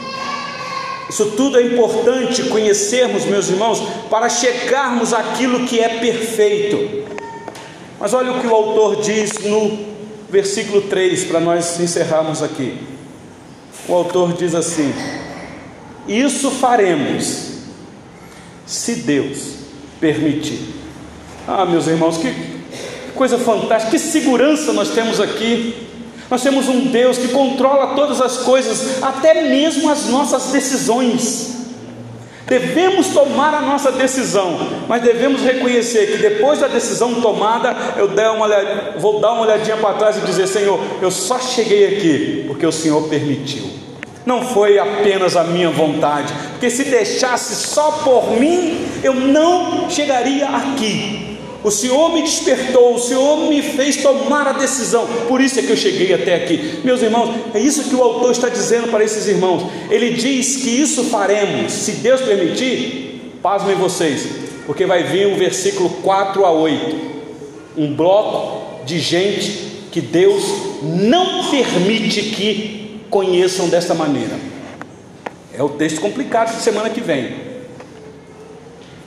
isso 1.08 1.32
tudo 1.36 1.58
é 1.58 1.62
importante 1.62 2.42
conhecermos, 2.44 3.24
meus 3.24 3.48
irmãos, 3.48 3.80
para 4.10 4.28
chegarmos 4.28 5.12
àquilo 5.12 5.66
que 5.66 5.78
é 5.78 6.00
perfeito. 6.00 7.04
Mas 8.00 8.12
olha 8.12 8.32
o 8.32 8.40
que 8.40 8.46
o 8.46 8.54
autor 8.54 9.00
diz 9.00 9.38
no 9.44 9.78
versículo 10.28 10.82
3, 10.82 11.24
para 11.24 11.38
nós 11.38 11.78
encerrarmos 11.78 12.42
aqui. 12.42 12.78
O 13.86 13.94
autor 13.94 14.32
diz 14.32 14.54
assim: 14.54 14.92
Isso 16.08 16.50
faremos, 16.50 17.52
se 18.66 18.96
Deus 18.96 19.54
permitir. 20.00 20.74
Ah, 21.46 21.64
meus 21.64 21.86
irmãos, 21.86 22.16
que 22.16 22.34
coisa 23.14 23.38
fantástica, 23.38 23.92
que 23.92 23.98
segurança 23.98 24.72
nós 24.72 24.90
temos 24.90 25.20
aqui. 25.20 25.83
Nós 26.30 26.42
temos 26.42 26.68
um 26.68 26.86
Deus 26.86 27.18
que 27.18 27.28
controla 27.28 27.94
todas 27.94 28.20
as 28.20 28.38
coisas, 28.38 29.02
até 29.02 29.42
mesmo 29.48 29.90
as 29.90 30.06
nossas 30.06 30.52
decisões. 30.52 31.54
Devemos 32.46 33.08
tomar 33.08 33.54
a 33.54 33.60
nossa 33.60 33.90
decisão, 33.90 34.58
mas 34.86 35.02
devemos 35.02 35.40
reconhecer 35.40 36.12
que 36.12 36.18
depois 36.18 36.60
da 36.60 36.68
decisão 36.68 37.20
tomada, 37.20 37.74
eu 37.96 38.08
uma 38.34 38.48
vou 38.98 39.18
dar 39.18 39.32
uma 39.32 39.42
olhadinha 39.42 39.78
para 39.78 39.94
trás 39.94 40.18
e 40.18 40.20
dizer: 40.20 40.46
Senhor, 40.46 40.78
eu 41.00 41.10
só 41.10 41.38
cheguei 41.38 41.96
aqui 41.96 42.44
porque 42.46 42.66
o 42.66 42.72
Senhor 42.72 43.08
permitiu. 43.08 43.64
Não 44.26 44.42
foi 44.42 44.78
apenas 44.78 45.36
a 45.36 45.44
minha 45.44 45.70
vontade, 45.70 46.32
porque 46.52 46.70
se 46.70 46.84
deixasse 46.84 47.54
só 47.66 47.90
por 48.04 48.38
mim, 48.38 48.86
eu 49.02 49.14
não 49.14 49.88
chegaria 49.88 50.48
aqui. 50.48 51.33
O 51.64 51.70
Senhor 51.70 52.12
me 52.12 52.20
despertou, 52.20 52.94
o 52.94 52.98
Senhor 52.98 53.48
me 53.48 53.62
fez 53.62 53.96
tomar 53.96 54.46
a 54.46 54.52
decisão, 54.52 55.06
por 55.26 55.40
isso 55.40 55.58
é 55.58 55.62
que 55.62 55.70
eu 55.70 55.76
cheguei 55.76 56.12
até 56.12 56.34
aqui. 56.34 56.80
Meus 56.84 57.00
irmãos, 57.00 57.34
é 57.54 57.58
isso 57.58 57.84
que 57.84 57.96
o 57.96 58.02
autor 58.02 58.32
está 58.32 58.50
dizendo 58.50 58.88
para 58.88 59.02
esses 59.02 59.26
irmãos. 59.26 59.72
Ele 59.90 60.10
diz 60.10 60.56
que 60.56 60.68
isso 60.68 61.04
faremos, 61.04 61.72
se 61.72 61.92
Deus 61.92 62.20
permitir, 62.20 63.32
pasmem 63.42 63.76
vocês, 63.76 64.26
porque 64.66 64.84
vai 64.84 65.04
vir 65.04 65.26
o 65.26 65.36
versículo 65.36 65.88
4 66.02 66.44
a 66.44 66.52
8, 66.52 66.96
um 67.78 67.94
bloco 67.94 68.84
de 68.84 68.98
gente 68.98 69.86
que 69.90 70.02
Deus 70.02 70.44
não 70.82 71.50
permite 71.50 72.20
que 72.24 73.00
conheçam 73.08 73.70
desta 73.70 73.94
maneira. 73.94 74.38
É 75.56 75.62
o 75.62 75.70
texto 75.70 76.00
complicado 76.00 76.54
de 76.56 76.62
semana 76.62 76.90
que 76.90 77.00
vem. 77.00 77.53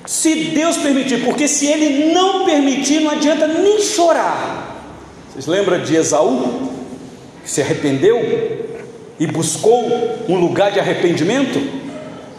Se 0.07 0.33
Deus 0.35 0.77
permitir, 0.77 1.25
porque 1.25 1.49
se 1.49 1.67
Ele 1.67 2.13
não 2.13 2.45
permitir, 2.45 3.01
não 3.01 3.11
adianta 3.11 3.45
nem 3.45 3.81
chorar. 3.81 4.85
Vocês 5.29 5.45
lembram 5.45 5.81
de 5.81 5.97
Esaú, 5.97 6.71
que 7.43 7.51
se 7.51 7.61
arrependeu 7.61 8.17
e 9.19 9.27
buscou 9.27 9.85
um 10.29 10.39
lugar 10.39 10.71
de 10.71 10.79
arrependimento? 10.79 11.59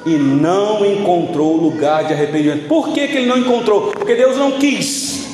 E 0.06 0.12
não 0.12 0.82
encontrou 0.86 1.56
lugar 1.56 2.04
de 2.04 2.14
arrependimento. 2.14 2.66
Por 2.68 2.88
que, 2.94 3.06
que 3.06 3.18
ele 3.18 3.26
não 3.26 3.36
encontrou? 3.36 3.90
Porque 3.90 4.14
Deus 4.14 4.38
não 4.38 4.52
quis. 4.52 5.26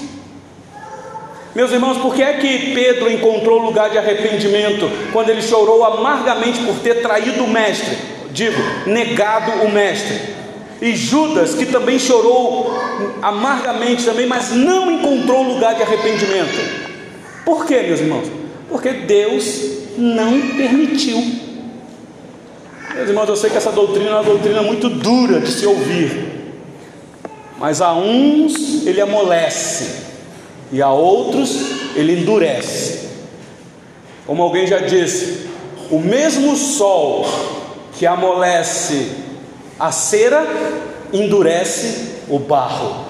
Meus 1.54 1.70
irmãos, 1.70 1.98
por 1.98 2.16
que 2.16 2.22
é 2.24 2.32
que 2.32 2.74
Pedro 2.74 3.12
encontrou 3.12 3.60
lugar 3.60 3.90
de 3.90 3.96
arrependimento 3.96 4.90
quando 5.12 5.28
ele 5.28 5.40
chorou 5.40 5.84
amargamente 5.84 6.58
por 6.64 6.74
ter 6.80 7.00
traído 7.00 7.44
o 7.44 7.48
mestre? 7.48 7.96
Digo, 8.32 8.60
negado 8.86 9.64
o 9.64 9.70
mestre 9.70 10.34
e 10.84 10.94
Judas, 10.94 11.54
que 11.54 11.64
também 11.64 11.98
chorou 11.98 12.70
amargamente 13.22 14.04
também, 14.04 14.26
mas 14.26 14.50
não 14.50 14.90
encontrou 14.90 15.42
lugar 15.42 15.74
de 15.74 15.82
arrependimento. 15.82 16.84
Por 17.42 17.64
quê, 17.64 17.84
meus 17.86 18.00
irmãos? 18.00 18.28
Porque 18.68 18.92
Deus 18.92 19.62
não 19.96 20.38
permitiu. 20.54 21.16
Meus 22.94 23.08
irmãos, 23.08 23.28
eu 23.30 23.36
sei 23.36 23.48
que 23.48 23.56
essa 23.56 23.72
doutrina 23.72 24.10
é 24.10 24.12
uma 24.12 24.24
doutrina 24.24 24.60
muito 24.60 24.90
dura 24.90 25.40
de 25.40 25.50
se 25.50 25.66
ouvir, 25.66 26.52
mas 27.58 27.80
a 27.80 27.94
uns 27.94 28.86
ele 28.86 29.00
amolece 29.00 30.02
e 30.70 30.82
a 30.82 30.90
outros 30.90 31.96
ele 31.96 32.20
endurece. 32.20 33.08
Como 34.26 34.42
alguém 34.42 34.66
já 34.66 34.80
disse, 34.80 35.46
o 35.90 35.98
mesmo 35.98 36.54
sol 36.54 37.24
que 37.94 38.04
amolece 38.06 39.23
a 39.78 39.90
cera 39.92 40.46
endurece 41.12 42.20
o 42.28 42.38
barro. 42.38 43.06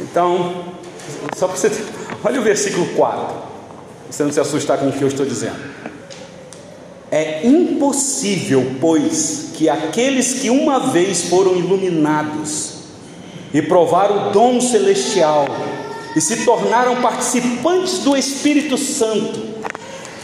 Então, 0.00 0.64
só 1.36 1.46
para 1.46 1.56
você. 1.56 1.70
Olha 2.24 2.40
o 2.40 2.42
versículo 2.42 2.86
4. 2.94 3.36
Você 4.10 4.22
não 4.24 4.32
se 4.32 4.40
assustar 4.40 4.78
com 4.78 4.88
o 4.88 4.92
que 4.92 5.02
eu 5.02 5.08
estou 5.08 5.26
dizendo. 5.26 5.58
É 7.10 7.46
impossível, 7.46 8.76
pois, 8.80 9.50
que 9.54 9.68
aqueles 9.68 10.34
que 10.34 10.50
uma 10.50 10.78
vez 10.90 11.28
foram 11.28 11.56
iluminados 11.56 12.78
e 13.52 13.62
provaram 13.62 14.28
o 14.28 14.32
dom 14.32 14.60
celestial 14.60 15.46
e 16.14 16.20
se 16.20 16.44
tornaram 16.44 17.00
participantes 17.00 18.00
do 18.00 18.16
Espírito 18.16 18.76
Santo, 18.76 19.40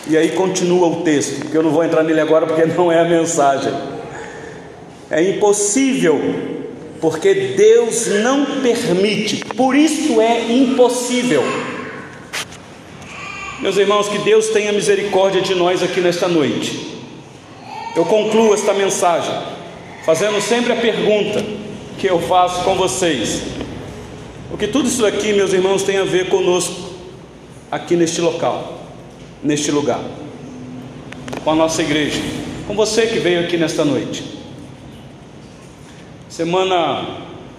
e 0.07 0.17
aí 0.17 0.31
continua 0.33 0.89
o 0.89 1.03
texto, 1.03 1.49
que 1.51 1.57
eu 1.57 1.63
não 1.63 1.71
vou 1.71 1.85
entrar 1.85 2.03
nele 2.03 2.21
agora 2.21 2.47
porque 2.47 2.65
não 2.77 2.93
é 2.93 3.01
a 3.01 3.05
mensagem. 3.05 3.73
É 5.11 5.23
impossível, 5.23 6.21
porque 7.01 7.35
Deus 7.57 8.07
não 8.23 8.61
permite, 8.63 9.45
por 9.57 9.75
isso 9.75 10.21
é 10.21 10.53
impossível. 10.53 11.43
Meus 13.61 13.77
irmãos, 13.77 14.09
que 14.09 14.19
Deus 14.19 14.49
tenha 14.49 14.73
misericórdia 14.73 15.41
de 15.41 15.55
nós 15.55 15.83
aqui 15.83 16.01
nesta 16.01 16.29
noite. 16.29 16.95
Eu 17.97 18.05
concluo 18.05 18.53
esta 18.53 18.75
mensagem 18.75 19.33
fazendo 20.05 20.41
sempre 20.41 20.73
a 20.73 20.77
pergunta 20.77 21.43
que 21.99 22.07
eu 22.07 22.21
faço 22.21 22.63
com 22.65 22.75
vocês: 22.75 23.43
o 24.53 24.57
que 24.59 24.67
tudo 24.67 24.89
isso 24.89 25.07
aqui, 25.07 25.33
meus 25.33 25.53
irmãos, 25.53 25.83
tem 25.83 25.97
a 25.97 26.05
ver 26.05 26.29
conosco 26.29 26.91
aqui 27.71 27.97
neste 27.97 28.21
local? 28.21 28.84
Neste 29.45 29.71
lugar, 29.71 30.01
com 31.45 31.51
a 31.51 31.55
nossa 31.55 31.83
igreja, 31.83 32.21
com 32.67 32.75
você 32.75 33.07
que 33.07 33.19
veio 33.19 33.41
aqui 33.41 33.59
nesta 33.59 33.85
noite. 33.85 34.25
Semana, 36.31 37.07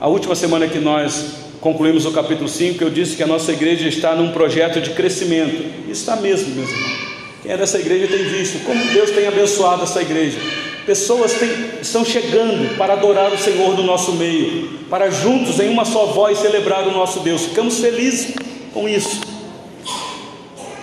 a 0.02 0.08
última 0.08 0.36
semana 0.36 0.68
que 0.68 0.80
nós 0.80 1.36
concluímos 1.62 2.06
o 2.06 2.12
capítulo 2.12 2.50
5, 2.50 2.84
eu 2.84 2.90
disse 2.90 3.16
que 3.16 3.24
a 3.24 3.28
nossa 3.28 3.52
igreja 3.52 3.88
está 3.88 4.16
num 4.16 4.32
projeto 4.32 4.82
de 4.82 4.90
crescimento. 4.90 5.64
Está 5.90 6.16
mesmo, 6.16 6.56
meus 6.56 6.70
irmãos. 6.70 7.16
Quem 7.42 7.52
é 7.52 7.58
dessa 7.58 7.80
igreja 7.80 8.08
tem 8.08 8.26
visto 8.26 8.66
como 8.66 8.84
Deus 8.92 9.12
tem 9.12 9.28
abençoado 9.28 9.84
essa 9.84 10.02
igreja. 10.02 10.40
Pessoas 10.86 11.36
estão 11.82 12.04
chegando 12.04 12.76
para 12.78 12.94
adorar 12.94 13.32
o 13.32 13.38
Senhor 13.38 13.76
do 13.76 13.84
nosso 13.84 14.14
meio, 14.14 14.70
para 14.90 15.10
juntos 15.10 15.60
em 15.60 15.70
uma 15.70 15.86
só 15.86 16.08
voz 16.08 16.40
celebrar 16.40 16.88
o 16.88 16.92
nosso 16.92 17.20
Deus. 17.20 17.46
Ficamos 17.46 17.80
felizes 17.80 18.36
com 18.74 18.90
isso. 18.90 19.35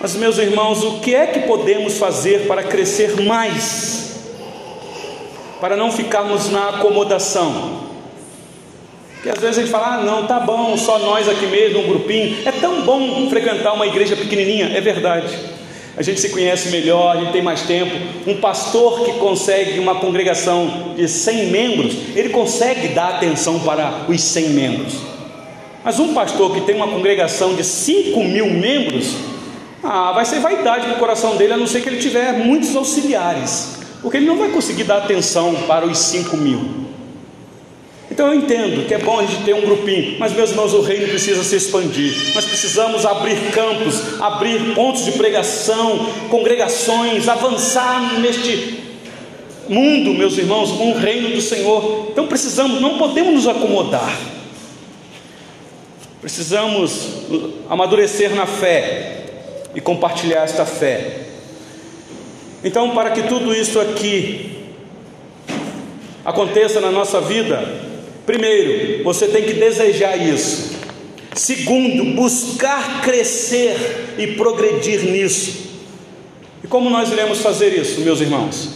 Mas, 0.03 0.17
meus 0.17 0.37
irmãos, 0.37 0.83
o 0.83 0.99
que 0.99 1.15
é 1.15 1.27
que 1.27 1.39
podemos 1.47 1.97
fazer 1.97 2.45
para 2.45 2.61
crescer 2.61 3.21
mais? 3.21 4.17
Para 5.61 5.77
não 5.77 5.93
ficarmos 5.93 6.49
na 6.49 6.71
acomodação. 6.71 7.83
Porque 9.13 9.29
às 9.29 9.39
vezes 9.39 9.57
a 9.57 9.61
gente 9.61 9.71
fala, 9.71 9.95
ah, 9.95 10.03
não, 10.03 10.27
tá 10.27 10.41
bom, 10.41 10.75
só 10.75 10.99
nós 10.99 11.29
aqui 11.29 11.45
mesmo, 11.45 11.79
um 11.79 11.87
grupinho. 11.87 12.35
É 12.45 12.51
tão 12.51 12.81
bom 12.81 13.29
frequentar 13.29 13.71
uma 13.71 13.87
igreja 13.87 14.17
pequenininha, 14.17 14.73
é 14.75 14.81
verdade. 14.81 15.33
A 15.95 16.03
gente 16.03 16.19
se 16.19 16.27
conhece 16.27 16.67
melhor, 16.67 17.15
a 17.15 17.21
gente 17.21 17.31
tem 17.31 17.41
mais 17.41 17.61
tempo. 17.61 17.95
Um 18.27 18.35
pastor 18.41 19.05
que 19.05 19.13
consegue 19.13 19.79
uma 19.79 19.95
congregação 19.95 20.95
de 20.97 21.07
100 21.07 21.45
membros, 21.45 21.93
ele 22.13 22.27
consegue 22.27 22.89
dar 22.89 23.07
atenção 23.07 23.57
para 23.61 24.03
os 24.09 24.21
100 24.21 24.49
membros. 24.49 24.95
Mas 25.81 25.97
um 25.97 26.13
pastor 26.13 26.53
que 26.53 26.59
tem 26.59 26.75
uma 26.75 26.89
congregação 26.89 27.55
de 27.55 27.63
5 27.63 28.21
mil 28.21 28.47
membros, 28.47 29.31
ah, 29.83 30.11
vai 30.13 30.25
ser 30.25 30.39
vaidade 30.39 30.87
no 30.87 30.95
coração 30.95 31.35
dele, 31.35 31.53
a 31.53 31.57
não 31.57 31.67
ser 31.67 31.81
que 31.81 31.89
ele 31.89 31.97
tiver 31.97 32.33
muitos 32.33 32.75
auxiliares, 32.75 33.79
porque 34.01 34.17
ele 34.17 34.25
não 34.25 34.37
vai 34.37 34.49
conseguir 34.49 34.85
dar 34.85 34.97
atenção 34.97 35.53
para 35.67 35.85
os 35.85 35.97
cinco 35.97 36.37
mil. 36.37 36.83
Então 38.09 38.27
eu 38.27 38.35
entendo 38.35 38.85
que 38.87 38.93
é 38.93 38.99
bom 38.99 39.19
a 39.19 39.25
gente 39.25 39.43
ter 39.43 39.55
um 39.55 39.61
grupinho, 39.61 40.17
mas 40.19 40.33
meus 40.33 40.51
irmãos, 40.51 40.71
o 40.73 40.81
reino 40.81 41.07
precisa 41.07 41.43
se 41.43 41.55
expandir. 41.55 42.13
Nós 42.35 42.45
precisamos 42.45 43.05
abrir 43.07 43.51
campos, 43.51 44.21
abrir 44.21 44.75
pontos 44.75 45.03
de 45.03 45.13
pregação, 45.13 46.05
congregações, 46.29 47.27
avançar 47.27 48.19
neste 48.19 48.83
mundo, 49.67 50.13
meus 50.13 50.37
irmãos, 50.37 50.71
com 50.71 50.91
o 50.91 50.97
reino 50.97 51.29
do 51.29 51.41
Senhor. 51.41 52.09
Então 52.11 52.27
precisamos, 52.27 52.79
não 52.79 52.99
podemos 52.99 53.33
nos 53.33 53.47
acomodar. 53.47 54.15
Precisamos 56.21 57.07
amadurecer 57.67 58.35
na 58.35 58.45
fé, 58.45 59.22
e 59.75 59.81
compartilhar 59.81 60.43
esta 60.43 60.65
fé. 60.65 61.21
Então, 62.63 62.91
para 62.91 63.11
que 63.11 63.23
tudo 63.23 63.53
isso 63.53 63.79
aqui 63.79 64.51
aconteça 66.23 66.79
na 66.79 66.91
nossa 66.91 67.19
vida, 67.19 67.61
primeiro, 68.25 69.03
você 69.03 69.27
tem 69.27 69.43
que 69.43 69.53
desejar 69.53 70.15
isso. 70.17 70.73
Segundo, 71.35 72.15
buscar 72.15 73.01
crescer 73.01 74.15
e 74.17 74.27
progredir 74.27 75.03
nisso. 75.03 75.71
E 76.63 76.67
como 76.67 76.89
nós 76.89 77.11
iremos 77.11 77.39
fazer 77.39 77.77
isso, 77.77 78.01
meus 78.01 78.21
irmãos? 78.21 78.69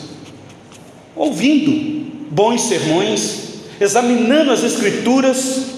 Ouvindo 1.16 2.28
bons 2.32 2.62
sermões, 2.62 3.62
examinando 3.80 4.52
as 4.52 4.64
Escrituras 4.64 5.78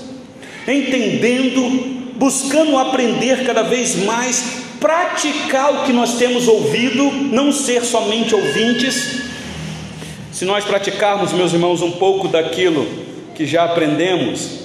entendendo, 0.72 2.14
buscando 2.16 2.78
aprender 2.78 3.46
cada 3.46 3.64
vez 3.64 4.04
mais, 4.04 4.59
praticar 4.80 5.74
o 5.74 5.84
que 5.86 5.94
nós 5.94 6.18
temos 6.18 6.48
ouvido, 6.48 7.12
não 7.12 7.52
ser 7.52 7.84
somente 7.84 8.34
ouvintes. 8.34 9.22
Se 10.32 10.46
nós 10.46 10.64
praticarmos, 10.64 11.34
meus 11.34 11.54
irmãos, 11.54 11.82
um 11.82 11.92
pouco 11.92 12.28
daquilo 12.28 12.88
que 13.36 13.46
já 13.46 13.66
aprendemos, 13.66 14.60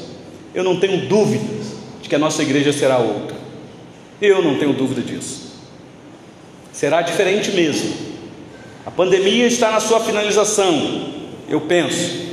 eu 0.54 0.62
não 0.62 0.78
tenho 0.78 1.06
dúvidas 1.08 1.74
de 2.00 2.08
que 2.08 2.14
a 2.14 2.18
nossa 2.18 2.42
igreja 2.42 2.72
será 2.72 2.98
outra. 2.98 3.36
Eu 4.20 4.42
não 4.42 4.58
tenho 4.58 4.72
dúvida 4.72 5.00
disso. 5.00 5.52
Será 6.72 7.02
diferente 7.02 7.50
mesmo. 7.50 7.92
A 8.86 8.90
pandemia 8.90 9.46
está 9.46 9.70
na 9.70 9.80
sua 9.80 10.00
finalização, 10.00 11.08
eu 11.48 11.60
penso. 11.62 12.24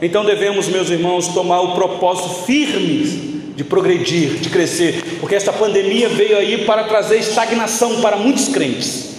Então 0.00 0.24
devemos, 0.24 0.68
meus 0.68 0.90
irmãos, 0.90 1.28
tomar 1.28 1.60
o 1.60 1.74
propósito 1.74 2.44
firme 2.44 3.33
de 3.54 3.62
progredir, 3.64 4.40
de 4.40 4.48
crescer, 4.48 5.18
porque 5.20 5.34
esta 5.34 5.52
pandemia 5.52 6.08
veio 6.08 6.36
aí 6.36 6.64
para 6.64 6.84
trazer 6.84 7.18
estagnação 7.18 8.00
para 8.00 8.16
muitos 8.16 8.48
crentes. 8.48 9.14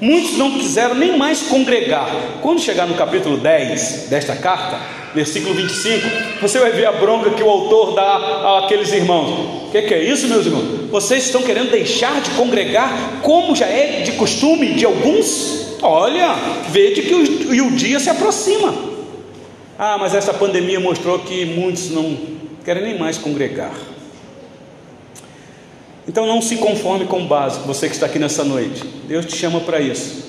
Muitos 0.00 0.36
não 0.36 0.58
quiseram 0.58 0.94
nem 0.94 1.16
mais 1.16 1.42
congregar. 1.42 2.08
Quando 2.42 2.60
chegar 2.60 2.86
no 2.86 2.94
capítulo 2.94 3.38
10 3.38 4.08
desta 4.10 4.36
carta, 4.36 4.78
versículo 5.14 5.54
25, 5.54 6.06
você 6.40 6.58
vai 6.58 6.70
ver 6.70 6.84
a 6.86 6.92
bronca 6.92 7.30
que 7.30 7.42
o 7.42 7.48
autor 7.48 7.94
dá 7.94 8.58
àqueles 8.58 8.92
irmãos. 8.92 9.68
O 9.68 9.70
que, 9.72 9.82
que, 9.82 9.94
é 9.94 10.04
isso, 10.04 10.28
meus 10.28 10.44
irmãos? 10.44 10.90
Vocês 10.90 11.24
estão 11.24 11.42
querendo 11.42 11.70
deixar 11.70 12.20
de 12.20 12.30
congregar 12.30 13.20
como 13.22 13.56
já 13.56 13.66
é 13.66 14.02
de 14.02 14.12
costume 14.12 14.74
de 14.74 14.84
alguns? 14.84 15.76
Olha, 15.80 16.34
veja 16.68 17.00
que 17.00 17.14
o, 17.14 17.66
o 17.66 17.70
dia 17.70 17.98
se 17.98 18.10
aproxima. 18.10 18.74
Ah, 19.78 19.96
mas 19.98 20.14
essa 20.14 20.32
pandemia 20.32 20.80
mostrou 20.80 21.18
que 21.20 21.44
muitos 21.46 21.90
não 21.90 22.35
querem 22.66 22.82
nem 22.82 22.98
mais 22.98 23.16
congregar. 23.16 23.72
Então 26.08 26.26
não 26.26 26.42
se 26.42 26.56
conforme 26.56 27.04
com 27.04 27.22
o 27.22 27.26
básico, 27.28 27.64
você 27.64 27.86
que 27.86 27.94
está 27.94 28.06
aqui 28.06 28.18
nessa 28.18 28.42
noite. 28.42 28.82
Deus 29.06 29.24
te 29.24 29.36
chama 29.36 29.60
para 29.60 29.80
isso. 29.80 30.26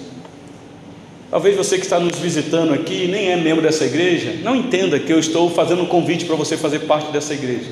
Talvez 1.32 1.58
você 1.58 1.78
que 1.78 1.84
está 1.84 2.00
nos 2.00 2.20
visitando 2.20 2.76
aqui 2.76 3.08
nem 3.08 3.32
é 3.32 3.36
membro 3.36 3.64
dessa 3.64 3.86
igreja, 3.86 4.36
não 4.44 4.56
entenda 4.56 5.00
que 5.00 5.12
eu 5.12 5.18
estou 5.18 5.50
fazendo 5.50 5.82
um 5.82 5.88
convite 5.88 6.26
para 6.26 6.36
você 6.36 6.56
fazer 6.56 6.82
parte 6.82 7.12
dessa 7.12 7.34
igreja. 7.34 7.72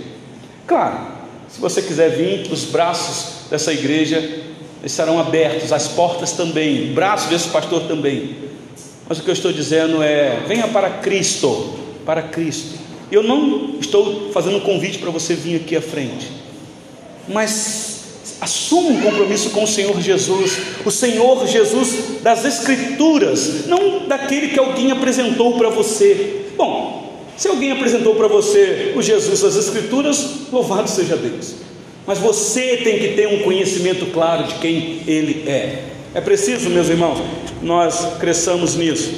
Claro, 0.66 0.98
se 1.48 1.62
você 1.62 1.80
quiser 1.84 2.10
vir, 2.10 2.52
os 2.52 2.66
braços 2.66 3.48
dessa 3.52 3.72
igreja 3.72 4.42
estarão 4.84 5.20
abertos, 5.20 5.72
as 5.72 5.88
portas 5.88 6.32
também, 6.32 6.92
braços 6.92 7.30
desse 7.30 7.50
pastor 7.50 7.84
também. 7.84 8.36
Mas 9.08 9.20
o 9.20 9.22
que 9.22 9.30
eu 9.30 9.34
estou 9.34 9.54
dizendo 9.54 10.02
é: 10.02 10.40
venha 10.48 10.68
para 10.68 10.90
Cristo, 10.90 11.76
para 12.04 12.24
Cristo. 12.24 12.85
Eu 13.12 13.24
não 13.24 13.76
estou 13.80 14.32
fazendo 14.32 14.58
um 14.58 14.62
convite 14.62 14.98
para 14.98 15.12
você 15.12 15.34
vir 15.36 15.58
aqui 15.58 15.76
à 15.76 15.82
frente, 15.82 16.32
mas 17.28 17.96
Assuma 18.42 18.90
um 18.90 19.02
compromisso 19.02 19.52
com 19.52 19.64
o 19.64 19.68
Senhor 19.68 20.00
Jesus, 20.02 20.58
o 20.86 20.92
Senhor 20.92 21.48
Jesus 21.48 22.22
das 22.22 22.44
Escrituras, 22.44 23.66
não 23.66 24.08
daquele 24.08 24.50
que 24.50 24.60
alguém 24.60 24.92
apresentou 24.92 25.58
para 25.58 25.70
você. 25.70 26.46
Bom, 26.58 27.14
se 27.38 27.48
alguém 27.48 27.72
apresentou 27.72 28.14
para 28.16 28.28
você 28.28 28.94
o 28.96 29.02
Jesus 29.02 29.42
das 29.42 29.56
Escrituras, 29.56 30.52
louvado 30.52 30.90
seja 30.90 31.16
Deus. 31.16 31.56
Mas 32.06 32.20
você 32.20 32.78
tem 32.84 33.00
que 33.00 33.16
ter 33.16 33.28
um 33.28 33.40
conhecimento 33.40 34.06
claro 34.08 34.44
de 34.44 34.56
quem 34.56 35.02
Ele 35.08 35.50
é. 35.50 35.84
É 36.14 36.22
preciso, 36.22 36.70
meus 36.70 36.90
irmãos, 36.90 37.20
nós 37.62 38.18
cresçamos 38.20 38.76
nisso, 38.76 39.12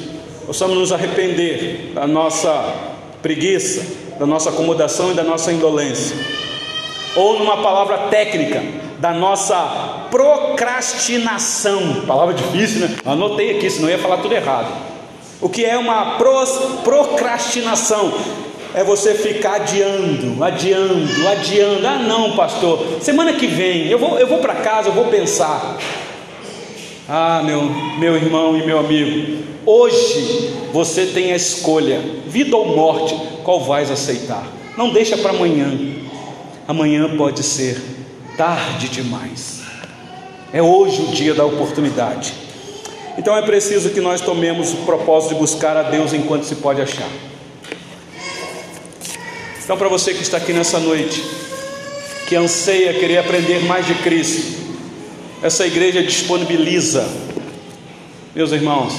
possamos 0.46 0.78
nos 0.78 0.92
arrepender 0.92 1.92
da 1.94 2.08
nossa 2.08 2.96
preguiça, 3.22 3.86
da 4.20 4.26
nossa 4.26 4.50
acomodação 4.50 5.12
e 5.12 5.14
da 5.14 5.24
nossa 5.24 5.52
indolência. 5.52 6.16
Ou 7.16 7.40
numa 7.40 7.58
palavra 7.58 8.10
técnica, 8.10 8.64
da 9.00 9.14
nossa 9.14 10.08
procrastinação. 10.10 12.02
Palavra 12.08 12.34
difícil, 12.34 12.82
né? 12.82 12.96
Anotei 13.06 13.58
aqui, 13.58 13.70
senão 13.70 13.90
ia 13.90 14.00
falar 14.00 14.18
tudo 14.18 14.34
errado. 14.34 14.72
O 15.40 15.50
que 15.50 15.64
é 15.64 15.78
uma 15.78 16.18
procrastinação? 16.84 18.12
É 18.74 18.84
você 18.84 19.14
ficar 19.14 19.56
adiando, 19.56 20.44
adiando, 20.44 21.28
adiando. 21.28 21.88
Ah, 21.88 22.00
não, 22.00 22.36
pastor, 22.36 22.80
semana 23.02 23.34
que 23.34 23.48
vem 23.48 23.88
eu 23.88 23.98
vou, 23.98 24.20
eu 24.20 24.28
vou 24.28 24.40
para 24.40 24.56
casa, 24.56 24.90
eu 24.90 24.94
vou 24.94 25.06
pensar. 25.06 25.78
Ah, 27.10 27.42
meu, 27.42 27.64
meu 27.98 28.18
irmão 28.18 28.58
e 28.58 28.66
meu 28.66 28.80
amigo, 28.80 29.42
hoje 29.66 30.54
você 30.74 31.06
tem 31.06 31.32
a 31.32 31.38
escolha, 31.38 32.02
vida 32.28 32.58
ou 32.58 32.76
morte, 32.76 33.16
qual 33.46 33.62
vais 33.62 33.90
aceitar? 33.90 34.46
Não 34.78 34.92
deixa 34.92 35.18
para 35.18 35.30
amanhã. 35.30 35.72
Amanhã 36.68 37.16
pode 37.16 37.44
ser 37.44 37.82
tarde 38.36 38.90
demais. 38.90 39.62
É 40.52 40.62
hoje 40.62 41.02
o 41.02 41.08
dia 41.08 41.34
da 41.34 41.46
oportunidade. 41.46 42.34
Então 43.18 43.38
é 43.38 43.42
preciso 43.42 43.92
que 43.92 44.02
nós 44.02 44.20
tomemos 44.20 44.74
o 44.74 44.78
propósito 44.78 45.34
de 45.34 45.40
buscar 45.40 45.78
a 45.78 45.84
Deus 45.84 46.14
enquanto 46.14 46.44
se 46.44 46.56
pode 46.56 46.82
achar. 46.82 47.10
Então, 49.64 49.78
para 49.78 49.88
você 49.88 50.14
que 50.14 50.22
está 50.22 50.38
aqui 50.38 50.52
nessa 50.52 50.80
noite, 50.80 51.24
que 52.28 52.36
anseia 52.36 52.94
querer 52.94 53.18
aprender 53.18 53.64
mais 53.64 53.86
de 53.86 53.96
Cristo, 53.96 54.57
essa 55.42 55.66
igreja 55.66 56.02
disponibiliza, 56.02 57.08
meus 58.36 58.52
irmãos, 58.52 58.94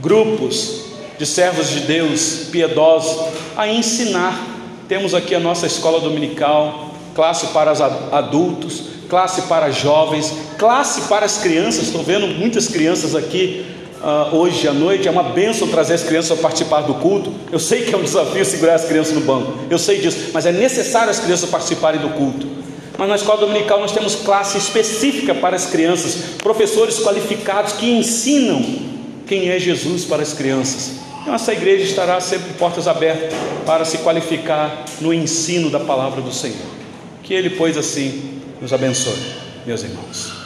grupos 0.00 0.84
de 1.18 1.24
servos 1.24 1.70
de 1.70 1.80
Deus 1.80 2.48
piedosos 2.50 3.32
a 3.56 3.66
ensinar. 3.66 4.46
Temos 4.88 5.14
aqui 5.14 5.34
a 5.34 5.40
nossa 5.40 5.66
escola 5.66 6.00
dominical, 6.00 6.94
classe 7.14 7.46
para 7.46 7.72
os 7.72 7.80
adultos, 7.80 8.82
classe 9.08 9.42
para 9.42 9.70
jovens, 9.70 10.32
classe 10.58 11.02
para 11.02 11.24
as 11.24 11.38
crianças. 11.38 11.84
Estou 11.84 12.02
vendo 12.02 12.26
muitas 12.26 12.68
crianças 12.68 13.14
aqui 13.14 13.64
uh, 14.02 14.36
hoje 14.36 14.68
à 14.68 14.72
noite. 14.72 15.08
É 15.08 15.10
uma 15.10 15.22
benção 15.22 15.68
trazer 15.68 15.94
as 15.94 16.02
crianças 16.02 16.38
a 16.38 16.42
participar 16.42 16.82
do 16.82 16.94
culto. 16.94 17.32
Eu 17.50 17.58
sei 17.58 17.82
que 17.82 17.94
é 17.94 17.96
um 17.96 18.02
desafio 18.02 18.44
segurar 18.44 18.74
as 18.74 18.84
crianças 18.84 19.14
no 19.14 19.22
banco, 19.22 19.54
eu 19.70 19.78
sei 19.78 19.98
disso, 19.98 20.30
mas 20.34 20.44
é 20.44 20.52
necessário 20.52 21.10
as 21.10 21.20
crianças 21.20 21.48
participarem 21.48 22.00
do 22.00 22.10
culto. 22.10 22.63
Mas 22.96 23.08
na 23.08 23.16
escola 23.16 23.40
dominical 23.40 23.80
nós 23.80 23.92
temos 23.92 24.14
classe 24.14 24.56
específica 24.56 25.34
para 25.34 25.56
as 25.56 25.66
crianças, 25.66 26.36
professores 26.38 27.00
qualificados 27.00 27.72
que 27.72 27.90
ensinam 27.90 28.62
quem 29.26 29.48
é 29.48 29.58
Jesus 29.58 30.04
para 30.04 30.22
as 30.22 30.32
crianças. 30.32 30.92
Então, 31.22 31.34
essa 31.34 31.52
igreja 31.52 31.84
estará 31.84 32.20
sempre 32.20 32.52
portas 32.54 32.86
abertas 32.86 33.32
para 33.64 33.84
se 33.84 33.98
qualificar 33.98 34.84
no 35.00 35.12
ensino 35.12 35.70
da 35.70 35.80
palavra 35.80 36.20
do 36.20 36.32
Senhor. 36.32 36.56
Que 37.22 37.32
Ele, 37.32 37.50
pois, 37.50 37.76
assim 37.76 38.42
nos 38.60 38.72
abençoe, 38.72 39.18
meus 39.66 39.82
irmãos. 39.82 40.43